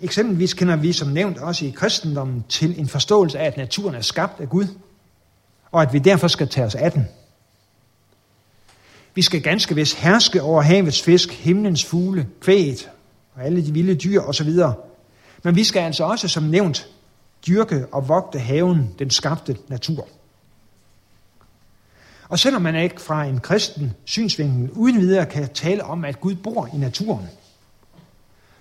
Eksempelvis 0.00 0.54
kender 0.54 0.76
vi 0.76 0.92
som 0.92 1.08
nævnt 1.08 1.38
også 1.38 1.64
i 1.64 1.70
kristendommen 1.76 2.44
til 2.48 2.80
en 2.80 2.88
forståelse 2.88 3.38
af, 3.38 3.46
at 3.46 3.56
naturen 3.56 3.94
er 3.94 4.00
skabt 4.00 4.40
af 4.40 4.48
Gud, 4.48 4.66
og 5.70 5.82
at 5.82 5.92
vi 5.92 5.98
derfor 5.98 6.28
skal 6.28 6.48
tage 6.48 6.66
os 6.66 6.74
af 6.74 6.92
den. 6.92 7.08
Vi 9.14 9.22
skal 9.22 9.42
ganske 9.42 9.74
vist 9.74 9.96
herske 9.96 10.42
over 10.42 10.62
havets 10.62 11.02
fisk, 11.02 11.32
himlens 11.32 11.84
fugle, 11.84 12.26
kvæget 12.40 12.90
og 13.34 13.44
alle 13.44 13.66
de 13.66 13.72
vilde 13.72 13.94
dyr 13.94 14.20
osv. 14.20 14.50
Men 15.42 15.56
vi 15.56 15.64
skal 15.64 15.80
altså 15.80 16.04
også, 16.04 16.28
som 16.28 16.42
nævnt, 16.42 16.88
dyrke 17.46 17.86
og 17.92 18.08
vogte 18.08 18.38
haven, 18.38 18.94
den 18.98 19.10
skabte 19.10 19.56
natur. 19.68 20.08
Og 22.28 22.38
selvom 22.38 22.62
man 22.62 22.76
ikke 22.76 23.00
fra 23.00 23.24
en 23.24 23.40
kristen 23.40 23.94
synsvinkel 24.04 24.70
uden 24.70 25.00
videre 25.00 25.26
kan 25.26 25.48
tale 25.54 25.84
om, 25.84 26.04
at 26.04 26.20
Gud 26.20 26.34
bor 26.34 26.68
i 26.74 26.76
naturen, 26.76 27.28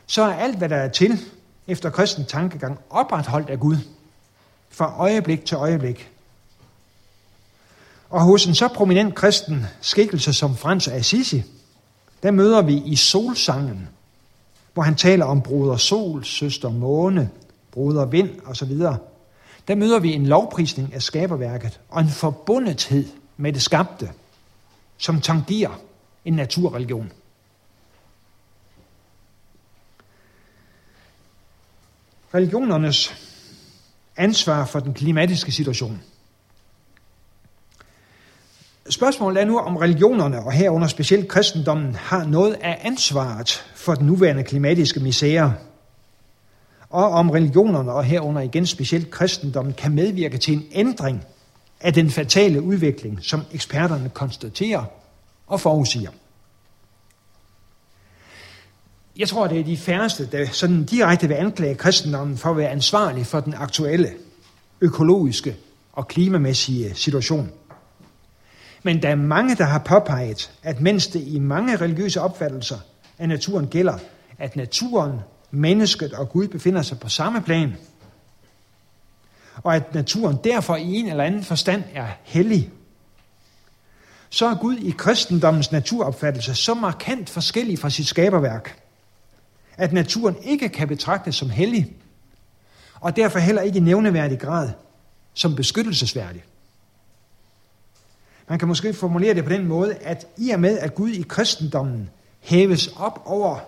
så 0.07 0.22
er 0.22 0.34
alt, 0.34 0.57
hvad 0.57 0.70
der 0.70 0.76
er 0.76 0.89
til 0.89 1.20
efter 1.68 1.89
kristen 1.89 2.26
tankegang, 2.26 2.80
opretholdt 2.89 3.49
af 3.49 3.59
Gud 3.59 3.78
fra 4.70 4.95
øjeblik 4.99 5.45
til 5.45 5.55
øjeblik. 5.55 6.09
Og 8.09 8.22
hos 8.22 8.45
en 8.45 8.55
så 8.55 8.68
prominent 8.68 9.15
kristen 9.15 9.65
skikkelse 9.82 10.34
som 10.34 10.55
Frans 10.55 10.88
af 10.88 10.95
Assisi, 10.95 11.43
der 12.24 12.32
møder 12.32 12.61
vi 12.61 12.82
i 12.86 12.95
solsangen, 12.95 13.89
hvor 14.74 14.84
han 14.84 14.95
taler 14.95 15.26
om 15.26 15.41
broder 15.41 15.78
sol, 15.78 16.26
søster 16.26 16.70
måne, 16.70 17.30
broder 17.72 18.05
vind 18.05 18.30
osv., 18.45 18.72
der 19.68 19.76
møder 19.76 19.99
vi 19.99 20.13
en 20.13 20.26
lovprisning 20.26 20.93
af 20.93 21.01
skaberværket 21.01 21.80
og 21.89 22.01
en 22.01 22.09
forbundethed 22.09 23.05
med 23.38 23.53
det 23.53 23.61
skabte, 23.61 24.11
som 24.97 25.21
tangerer 25.21 25.79
en 26.25 26.33
naturreligion. 26.33 27.11
Religionernes 32.33 33.15
ansvar 34.17 34.65
for 34.65 34.79
den 34.79 34.93
klimatiske 34.93 35.51
situation. 35.51 36.01
Spørgsmålet 38.89 39.41
er 39.41 39.45
nu, 39.45 39.59
om 39.59 39.77
religionerne, 39.77 40.39
og 40.43 40.51
herunder 40.51 40.88
specielt 40.88 41.27
kristendommen, 41.27 41.95
har 41.95 42.25
noget 42.25 42.53
af 42.53 42.79
ansvaret 42.81 43.49
for 43.75 43.95
den 43.95 44.07
nuværende 44.07 44.43
klimatiske 44.43 44.99
misære, 44.99 45.53
og 46.89 47.09
om 47.09 47.29
religionerne, 47.29 47.91
og 47.91 48.03
herunder 48.03 48.41
igen 48.41 48.65
specielt 48.65 49.11
kristendommen, 49.11 49.73
kan 49.73 49.95
medvirke 49.95 50.38
til 50.38 50.53
en 50.53 50.65
ændring 50.71 51.25
af 51.82 51.93
den 51.93 52.11
fatale 52.11 52.61
udvikling, 52.61 53.19
som 53.21 53.41
eksperterne 53.53 54.09
konstaterer 54.09 54.84
og 55.47 55.61
forudsiger. 55.61 56.11
Jeg 59.17 59.28
tror, 59.28 59.47
det 59.47 59.59
er 59.59 59.63
de 59.63 59.78
færreste, 59.78 60.30
der 60.32 60.45
sådan 60.45 60.84
direkte 60.84 61.28
vil 61.28 61.36
anklage 61.36 61.75
kristendommen 61.75 62.38
for 62.38 62.49
at 62.49 62.57
være 62.57 62.69
ansvarlig 62.69 63.25
for 63.25 63.39
den 63.39 63.53
aktuelle 63.53 64.13
økologiske 64.82 65.55
og 65.93 66.07
klimamæssige 66.07 66.95
situation. 66.95 67.51
Men 68.84 69.01
der 69.01 69.09
er 69.09 69.15
mange, 69.15 69.55
der 69.55 69.63
har 69.63 69.80
påpeget, 69.80 70.51
at 70.63 70.82
mens 70.82 71.07
det 71.07 71.28
i 71.28 71.39
mange 71.39 71.75
religiøse 71.75 72.21
opfattelser 72.21 72.78
af 73.17 73.30
naturen 73.30 73.67
gælder, 73.67 73.97
at 74.38 74.55
naturen, 74.55 75.19
mennesket 75.51 76.13
og 76.13 76.30
Gud 76.30 76.47
befinder 76.47 76.82
sig 76.82 76.99
på 76.99 77.09
samme 77.09 77.41
plan, 77.41 77.75
og 79.64 79.76
at 79.76 79.93
naturen 79.93 80.38
derfor 80.43 80.76
i 80.76 80.95
en 80.95 81.08
eller 81.10 81.24
anden 81.24 81.43
forstand 81.43 81.84
er 81.93 82.08
hellig, 82.24 82.72
så 84.30 84.45
er 84.45 84.55
Gud 84.55 84.78
i 84.78 84.91
kristendommens 84.97 85.72
naturopfattelse 85.72 86.55
så 86.55 86.74
markant 86.74 87.30
forskellig 87.30 87.80
fra 87.80 87.89
sit 87.89 88.08
skaberværk, 88.08 88.82
at 89.78 89.93
naturen 89.93 90.36
ikke 90.43 90.70
kan 90.70 90.88
betragtes 90.88 91.36
som 91.36 91.49
hellig, 91.49 91.93
og 92.99 93.16
derfor 93.16 93.39
heller 93.39 93.62
ikke 93.62 93.78
i 93.78 93.82
nævneværdig 93.82 94.39
grad 94.39 94.70
som 95.34 95.55
beskyttelsesværdig. 95.55 96.43
Man 98.47 98.60
kan 98.60 98.68
måske 98.68 98.93
formulere 98.93 99.34
det 99.34 99.43
på 99.43 99.49
den 99.49 99.66
måde, 99.66 99.95
at 99.95 100.28
i 100.38 100.49
og 100.49 100.60
med, 100.60 100.80
at 100.80 100.95
Gud 100.95 101.10
i 101.10 101.22
kristendommen 101.22 102.10
hæves 102.39 102.88
op 102.88 103.22
over 103.26 103.60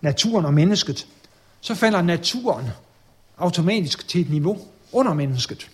naturen 0.00 0.44
og 0.44 0.54
mennesket, 0.54 1.06
så 1.60 1.74
falder 1.74 2.02
naturen 2.02 2.70
automatisk 3.38 4.08
til 4.08 4.20
et 4.20 4.30
niveau 4.30 4.58
under 4.92 5.14
mennesket. 5.14 5.70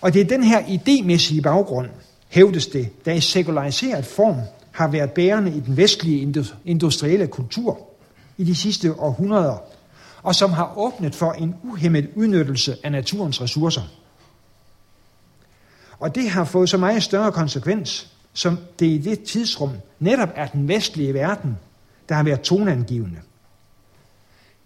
Og 0.00 0.14
det 0.14 0.20
er 0.20 0.24
den 0.24 0.42
her 0.42 0.60
idémæssige 0.60 1.40
baggrund, 1.40 1.88
hævdes 2.28 2.66
det, 2.66 3.04
der 3.04 3.12
i 3.12 3.20
sekulariseret 3.20 4.06
form 4.06 4.36
har 4.72 4.88
været 4.88 5.10
bærende 5.10 5.56
i 5.56 5.60
den 5.60 5.76
vestlige 5.76 6.48
industrielle 6.64 7.26
kultur 7.26 7.80
i 8.38 8.44
de 8.44 8.54
sidste 8.54 9.00
århundreder, 9.00 9.58
og 10.22 10.34
som 10.34 10.52
har 10.52 10.78
åbnet 10.78 11.14
for 11.14 11.32
en 11.32 11.54
uhemmet 11.62 12.10
udnyttelse 12.14 12.76
af 12.82 12.92
naturens 12.92 13.40
ressourcer. 13.40 13.82
Og 15.98 16.14
det 16.14 16.30
har 16.30 16.44
fået 16.44 16.68
så 16.68 16.76
meget 16.76 17.02
større 17.02 17.32
konsekvens, 17.32 18.12
som 18.32 18.58
det 18.78 18.86
i 18.86 18.98
det 18.98 19.22
tidsrum 19.22 19.70
netop 19.98 20.28
er 20.34 20.46
den 20.46 20.68
vestlige 20.68 21.14
verden, 21.14 21.58
der 22.08 22.14
har 22.14 22.22
været 22.22 22.40
toneangivende. 22.40 23.16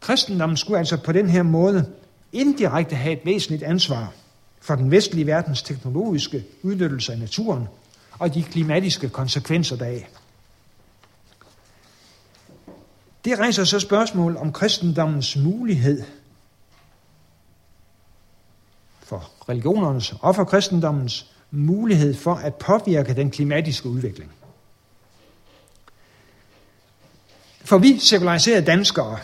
Kristendommen 0.05 0.57
skulle 0.57 0.79
altså 0.79 0.97
på 0.97 1.13
den 1.13 1.31
her 1.31 1.43
måde 1.43 1.93
indirekte 2.33 2.97
have 2.97 3.13
et 3.13 3.21
væsentligt 3.25 3.63
ansvar 3.63 4.13
for 4.61 4.75
den 4.75 4.91
vestlige 4.91 5.27
verdens 5.27 5.63
teknologiske 5.63 6.45
udnyttelse 6.63 7.13
af 7.13 7.19
naturen 7.19 7.69
og 8.19 8.35
de 8.35 8.43
klimatiske 8.43 9.09
konsekvenser 9.09 9.77
deraf. 9.77 10.09
Det 13.25 13.39
rejser 13.39 13.65
så 13.65 13.81
spørgsmål 13.81 14.37
om 14.37 14.53
kristendommens 14.53 15.37
mulighed 15.37 16.03
for 19.03 19.31
religionernes 19.49 20.15
og 20.21 20.37
for 20.37 20.45
kristendommens 20.45 21.31
mulighed 21.51 22.15
for 22.15 22.35
at 22.35 22.55
påvirke 22.55 23.15
den 23.15 23.31
klimatiske 23.31 23.89
udvikling. 23.89 24.33
For 27.65 27.79
vi 27.79 27.99
sekulariserede 27.99 28.67
danskere, 28.67 29.19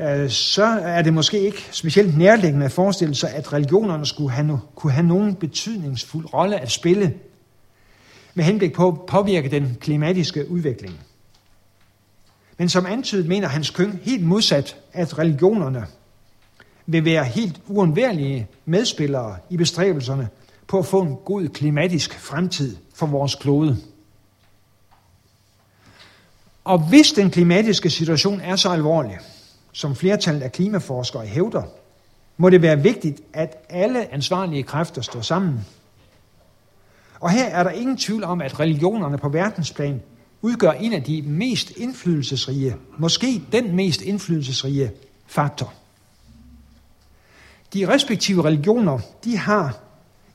Øh, 0.00 0.30
så 0.30 0.64
er 0.64 1.02
det 1.02 1.14
måske 1.14 1.40
ikke 1.40 1.68
specielt 1.70 2.18
nærliggende 2.18 2.66
at 2.66 2.72
forestille 2.72 3.14
sig, 3.14 3.30
at 3.34 3.52
religionerne 3.52 4.06
skulle 4.06 4.30
have, 4.30 4.46
no, 4.46 4.56
kunne 4.74 4.92
have 4.92 5.06
nogen 5.06 5.34
betydningsfuld 5.34 6.34
rolle 6.34 6.60
at 6.60 6.70
spille 6.70 7.14
med 8.34 8.44
henblik 8.44 8.72
på 8.72 8.88
at 8.88 9.06
påvirke 9.06 9.50
den 9.50 9.76
klimatiske 9.80 10.50
udvikling. 10.50 11.00
Men 12.58 12.68
som 12.68 12.86
antydet 12.86 13.26
mener 13.26 13.48
Hans 13.48 13.70
Køng 13.70 14.00
helt 14.02 14.24
modsat, 14.24 14.76
at 14.92 15.18
religionerne 15.18 15.86
vil 16.86 17.04
være 17.04 17.24
helt 17.24 17.60
uundværlige 17.66 18.48
medspillere 18.64 19.36
i 19.50 19.56
bestræbelserne 19.56 20.28
på 20.66 20.78
at 20.78 20.86
få 20.86 21.02
en 21.02 21.16
god 21.24 21.48
klimatisk 21.48 22.18
fremtid 22.18 22.76
for 22.94 23.06
vores 23.06 23.34
klode. 23.34 23.76
Og 26.64 26.78
hvis 26.78 27.12
den 27.12 27.30
klimatiske 27.30 27.90
situation 27.90 28.40
er 28.40 28.56
så 28.56 28.68
alvorlig, 28.68 29.18
som 29.72 29.96
flertallet 29.96 30.42
af 30.42 30.52
klimaforskere 30.52 31.26
hævder, 31.26 31.62
må 32.36 32.50
det 32.50 32.62
være 32.62 32.82
vigtigt, 32.82 33.20
at 33.32 33.66
alle 33.68 34.14
ansvarlige 34.14 34.62
kræfter 34.62 35.02
står 35.02 35.20
sammen. 35.20 35.66
Og 37.20 37.30
her 37.30 37.44
er 37.44 37.62
der 37.62 37.70
ingen 37.70 37.96
tvivl 37.96 38.24
om, 38.24 38.40
at 38.40 38.60
religionerne 38.60 39.18
på 39.18 39.28
verdensplan 39.28 40.02
udgør 40.42 40.70
en 40.70 40.92
af 40.92 41.02
de 41.02 41.22
mest 41.22 41.70
indflydelsesrige, 41.70 42.76
måske 42.98 43.42
den 43.52 43.76
mest 43.76 44.02
indflydelsesrige 44.02 44.90
faktor. 45.26 45.72
De 47.74 47.88
respektive 47.88 48.44
religioner, 48.44 48.98
de 49.24 49.36
har 49.36 49.78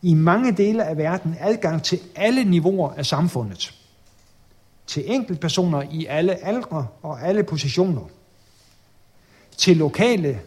i 0.01 0.13
mange 0.13 0.51
dele 0.51 0.83
af 0.83 0.97
verden 0.97 1.35
adgang 1.39 1.83
til 1.83 1.99
alle 2.15 2.43
niveauer 2.43 2.93
af 2.93 3.05
samfundet. 3.05 3.73
Til 4.87 5.03
enkeltpersoner 5.13 5.83
i 5.91 6.05
alle 6.05 6.45
aldre 6.45 6.87
og 7.01 7.21
alle 7.21 7.43
positioner. 7.43 8.01
Til 9.57 9.77
lokale 9.77 10.41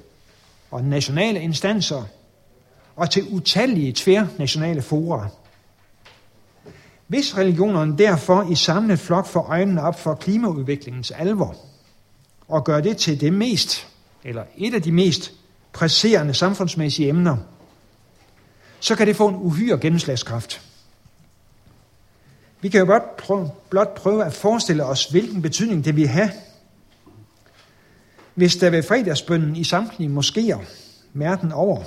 og 0.70 0.84
nationale 0.84 1.40
instanser 1.40 2.04
og 2.96 3.10
til 3.10 3.24
utallige 3.28 3.92
tværnationale 3.96 4.82
fora. 4.82 5.28
Hvis 7.06 7.36
religionerne 7.36 7.98
derfor 7.98 8.50
i 8.50 8.54
samlet 8.54 8.98
flok 8.98 9.26
får 9.26 9.42
øjnene 9.42 9.82
op 9.82 10.00
for 10.00 10.14
klimaudviklingens 10.14 11.10
alvor, 11.10 11.56
og 12.48 12.64
gør 12.64 12.80
det 12.80 12.96
til 12.96 13.20
det 13.20 13.32
mest, 13.32 13.88
eller 14.24 14.44
et 14.56 14.74
af 14.74 14.82
de 14.82 14.92
mest 14.92 15.32
presserende 15.72 16.34
samfundsmæssige 16.34 17.08
emner, 17.08 17.36
så 18.80 18.94
kan 18.94 19.06
det 19.06 19.16
få 19.16 19.28
en 19.28 19.36
uhyre 19.36 19.78
gennemslagskraft. 19.78 20.62
Vi 22.60 22.68
kan 22.68 22.78
jo 22.78 22.84
blot 22.84 23.16
prøve, 23.16 23.50
blot 23.70 23.94
prøve 23.94 24.24
at 24.24 24.32
forestille 24.32 24.84
os, 24.84 25.04
hvilken 25.04 25.42
betydning 25.42 25.84
det 25.84 25.96
vil 25.96 26.08
have, 26.08 26.30
hvis 28.38 28.56
der 28.56 28.70
ved 28.70 28.82
fredagsbønden 28.82 29.56
i 29.56 29.64
samtlige 29.64 30.16
moskéer 30.18 30.58
verden 31.14 31.52
over, 31.52 31.82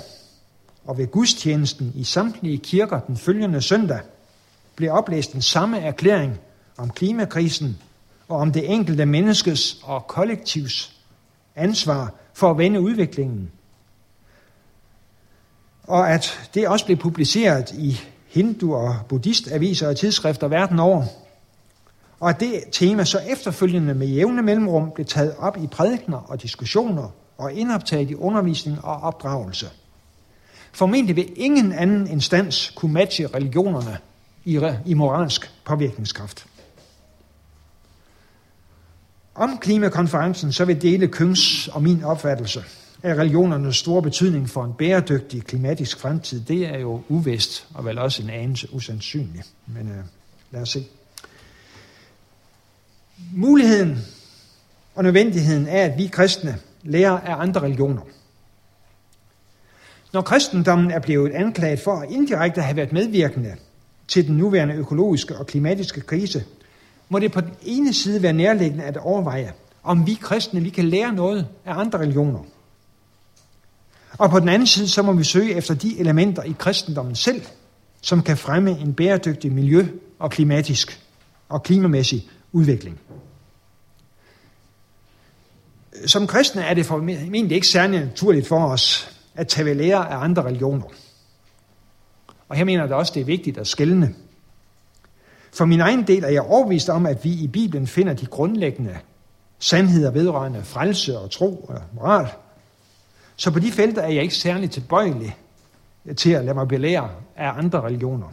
og 0.84 0.98
ved 0.98 1.06
gudstjenesten 1.06 1.92
i 1.94 2.04
samtlige 2.04 2.58
kirker 2.58 3.00
den 3.00 3.16
følgende 3.16 3.62
søndag, 3.62 4.00
blev 4.76 4.92
oplæst 4.92 5.32
den 5.32 5.42
samme 5.42 5.78
erklæring 5.80 6.40
om 6.76 6.90
klimakrisen 6.90 7.78
og 8.28 8.36
om 8.36 8.52
det 8.52 8.72
enkelte 8.72 9.06
menneskes 9.06 9.80
og 9.82 10.06
kollektivs 10.06 10.92
ansvar 11.56 12.14
for 12.34 12.50
at 12.50 12.58
vende 12.58 12.80
udviklingen 12.80 13.50
og 15.82 16.10
at 16.10 16.50
det 16.54 16.68
også 16.68 16.84
blev 16.84 16.96
publiceret 16.96 17.72
i 17.72 18.00
hindu- 18.28 18.74
og 18.74 18.96
buddhistaviser 19.08 19.88
og 19.88 19.96
tidsskrifter 19.96 20.48
verden 20.48 20.78
over. 20.78 21.04
Og 22.22 22.30
at 22.30 22.40
det 22.40 22.62
tema 22.72 23.04
så 23.04 23.18
efterfølgende 23.18 23.94
med 23.94 24.06
jævne 24.06 24.42
mellemrum 24.42 24.90
blev 24.94 25.06
taget 25.06 25.34
op 25.38 25.56
i 25.62 25.66
prædikner 25.66 26.18
og 26.18 26.42
diskussioner 26.42 27.08
og 27.38 27.52
indoptaget 27.52 28.10
i 28.10 28.14
undervisning 28.14 28.84
og 28.84 29.00
opdragelse. 29.00 29.66
Formentlig 30.72 31.16
vil 31.16 31.32
ingen 31.36 31.72
anden 31.72 32.06
instans 32.06 32.72
kunne 32.76 32.92
matche 32.92 33.26
religionerne 33.26 33.98
i, 34.44 34.60
i 34.86 34.94
moralsk 34.94 35.50
påvirkningskraft. 35.64 36.46
Om 39.34 39.58
klimakonferencen 39.58 40.52
så 40.52 40.64
vil 40.64 40.82
dele 40.82 41.08
Køngs 41.08 41.68
og 41.68 41.82
min 41.82 42.04
opfattelse– 42.04 42.64
af 43.02 43.14
religionernes 43.14 43.76
store 43.76 44.02
betydning 44.02 44.50
for 44.50 44.64
en 44.64 44.72
bæredygtig 44.72 45.44
klimatisk 45.44 45.98
fremtid, 45.98 46.40
det 46.40 46.66
er 46.66 46.78
jo 46.78 47.02
uvist 47.08 47.66
og 47.74 47.84
vel 47.84 47.98
også 47.98 48.22
en 48.22 48.30
anelse 48.30 48.74
usandsynlig. 48.74 49.42
Men 49.66 49.88
øh, 49.88 50.04
lad 50.50 50.62
os 50.62 50.68
se. 50.68 50.84
Muligheden 53.34 53.98
og 54.94 55.04
nødvendigheden 55.04 55.68
af, 55.68 55.78
at 55.78 55.98
vi 55.98 56.06
kristne 56.06 56.58
lærer 56.82 57.18
af 57.18 57.34
andre 57.42 57.60
religioner. 57.60 58.02
Når 60.12 60.22
kristendommen 60.22 60.90
er 60.90 60.98
blevet 60.98 61.32
anklaget 61.32 61.80
for 61.80 61.92
at 61.92 62.10
indirekte 62.10 62.62
have 62.62 62.76
været 62.76 62.92
medvirkende 62.92 63.54
til 64.08 64.26
den 64.26 64.36
nuværende 64.36 64.74
økologiske 64.74 65.36
og 65.36 65.46
klimatiske 65.46 66.00
krise, 66.00 66.44
må 67.08 67.18
det 67.18 67.32
på 67.32 67.40
den 67.40 67.54
ene 67.62 67.92
side 67.92 68.22
være 68.22 68.32
nærliggende 68.32 68.84
at 68.84 68.96
overveje, 68.96 69.52
om 69.82 70.06
vi 70.06 70.14
kristne 70.14 70.60
vi 70.60 70.70
kan 70.70 70.84
lære 70.84 71.12
noget 71.12 71.46
af 71.64 71.78
andre 71.78 71.98
religioner. 71.98 72.40
Og 74.18 74.30
på 74.30 74.40
den 74.40 74.48
anden 74.48 74.66
side, 74.66 74.88
så 74.88 75.02
må 75.02 75.12
vi 75.12 75.24
søge 75.24 75.54
efter 75.54 75.74
de 75.74 75.98
elementer 75.98 76.42
i 76.42 76.54
kristendommen 76.58 77.14
selv, 77.14 77.42
som 78.02 78.22
kan 78.22 78.36
fremme 78.36 78.70
en 78.70 78.94
bæredygtig 78.94 79.52
miljø- 79.52 79.88
og 80.18 80.30
klimatisk 80.30 81.00
og 81.48 81.62
klimamæssig 81.62 82.28
udvikling. 82.52 83.00
Som 86.06 86.26
kristne 86.26 86.62
er 86.62 86.74
det 86.74 86.86
formentlig 86.86 87.52
ikke 87.52 87.66
særlig 87.66 88.00
naturligt 88.00 88.48
for 88.48 88.66
os 88.66 89.10
at 89.34 89.48
tage 89.48 89.64
ved 89.64 89.74
lære 89.74 90.10
af 90.10 90.16
andre 90.16 90.42
religioner. 90.42 90.84
Og 92.48 92.56
her 92.56 92.64
mener 92.64 92.84
jeg 92.84 92.94
også, 92.94 93.12
det 93.14 93.20
er 93.20 93.24
vigtigt 93.24 93.58
at 93.58 93.66
skælne. 93.66 94.14
For 95.52 95.64
min 95.64 95.80
egen 95.80 96.06
del 96.06 96.24
er 96.24 96.28
jeg 96.28 96.42
overbevist 96.42 96.88
om, 96.88 97.06
at 97.06 97.24
vi 97.24 97.32
i 97.32 97.46
Bibelen 97.46 97.86
finder 97.86 98.14
de 98.14 98.26
grundlæggende 98.26 98.98
sandheder 99.58 100.10
vedrørende 100.10 100.62
frelse 100.64 101.18
og 101.18 101.30
tro 101.30 101.56
og 101.68 101.80
moral. 101.94 102.28
Så 103.36 103.50
på 103.50 103.58
de 103.58 103.72
felter 103.72 104.02
er 104.02 104.08
jeg 104.08 104.22
ikke 104.22 104.34
særlig 104.34 104.70
tilbøjelig 104.70 105.36
til 106.16 106.30
at 106.30 106.44
lade 106.44 106.54
mig 106.54 106.68
belære 106.68 107.10
af 107.36 107.48
andre 107.58 107.80
religioner. 107.80 108.32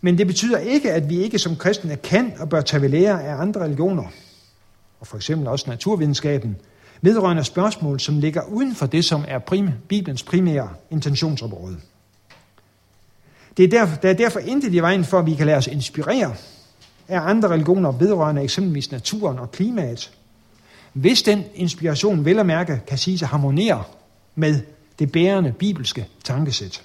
Men 0.00 0.18
det 0.18 0.26
betyder 0.26 0.58
ikke, 0.58 0.92
at 0.92 1.10
vi 1.10 1.16
ikke 1.16 1.38
som 1.38 1.56
kristne 1.56 1.96
kan 1.96 2.32
og 2.40 2.48
bør 2.48 2.60
tage 2.60 2.82
ved 2.82 2.88
lære 2.88 3.24
af 3.24 3.34
andre 3.40 3.60
religioner, 3.60 4.04
og 5.00 5.06
for 5.06 5.16
eksempel 5.16 5.48
også 5.48 5.70
naturvidenskaben, 5.70 6.56
vedrørende 7.02 7.44
spørgsmål, 7.44 8.00
som 8.00 8.20
ligger 8.20 8.42
uden 8.42 8.74
for 8.74 8.86
det, 8.86 9.04
som 9.04 9.24
er 9.28 9.38
prim, 9.38 9.70
Bibelens 9.88 10.22
primære 10.22 10.68
intentionsområde. 10.90 11.76
Det 13.56 13.64
er 13.64 13.68
derfor, 13.68 13.96
der 13.96 14.10
er 14.10 14.14
derfor 14.14 14.38
intet 14.38 14.74
i 14.74 14.78
vejen 14.78 15.04
for, 15.04 15.18
at 15.18 15.26
vi 15.26 15.34
kan 15.34 15.46
lade 15.46 15.58
os 15.58 15.66
inspirere 15.66 16.34
af 17.08 17.20
andre 17.20 17.48
religioner 17.48 17.92
vedrørende 17.92 18.42
eksempelvis 18.42 18.92
naturen 18.92 19.38
og 19.38 19.52
klimaet, 19.52 20.12
hvis 20.92 21.22
den 21.22 21.44
inspiration 21.54 22.24
vel 22.24 22.38
at 22.38 22.46
mærke 22.46 22.80
kan 22.86 22.98
sige 22.98 23.18
at 23.22 23.28
harmonere 23.28 23.84
med 24.34 24.60
det 24.98 25.12
bærende 25.12 25.52
bibelske 25.52 26.08
tankesæt. 26.24 26.82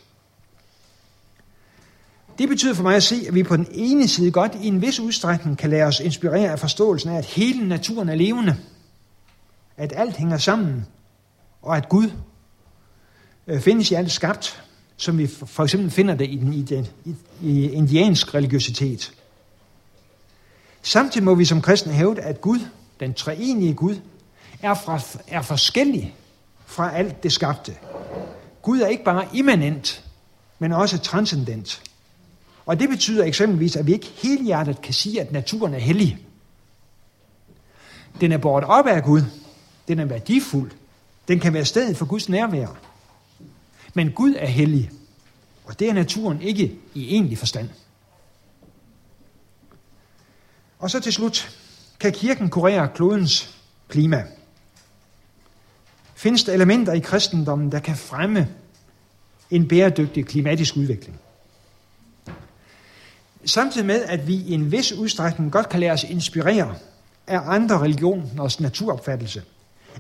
Det 2.42 2.50
betyder 2.50 2.74
for 2.74 2.84
mig 2.84 2.96
at 2.96 3.04
se, 3.04 3.16
at 3.28 3.36
vi 3.36 3.44
på 3.44 3.58
den 3.58 3.68
ene 3.72 4.08
side 4.08 4.32
godt 4.32 4.56
i 4.62 4.68
en 4.68 4.82
vis 4.82 5.00
udstrækning 5.00 5.58
kan 5.58 5.70
lade 5.70 5.84
os 5.84 6.00
inspirere 6.00 6.52
af 6.52 6.60
forståelsen 6.60 7.10
af, 7.10 7.18
at 7.18 7.26
hele 7.26 7.68
naturen 7.68 8.10
er 8.10 8.16
levende, 8.16 8.58
at 9.78 9.94
alt 9.96 10.18
hænger 10.18 10.38
sammen, 10.38 10.86
og 11.62 11.78
at 11.78 11.90
Gud 11.90 12.12
øh, 13.48 13.62
findes 13.62 13.92
i 13.92 13.94
alt 13.94 14.12
skabt, 14.12 14.64
som 14.98 15.18
vi 15.18 15.28
for 15.28 15.64
eksempel 15.64 15.92
finder 15.92 16.16
det 16.16 16.30
i, 16.30 16.36
den, 16.36 16.54
i, 16.54 16.62
den, 16.62 16.88
i 17.42 17.70
indiansk 17.70 18.34
religiøsitet. 18.34 19.14
Samtidig 20.82 21.24
må 21.24 21.36
vi 21.36 21.46
som 21.46 21.62
kristne 21.62 21.94
hævde, 21.94 22.22
at 22.22 22.42
Gud, 22.42 22.60
den 23.00 23.14
treenige 23.14 23.74
Gud, 23.74 23.96
er, 24.62 24.74
fra, 24.74 25.00
er 25.28 25.42
forskellig 25.42 26.16
fra 26.66 26.96
alt 26.96 27.24
det 27.24 27.32
skabte. 27.32 27.76
Gud 28.62 28.82
er 28.82 28.88
ikke 28.88 29.04
bare 29.04 29.26
immanent, 29.34 30.04
men 30.60 30.72
også 30.72 30.98
transcendent. 31.00 31.91
Og 32.66 32.80
det 32.80 32.90
betyder 32.90 33.24
eksempelvis, 33.24 33.76
at 33.76 33.88
vi 33.88 33.94
ikke 33.94 34.12
helhjertet 34.16 34.82
kan 34.82 34.94
sige, 34.94 35.22
at 35.22 35.32
naturen 35.32 35.74
er 35.74 35.80
hellig. 35.80 36.18
Den 38.22 38.32
er 38.32 38.38
båret 38.38 38.64
op 38.64 38.88
af 38.88 39.04
Gud. 39.04 39.22
Den 39.88 40.00
er 40.00 40.06
værdifuld. 40.06 40.72
Den 41.28 41.40
kan 41.40 41.54
være 41.54 41.66
stedet 41.66 41.98
for 41.98 42.06
Guds 42.06 42.30
nærvær. 42.30 42.68
Men 43.94 44.12
Gud 44.12 44.36
er 44.38 44.48
hellig, 44.48 44.92
og 45.66 45.80
det 45.80 45.90
er 45.90 45.94
naturen 45.94 46.42
ikke 46.42 46.76
i 46.94 47.08
egentlig 47.08 47.38
forstand. 47.38 47.70
Og 50.80 50.92
så 50.92 51.00
til 51.00 51.14
slut, 51.14 51.58
kan 52.00 52.12
kirken 52.12 52.50
kurere 52.50 52.90
klodens 52.96 53.56
klima? 53.88 54.24
Findes 56.16 56.44
der 56.44 56.54
elementer 56.54 56.94
i 56.94 57.00
kristendommen, 57.00 57.72
der 57.72 57.80
kan 57.80 57.96
fremme 57.96 58.50
en 59.52 59.68
bæredygtig 59.68 60.26
klimatisk 60.26 60.78
udvikling? 60.78 61.20
Samtidig 63.46 63.88
med, 63.88 64.04
at 64.04 64.28
vi 64.28 64.36
i 64.36 64.52
en 64.52 64.72
vis 64.72 64.94
udstrækning 64.94 65.52
godt 65.52 65.70
kan 65.70 65.80
lade 65.80 65.92
os 65.92 66.04
inspirere 66.04 66.76
af 67.28 67.40
andre 67.46 67.80
religioners 67.80 68.60
naturopfattelse, 68.60 69.44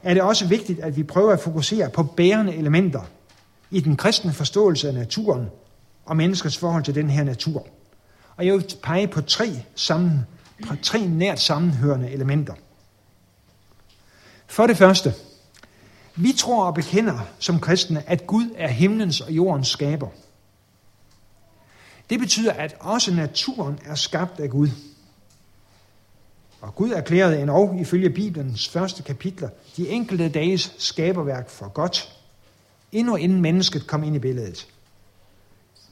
er 0.03 0.13
det 0.13 0.23
også 0.23 0.47
vigtigt, 0.47 0.79
at 0.79 0.97
vi 0.97 1.03
prøver 1.03 1.33
at 1.33 1.39
fokusere 1.39 1.89
på 1.89 2.03
bærende 2.03 2.55
elementer 2.55 3.01
i 3.71 3.79
den 3.79 3.97
kristne 3.97 4.33
forståelse 4.33 4.87
af 4.87 4.93
naturen 4.93 5.49
og 6.05 6.17
menneskets 6.17 6.57
forhold 6.57 6.83
til 6.83 6.95
den 6.95 7.09
her 7.09 7.23
natur. 7.23 7.67
Og 8.37 8.45
jeg 8.45 8.53
vil 8.53 8.75
pege 8.83 9.07
på 9.07 9.21
tre, 9.21 9.63
sammen, 9.75 10.19
på 10.67 10.75
tre 10.81 11.07
nært 11.07 11.39
sammenhørende 11.39 12.09
elementer. 12.09 12.53
For 14.47 14.67
det 14.67 14.77
første, 14.77 15.13
vi 16.15 16.33
tror 16.37 16.65
og 16.65 16.73
bekender 16.73 17.19
som 17.39 17.59
kristne, 17.59 18.09
at 18.09 18.27
Gud 18.27 18.45
er 18.57 18.67
himlens 18.67 19.21
og 19.21 19.31
jordens 19.31 19.67
skaber. 19.67 20.07
Det 22.11 22.19
betyder, 22.19 22.53
at 22.53 22.75
også 22.79 23.13
naturen 23.13 23.79
er 23.85 23.95
skabt 23.95 24.39
af 24.39 24.49
Gud. 24.49 24.69
Og 26.61 26.75
Gud 26.75 26.91
erklærede 26.91 27.41
endnu 27.41 27.79
ifølge 27.79 28.09
Bibelens 28.09 28.69
første 28.69 29.03
kapitler 29.03 29.49
de 29.77 29.89
enkelte 29.89 30.29
dages 30.29 30.75
skaberværk 30.77 31.49
for 31.49 31.67
godt, 31.67 32.17
endnu 32.91 33.15
inden 33.15 33.41
mennesket 33.41 33.87
kom 33.87 34.03
ind 34.03 34.15
i 34.15 34.19
billedet. 34.19 34.67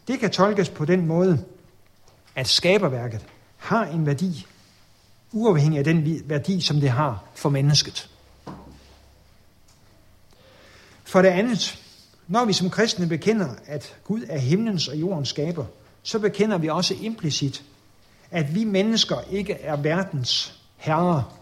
Det 0.07 0.19
kan 0.19 0.31
tolkes 0.31 0.69
på 0.69 0.85
den 0.85 1.05
måde, 1.05 1.45
at 2.35 2.47
skaberværket 2.47 3.25
har 3.57 3.85
en 3.85 4.05
værdi, 4.05 4.47
uafhængig 5.31 5.77
af 5.77 5.83
den 5.83 6.29
værdi, 6.29 6.61
som 6.61 6.79
det 6.79 6.89
har 6.89 7.23
for 7.35 7.49
mennesket. 7.49 8.09
For 11.03 11.21
det 11.21 11.29
andet, 11.29 11.83
når 12.27 12.45
vi 12.45 12.53
som 12.53 12.69
kristne 12.69 13.07
bekender, 13.07 13.49
at 13.65 13.95
Gud 14.03 14.21
er 14.29 14.37
himlens 14.37 14.87
og 14.87 14.95
jordens 14.99 15.29
skaber, 15.29 15.65
så 16.09 16.19
bekender 16.19 16.57
vi 16.57 16.67
også 16.67 16.95
implicit, 17.01 17.63
at 18.31 18.55
vi 18.55 18.63
mennesker 18.63 19.15
ikke 19.31 19.53
er 19.53 19.75
verdens 19.75 20.59
herrer 20.77 21.37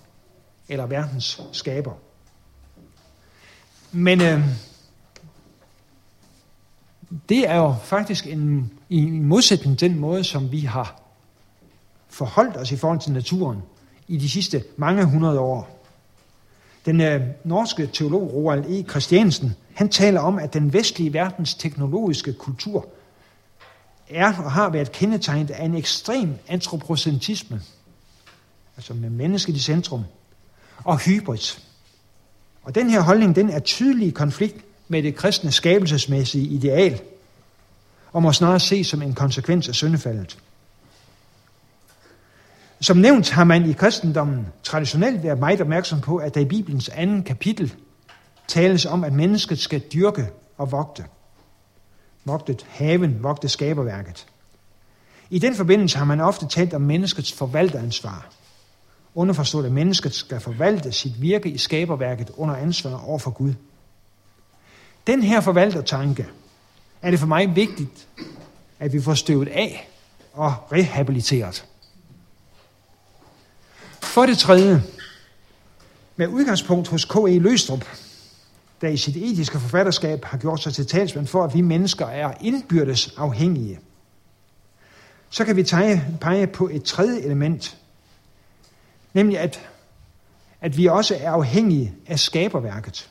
eller 0.69 0.85
verdens 0.85 1.41
skaber. 1.51 1.93
Men 3.91 4.21
øh, 4.21 4.41
det 7.29 7.49
er 7.49 7.55
jo 7.55 7.75
faktisk 7.83 8.27
en, 8.27 8.71
en 8.89 9.23
modsætning 9.23 9.79
til 9.79 9.89
den 9.89 9.99
måde, 9.99 10.23
som 10.23 10.51
vi 10.51 10.59
har 10.59 11.01
forholdt 12.09 12.57
os 12.57 12.71
i 12.71 12.77
forhold 12.77 12.99
til 12.99 13.11
naturen 13.11 13.61
i 14.07 14.17
de 14.17 14.29
sidste 14.29 14.63
mange 14.77 15.05
hundrede 15.05 15.39
år. 15.39 15.85
Den 16.85 17.01
øh, 17.01 17.21
norske 17.43 17.89
teolog 17.93 18.33
Roald 18.33 18.65
E. 18.65 18.89
Christiansen, 18.89 19.55
han 19.73 19.89
taler 19.89 20.19
om, 20.19 20.39
at 20.39 20.53
den 20.53 20.73
vestlige 20.73 21.13
verdens 21.13 21.55
teknologiske 21.55 22.33
kultur 22.33 22.87
er 24.09 24.27
og 24.43 24.51
har 24.51 24.69
været 24.69 24.91
kendetegnet 24.91 25.51
af 25.51 25.65
en 25.65 25.75
ekstrem 25.75 26.35
antropocentrisme, 26.47 27.61
altså 28.77 28.93
med 28.93 29.09
mennesket 29.09 29.55
i 29.55 29.59
centrum, 29.59 30.03
og 30.83 30.97
hybrid. 30.97 31.59
Og 32.63 32.75
den 32.75 32.89
her 32.89 33.01
holdning, 33.01 33.35
den 33.35 33.49
er 33.49 33.59
tydelig 33.59 34.07
i 34.07 34.11
konflikt 34.11 34.65
med 34.87 35.03
det 35.03 35.15
kristne 35.15 35.51
skabelsesmæssige 35.51 36.47
ideal, 36.47 37.01
og 38.13 38.21
må 38.21 38.33
snarere 38.33 38.59
ses 38.59 38.87
som 38.87 39.01
en 39.01 39.13
konsekvens 39.13 39.69
af 39.69 39.75
syndefaldet. 39.75 40.37
Som 42.81 42.97
nævnt 42.97 43.29
har 43.29 43.43
man 43.43 43.69
i 43.69 43.73
kristendommen 43.73 44.47
traditionelt 44.63 45.23
været 45.23 45.39
meget 45.39 45.61
opmærksom 45.61 46.01
på, 46.01 46.17
at 46.17 46.35
der 46.35 46.41
i 46.41 46.45
Bibelens 46.45 46.89
anden 46.89 47.23
kapitel 47.23 47.73
tales 48.47 48.85
om, 48.85 49.03
at 49.03 49.13
mennesket 49.13 49.59
skal 49.59 49.79
dyrke 49.79 50.29
og 50.57 50.71
vogte. 50.71 51.05
Vogtet 52.27 52.65
haven, 52.69 53.23
vogte 53.23 53.49
skaberværket. 53.49 54.27
I 55.29 55.39
den 55.39 55.55
forbindelse 55.55 55.97
har 55.97 56.05
man 56.05 56.21
ofte 56.21 56.47
talt 56.47 56.73
om 56.73 56.81
menneskets 56.81 57.33
forvalteransvar. 57.33 58.29
Underforstået, 59.15 59.65
at 59.65 59.71
mennesket 59.71 60.13
skal 60.13 60.39
forvalte 60.39 60.91
sit 60.91 61.21
virke 61.21 61.49
i 61.49 61.57
skaberværket 61.57 62.31
under 62.37 62.55
ansvar 62.55 63.05
over 63.05 63.19
for 63.19 63.31
Gud. 63.31 63.53
Den 65.07 65.23
her 65.23 65.41
forvaltertanke 65.41 66.27
er 67.01 67.11
det 67.11 67.19
for 67.19 67.27
mig 67.27 67.55
vigtigt, 67.55 68.07
at 68.79 68.93
vi 68.93 69.01
får 69.01 69.13
støvet 69.13 69.47
af 69.47 69.89
og 70.33 70.53
rehabiliteret. 70.71 71.65
For 73.99 74.25
det 74.25 74.37
tredje, 74.37 74.83
med 76.15 76.27
udgangspunkt 76.27 76.87
hos 76.87 77.05
K.E. 77.05 77.39
Løstrup, 77.39 77.85
der 78.81 78.87
i 78.87 78.97
sit 78.97 79.17
etiske 79.17 79.59
forfatterskab 79.59 80.25
har 80.25 80.37
gjort 80.37 80.63
sig 80.63 80.73
til 80.73 80.87
talsmand 80.87 81.27
for, 81.27 81.43
at 81.43 81.53
vi 81.53 81.61
mennesker 81.61 82.05
er 82.05 82.33
indbyrdes 82.41 83.13
afhængige, 83.17 83.79
så 85.29 85.45
kan 85.45 85.55
vi 85.55 85.63
tage, 85.63 86.03
pege 86.21 86.47
på 86.47 86.69
et 86.71 86.83
tredje 86.83 87.21
element, 87.21 87.77
nemlig 89.13 89.39
at, 89.39 89.69
at 90.61 90.77
vi 90.77 90.85
også 90.85 91.15
er 91.19 91.31
afhængige 91.31 91.93
af 92.07 92.19
skaberværket. 92.19 93.09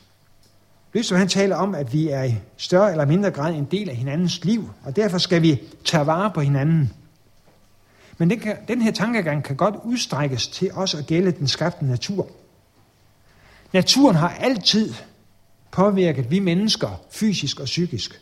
Løstrup 0.93 1.17
han 1.17 1.27
taler 1.27 1.55
om, 1.55 1.75
at 1.75 1.93
vi 1.93 2.09
er 2.09 2.23
i 2.23 2.35
større 2.57 2.91
eller 2.91 3.05
mindre 3.05 3.31
grad 3.31 3.53
en 3.53 3.65
del 3.65 3.89
af 3.89 3.95
hinandens 3.95 4.45
liv, 4.45 4.69
og 4.83 4.95
derfor 4.95 5.17
skal 5.17 5.41
vi 5.41 5.61
tage 5.85 6.07
vare 6.07 6.31
på 6.31 6.41
hinanden. 6.41 6.93
Men 8.17 8.29
den, 8.29 8.39
kan, 8.39 8.57
den 8.67 8.81
her 8.81 8.91
tankegang 8.91 9.43
kan 9.43 9.55
godt 9.55 9.75
udstrækkes 9.83 10.47
til 10.47 10.71
også 10.73 10.97
at 10.97 11.07
gælde 11.07 11.31
den 11.31 11.47
skabte 11.47 11.85
natur. 11.85 12.27
Naturen 13.73 14.15
har 14.15 14.29
altid 14.29 14.93
påvirket 15.71 16.31
vi 16.31 16.39
mennesker 16.39 17.01
fysisk 17.11 17.59
og 17.59 17.65
psykisk. 17.65 18.21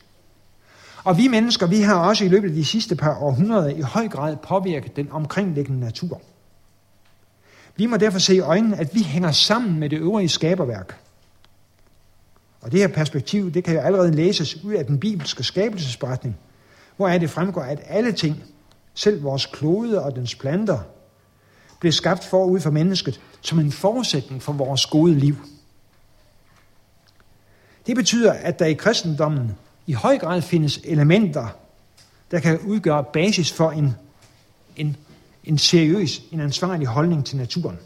Og 1.04 1.18
vi 1.18 1.28
mennesker, 1.28 1.68
vi 1.68 1.82
har 1.82 1.96
også 1.96 2.26
i 2.26 2.28
løbet 2.28 2.50
af 2.50 2.56
de 2.56 2.66
sidste 2.66 2.96
par 2.96 3.18
århundreder 3.18 3.70
i 3.70 3.82
høj 3.82 4.08
grad 4.08 4.38
påvirket 4.38 4.96
den 4.96 5.12
omkringliggende 5.12 5.80
natur. 5.80 6.22
Vi 7.76 7.86
må 7.86 7.98
derfor 7.98 8.20
se 8.20 8.36
i 8.36 8.40
øjnene, 8.40 8.78
at 8.78 8.96
vi 8.96 9.02
hænger 9.02 9.32
sammen 9.32 9.80
med 9.80 9.90
det 9.90 10.00
øvrige 10.00 10.30
skaberværk. 10.30 11.00
Og 12.62 12.72
det 12.72 12.80
her 12.80 12.88
perspektiv, 12.88 13.52
det 13.52 13.64
kan 13.64 13.74
jo 13.74 13.80
allerede 13.80 14.12
læses 14.12 14.64
ud 14.64 14.74
af 14.74 14.86
den 14.86 15.00
bibelske 15.00 15.44
skabelsesberetning, 15.44 16.38
hvor 16.98 17.08
det 17.08 17.30
fremgår, 17.30 17.62
at 17.62 17.80
alle 17.86 18.12
ting, 18.12 18.44
selv 18.94 19.24
vores 19.24 19.46
klode 19.46 20.04
og 20.04 20.16
dens 20.16 20.36
planter, 20.36 20.80
blev 21.80 21.92
skabt 21.92 22.24
forud 22.24 22.60
for 22.60 22.72
mennesket 22.72 23.22
som 23.42 23.60
en 23.60 23.72
forudsætning 23.72 24.44
for 24.44 24.54
vores 24.54 24.86
gode 24.86 25.14
liv. 25.14 25.36
Det 27.88 27.96
betyder, 27.96 28.34
at 28.34 28.60
der 28.60 28.66
i 28.66 28.74
kristendommen 28.74 29.56
i 29.88 29.94
høj 29.94 30.18
grad 30.18 30.42
findes 30.42 30.80
elementer, 30.84 31.48
der 32.32 32.40
kan 32.40 32.60
udgøre 32.60 33.04
basis 33.14 33.52
for 33.52 33.72
en, 33.72 33.96
en, 34.76 34.98
en 35.44 35.58
seriøs, 35.58 36.22
en 36.32 36.40
ansvarlig 36.40 36.88
holdning 36.88 37.26
til 37.26 37.38
naturen. 37.38 37.78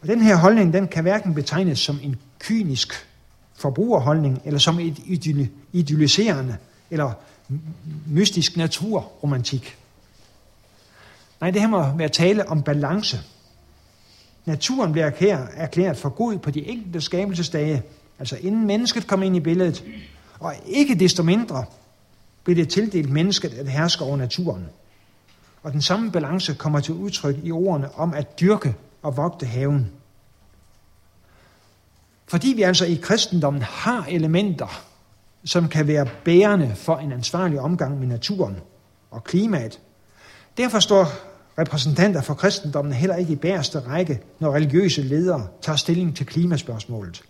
Og 0.00 0.08
den 0.08 0.22
her 0.22 0.36
holdning, 0.36 0.72
den 0.72 0.88
kan 0.88 1.02
hverken 1.02 1.34
betegnes 1.34 1.78
som 1.78 1.98
en 2.02 2.16
kynisk 2.38 3.06
forbrugerholdning, 3.54 4.42
eller 4.44 4.60
som 4.60 4.78
et 4.78 4.98
idealiserende 5.72 6.56
eller 6.90 7.12
mystisk 8.06 8.56
naturromantik. 8.56 9.76
Nej, 11.40 11.50
det 11.50 11.60
her 11.60 11.68
må 11.68 11.96
være 11.96 12.08
tale 12.08 12.48
om 12.48 12.62
balance. 12.62 13.20
Naturen 14.44 14.92
bliver 14.92 15.10
erklæret 15.54 15.96
for 15.96 16.08
god 16.08 16.38
på 16.38 16.50
de 16.50 16.66
enkelte 16.66 17.00
skabelsesdage, 17.00 17.82
altså 18.18 18.36
inden 18.36 18.66
mennesket 18.66 19.06
kom 19.06 19.22
ind 19.22 19.36
i 19.36 19.40
billedet, 19.40 19.84
og 20.40 20.54
ikke 20.66 20.94
desto 20.94 21.22
mindre 21.22 21.64
blev 22.44 22.56
det 22.56 22.68
tildelt 22.68 23.10
mennesket 23.10 23.54
at 23.54 23.68
herske 23.68 24.04
over 24.04 24.16
naturen. 24.16 24.68
Og 25.62 25.72
den 25.72 25.82
samme 25.82 26.12
balance 26.12 26.54
kommer 26.54 26.80
til 26.80 26.94
udtryk 26.94 27.36
i 27.42 27.50
ordene 27.50 27.94
om 27.94 28.14
at 28.14 28.40
dyrke 28.40 28.74
og 29.02 29.16
vogte 29.16 29.46
haven. 29.46 29.90
Fordi 32.26 32.48
vi 32.48 32.62
altså 32.62 32.84
i 32.84 32.98
kristendommen 33.02 33.62
har 33.62 34.06
elementer, 34.08 34.82
som 35.44 35.68
kan 35.68 35.86
være 35.86 36.08
bærende 36.24 36.74
for 36.76 36.96
en 36.96 37.12
ansvarlig 37.12 37.60
omgang 37.60 37.98
med 37.98 38.06
naturen 38.06 38.56
og 39.10 39.24
klimaet. 39.24 39.80
Derfor 40.56 40.78
står 40.78 41.08
repræsentanter 41.58 42.20
for 42.22 42.34
kristendommen 42.34 42.92
heller 42.92 43.16
ikke 43.16 43.32
i 43.32 43.36
bæreste 43.36 43.80
række, 43.80 44.20
når 44.38 44.54
religiøse 44.54 45.02
ledere 45.02 45.48
tager 45.62 45.76
stilling 45.76 46.16
til 46.16 46.26
klimaspørgsmålet. 46.26 47.22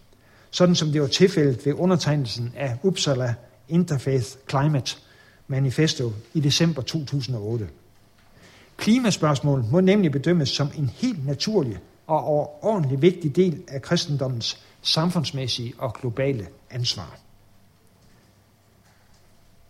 Sådan 0.51 0.75
som 0.75 0.93
det 0.93 1.01
var 1.01 1.07
tilfældet 1.07 1.67
ved 1.67 1.75
undertegnelsen 1.75 2.53
af 2.57 2.77
Uppsala 2.83 3.35
Interfaith 3.69 4.27
Climate 4.51 4.97
Manifesto 5.49 6.13
i 6.35 6.41
december 6.41 6.83
2008. 6.83 7.69
Klimaspørgsmål 8.77 9.65
må 9.65 9.81
nemlig 9.81 10.13
bedømmes 10.13 10.49
som 10.49 10.71
en 10.77 10.91
helt 10.95 11.27
naturlig 11.27 11.79
og 12.07 12.25
overordentlig 12.25 13.03
vigtig 13.03 13.37
del 13.37 13.63
af 13.69 13.83
kristendommens 13.83 14.59
samfundsmæssige 14.83 15.75
og 15.79 15.95
globale 15.95 16.47
ansvar. 16.71 17.19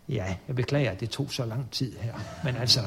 Ja, 0.08 0.36
jeg 0.48 0.56
beklager, 0.56 0.90
at 0.90 1.00
det 1.00 1.10
tog 1.10 1.32
så 1.32 1.44
lang 1.44 1.70
tid 1.70 1.92
her. 1.98 2.14
Men 2.44 2.56
altså, 2.56 2.80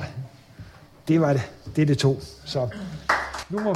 det 1.07 1.21
var 1.21 1.33
det, 1.33 1.51
det, 1.75 1.87
det 1.87 1.97
tog. 1.97 2.21
Så 2.45 2.69
nu 3.49 3.59
må... 3.59 3.75